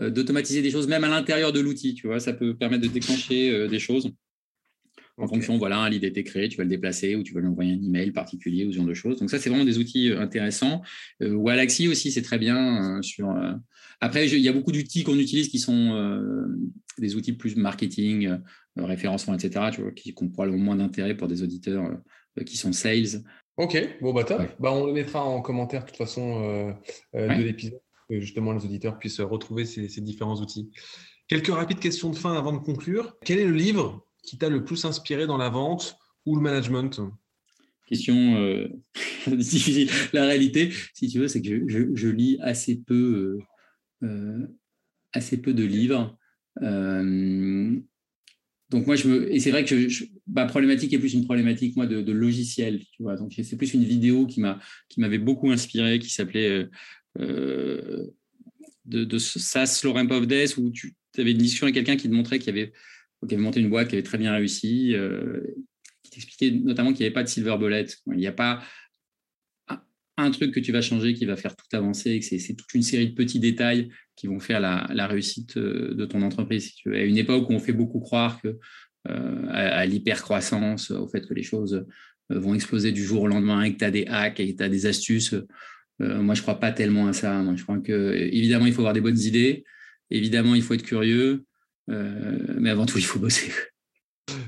euh, 0.00 0.10
d'automatiser 0.10 0.62
des 0.62 0.70
choses 0.70 0.88
même 0.88 1.04
à 1.04 1.08
l'intérieur 1.08 1.52
de 1.52 1.60
l'outil. 1.60 1.94
Tu 1.94 2.06
vois, 2.06 2.20
ça 2.20 2.32
peut 2.32 2.56
permettre 2.56 2.82
de 2.82 2.88
déclencher 2.88 3.68
des 3.68 3.78
choses 3.78 4.10
en 5.18 5.28
fonction, 5.28 5.58
voilà, 5.58 5.78
un 5.78 5.90
lead 5.90 6.04
a 6.04 6.08
été 6.08 6.24
créé, 6.24 6.48
tu 6.48 6.56
vas 6.56 6.64
le 6.64 6.70
déplacer 6.70 7.16
ou 7.16 7.22
tu 7.22 7.34
vas 7.34 7.40
lui 7.40 7.48
envoyer 7.48 7.74
un 7.74 7.82
email 7.82 8.12
particulier 8.12 8.64
ou 8.64 8.72
ce 8.72 8.76
genre 8.78 8.86
de 8.86 8.94
choses. 8.94 9.18
Donc 9.18 9.30
ça, 9.30 9.38
c'est 9.38 9.50
vraiment 9.50 9.64
des 9.64 9.78
outils 9.78 10.10
intéressants. 10.10 10.82
Euh, 11.22 11.34
Walaxy 11.34 11.88
aussi, 11.88 12.10
c'est 12.10 12.22
très 12.22 12.38
bien. 12.38 13.00
sur, 13.02 13.34
Après, 14.00 14.26
il 14.28 14.40
y 14.40 14.48
a 14.48 14.52
beaucoup 14.52 14.72
d'outils 14.72 15.04
qu'on 15.04 15.18
utilise 15.18 15.48
qui 15.48 15.58
sont 15.58 15.92
des 16.98 17.16
outils 17.16 17.32
plus 17.32 17.56
marketing, 17.56 18.26
euh, 18.26 18.38
référencement, 18.84 19.34
etc., 19.34 19.66
tu 19.72 19.82
vois, 19.82 19.92
qui, 19.92 20.14
ont 20.20 20.28
probablement 20.28 20.62
moins 20.62 20.76
d'intérêt 20.76 21.16
pour 21.16 21.28
des 21.28 21.42
auditeurs 21.42 21.84
euh, 22.38 22.44
qui 22.44 22.56
sont 22.56 22.72
sales. 22.72 23.22
Ok, 23.56 23.76
bon, 24.00 24.12
bah 24.12 24.24
top. 24.24 24.42
Bah, 24.58 24.72
on 24.72 24.86
le 24.86 24.92
mettra 24.92 25.24
en 25.24 25.42
commentaire 25.42 25.82
de 25.82 25.88
toute 25.88 25.98
façon 25.98 26.42
euh, 27.14 27.28
de 27.28 27.42
l'épisode, 27.42 27.80
que 28.08 28.20
justement 28.20 28.52
les 28.52 28.64
auditeurs 28.64 28.98
puissent 28.98 29.20
retrouver 29.20 29.64
ces, 29.66 30.00
différents 30.00 30.40
outils. 30.40 30.70
Quelques 31.28 31.48
rapides 31.48 31.78
questions 31.78 32.10
de 32.10 32.16
fin 32.16 32.34
avant 32.34 32.52
de 32.52 32.58
conclure. 32.58 33.16
Quel 33.24 33.38
est 33.38 33.46
le 33.46 33.52
livre 33.52 34.06
qui 34.22 34.38
t'a 34.38 34.48
le 34.48 34.64
plus 34.64 34.84
inspiré 34.84 35.26
dans 35.26 35.36
la 35.36 35.48
vente 35.48 35.96
ou 36.26 36.36
le 36.36 36.42
management? 36.42 37.00
Question 37.86 38.70
difficile. 39.26 39.90
La 40.12 40.24
réalité, 40.24 40.72
si 40.94 41.08
tu 41.08 41.18
veux, 41.18 41.28
c'est 41.28 41.42
que 41.42 41.68
je, 41.68 42.08
lis 42.08 42.38
assez 42.40 42.76
peu, 42.76 43.38
assez 45.12 45.36
peu 45.42 45.52
de 45.52 45.64
livres. 45.64 46.16
Donc 48.72 48.86
moi, 48.86 48.96
je 48.96 49.06
me... 49.06 49.32
et 49.32 49.38
c'est 49.38 49.50
vrai 49.50 49.64
que 49.64 49.88
ma 50.26 50.46
problématique 50.46 50.92
est 50.94 50.98
plus 50.98 51.12
une 51.12 51.26
problématique 51.26 51.76
moi 51.76 51.86
de, 51.86 52.12
logiciel, 52.12 52.80
tu 52.96 53.02
vois. 53.02 53.16
Donc 53.16 53.34
c'est 53.36 53.56
plus 53.56 53.74
une 53.74 53.84
vidéo 53.84 54.26
qui 54.26 54.40
m'a 54.40 54.58
qui 54.88 55.00
m'avait 55.00 55.18
beaucoup 55.18 55.50
inspiré, 55.50 55.98
qui 55.98 56.08
s'appelait 56.08 56.48
euh, 56.48 56.70
euh, 57.20 58.06
de, 58.86 59.04
de 59.04 59.18
SaaS 59.18 59.82
Death, 60.26 60.56
où 60.56 60.70
tu 60.70 60.96
avais 61.18 61.32
une 61.32 61.38
discussion 61.38 61.66
avec 61.66 61.74
quelqu'un 61.74 61.96
qui 61.96 62.08
te 62.08 62.14
montrait 62.14 62.38
qu'il 62.38 62.48
avait, 62.48 62.72
avait 63.30 63.36
monté 63.36 63.60
une 63.60 63.70
boîte 63.70 63.88
qui 63.88 63.94
avait 63.94 64.02
très 64.02 64.18
bien 64.18 64.32
réussi, 64.32 64.94
euh, 64.94 65.40
qui 66.02 66.10
t'expliquait 66.10 66.50
notamment 66.50 66.92
qu'il 66.92 67.00
n'y 67.00 67.06
avait 67.06 67.14
pas 67.14 67.22
de 67.22 67.28
silver 67.28 67.56
bullet. 67.58 67.86
Il 68.08 68.16
n'y 68.16 68.26
a 68.26 68.32
pas 68.32 68.62
un 70.18 70.30
truc 70.30 70.52
que 70.52 70.60
tu 70.60 70.72
vas 70.72 70.82
changer 70.82 71.14
qui 71.14 71.24
va 71.24 71.36
faire 71.36 71.56
tout 71.56 71.64
avancer, 71.74 72.20
que 72.20 72.24
c'est 72.24 72.54
toute 72.54 72.74
une 72.74 72.82
série 72.82 73.08
de 73.08 73.14
petits 73.14 73.40
détails 73.40 73.90
qui 74.14 74.26
vont 74.26 74.40
faire 74.40 74.60
la, 74.60 75.06
réussite 75.06 75.56
euh, 75.56 75.94
de 75.94 76.04
ton 76.04 76.22
entreprise. 76.22 76.72
À 76.86 77.02
une 77.02 77.16
époque 77.16 77.48
où 77.48 77.52
on 77.52 77.58
fait 77.58 77.72
beaucoup 77.72 78.00
croire 78.00 78.40
euh, 79.08 79.46
à, 79.48 79.86
l'hypercroissance, 79.86 80.90
au 80.90 81.08
fait 81.08 81.26
que 81.26 81.34
les 81.34 81.42
choses 81.42 81.86
vont 82.28 82.54
exploser 82.54 82.92
du 82.92 83.04
jour 83.04 83.22
au 83.22 83.26
lendemain 83.26 83.62
et 83.62 83.72
que 83.72 83.78
tu 83.78 83.84
as 83.84 83.90
des 83.90 84.06
hacks 84.06 84.40
et 84.40 84.52
que 84.52 84.56
tu 84.56 84.62
as 84.62 84.68
des 84.68 84.86
astuces, 84.86 85.34
moi 85.98 86.34
je 86.34 86.42
crois 86.42 86.58
pas 86.58 86.72
tellement 86.72 87.06
à 87.08 87.12
ça. 87.12 87.44
Je 87.54 87.62
crois 87.62 87.78
que 87.78 88.14
évidemment 88.14 88.66
il 88.66 88.72
faut 88.72 88.80
avoir 88.80 88.94
des 88.94 89.00
bonnes 89.00 89.18
idées, 89.18 89.64
évidemment 90.10 90.54
il 90.54 90.62
faut 90.62 90.74
être 90.74 90.84
curieux, 90.84 91.44
mais 91.88 92.70
avant 92.70 92.86
tout 92.86 92.98
il 92.98 93.04
faut 93.04 93.18
bosser. 93.18 93.50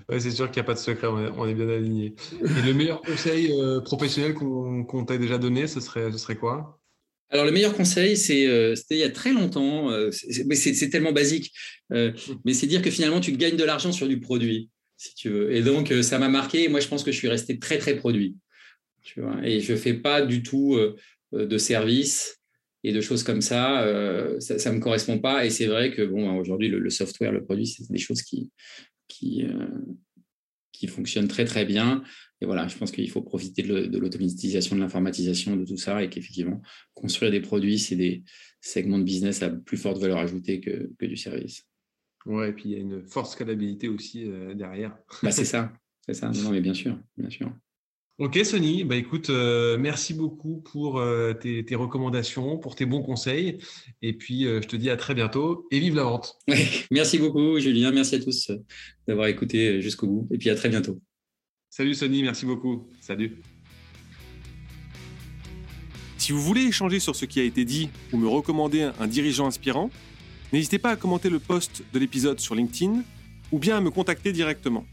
Ouais, 0.08 0.20
c'est 0.20 0.30
sûr 0.30 0.50
qu'il 0.50 0.60
n'y 0.62 0.64
a 0.64 0.66
pas 0.66 0.74
de 0.74 0.78
secret, 0.78 1.08
on 1.08 1.46
est, 1.46 1.54
bien 1.54 1.68
aligné. 1.68 2.14
Et 2.42 2.62
le 2.66 2.74
meilleur 2.74 3.02
conseil 3.02 3.52
professionnel 3.84 4.34
qu'on 4.34 5.04
t'a 5.04 5.18
déjà 5.18 5.36
donné, 5.38 5.66
ce 5.66 5.80
serait, 5.80 6.10
ce 6.12 6.18
serait 6.18 6.36
quoi? 6.36 6.80
Alors, 7.34 7.46
le 7.46 7.50
meilleur 7.50 7.74
conseil, 7.74 8.14
euh, 8.46 8.76
c'était 8.76 8.94
il 8.94 9.00
y 9.00 9.02
a 9.02 9.10
très 9.10 9.32
longtemps, 9.32 9.90
euh, 9.90 10.10
mais 10.46 10.54
c'est 10.54 10.88
tellement 10.88 11.12
basique, 11.12 11.52
euh, 11.92 12.12
mais 12.44 12.52
c'est 12.52 12.68
dire 12.68 12.80
que 12.80 12.90
finalement, 12.90 13.20
tu 13.20 13.32
gagnes 13.32 13.56
de 13.56 13.64
l'argent 13.64 13.90
sur 13.90 14.06
du 14.06 14.20
produit, 14.20 14.70
si 14.96 15.14
tu 15.16 15.30
veux. 15.30 15.52
Et 15.52 15.62
donc, 15.62 15.92
ça 16.02 16.18
m'a 16.18 16.28
marqué. 16.28 16.68
Moi, 16.68 16.78
je 16.78 16.86
pense 16.86 17.02
que 17.02 17.10
je 17.10 17.16
suis 17.16 17.28
resté 17.28 17.58
très, 17.58 17.78
très 17.78 17.96
produit. 17.96 18.36
Tu 19.02 19.20
vois, 19.20 19.36
et 19.42 19.60
je 19.60 19.72
ne 19.72 19.78
fais 19.78 19.94
pas 19.94 20.22
du 20.22 20.42
tout 20.42 20.78
de 21.32 21.58
service 21.58 22.38
et 22.84 22.92
de 22.92 23.00
choses 23.00 23.24
comme 23.24 23.40
ça. 23.40 23.84
ça 24.38 24.70
ne 24.70 24.76
me 24.76 24.80
correspond 24.80 25.18
pas. 25.18 25.44
Et 25.44 25.50
c'est 25.50 25.66
vrai 25.66 25.90
que, 25.90 26.02
bon, 26.02 26.38
aujourd'hui, 26.38 26.68
le, 26.68 26.90
software, 26.90 27.32
le 27.32 27.42
produit, 27.42 27.66
c'est 27.66 27.90
des 27.90 27.98
choses 27.98 28.22
qui, 28.22 28.50
qui, 29.08 29.44
qui 30.70 30.86
fonctionnent 30.86 31.28
très, 31.28 31.44
très 31.44 31.64
bien 31.64 32.04
voilà, 32.44 32.68
je 32.68 32.76
pense 32.76 32.90
qu'il 32.90 33.10
faut 33.10 33.22
profiter 33.22 33.62
de 33.62 33.98
l'automatisation, 33.98 34.76
de 34.76 34.80
l'informatisation, 34.80 35.56
de 35.56 35.64
tout 35.64 35.76
ça, 35.76 36.02
et 36.02 36.08
qu'effectivement, 36.08 36.60
construire 36.94 37.30
des 37.30 37.40
produits, 37.40 37.78
c'est 37.78 37.96
des 37.96 38.22
segments 38.60 38.98
de 38.98 39.04
business 39.04 39.42
à 39.42 39.50
plus 39.50 39.76
forte 39.76 39.98
valeur 39.98 40.18
ajoutée 40.18 40.60
que, 40.60 40.90
du 41.00 41.16
service. 41.16 41.64
Ouais, 42.26 42.50
et 42.50 42.52
puis 42.52 42.70
il 42.70 42.72
y 42.72 42.76
a 42.76 42.78
une 42.78 43.06
forte 43.06 43.30
scalabilité 43.32 43.88
aussi 43.88 44.24
euh, 44.24 44.54
derrière. 44.54 44.96
Bah, 45.22 45.30
c'est 45.30 45.44
ça, 45.44 45.72
c'est 46.06 46.14
ça. 46.14 46.30
Non, 46.30 46.50
mais 46.50 46.60
bien 46.60 46.74
sûr, 46.74 46.98
bien 47.16 47.28
sûr. 47.28 47.52
Ok, 48.18 48.38
Sony, 48.44 48.84
bah 48.84 48.94
écoute, 48.94 49.28
euh, 49.30 49.76
merci 49.76 50.14
beaucoup 50.14 50.60
pour 50.60 51.00
euh, 51.00 51.32
tes, 51.32 51.74
recommandations, 51.74 52.58
pour 52.58 52.76
tes 52.76 52.86
bons 52.86 53.02
conseils. 53.02 53.58
Et 54.02 54.12
puis, 54.12 54.44
je 54.44 54.66
te 54.66 54.76
dis 54.76 54.88
à 54.88 54.96
très 54.96 55.14
bientôt 55.14 55.66
et 55.72 55.80
vive 55.80 55.96
la 55.96 56.04
vente. 56.04 56.38
merci 56.92 57.18
beaucoup, 57.18 57.58
Julien. 57.58 57.90
Merci 57.90 58.14
à 58.14 58.20
tous 58.20 58.52
d'avoir 59.08 59.26
écouté 59.26 59.82
jusqu'au 59.82 60.06
bout. 60.06 60.28
Et 60.30 60.38
puis, 60.38 60.48
à 60.48 60.54
très 60.54 60.68
bientôt. 60.68 61.00
Salut 61.70 61.94
Sony, 61.94 62.22
merci 62.22 62.46
beaucoup. 62.46 62.88
Salut. 63.00 63.42
Si 66.16 66.30
vous 66.30 66.40
voulez 66.40 66.62
échanger 66.62 67.00
sur 67.00 67.16
ce 67.16 67.24
qui 67.24 67.40
a 67.40 67.42
été 67.42 67.64
dit 67.64 67.90
ou 68.12 68.16
me 68.16 68.28
recommander 68.28 68.90
un 69.00 69.06
dirigeant 69.08 69.48
inspirant, 69.48 69.90
n'hésitez 70.52 70.78
pas 70.78 70.90
à 70.90 70.96
commenter 70.96 71.30
le 71.30 71.40
post 71.40 71.82
de 71.92 71.98
l'épisode 71.98 72.38
sur 72.38 72.54
LinkedIn 72.54 73.02
ou 73.50 73.58
bien 73.58 73.76
à 73.76 73.80
me 73.80 73.90
contacter 73.90 74.32
directement. 74.32 74.86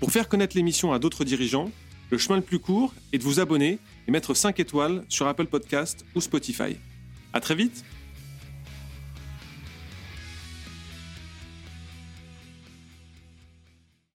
Pour 0.00 0.12
faire 0.12 0.28
connaître 0.28 0.56
l'émission 0.56 0.92
à 0.92 0.98
d'autres 0.98 1.24
dirigeants, 1.24 1.70
le 2.10 2.18
chemin 2.18 2.36
le 2.36 2.42
plus 2.42 2.58
court 2.58 2.94
est 3.12 3.18
de 3.18 3.22
vous 3.22 3.40
abonner 3.40 3.78
et 4.06 4.10
mettre 4.10 4.34
5 4.34 4.60
étoiles 4.60 5.04
sur 5.08 5.26
Apple 5.26 5.46
Podcast 5.46 6.04
ou 6.14 6.20
Spotify. 6.20 6.76
À 7.32 7.40
très 7.40 7.54
vite 7.54 7.84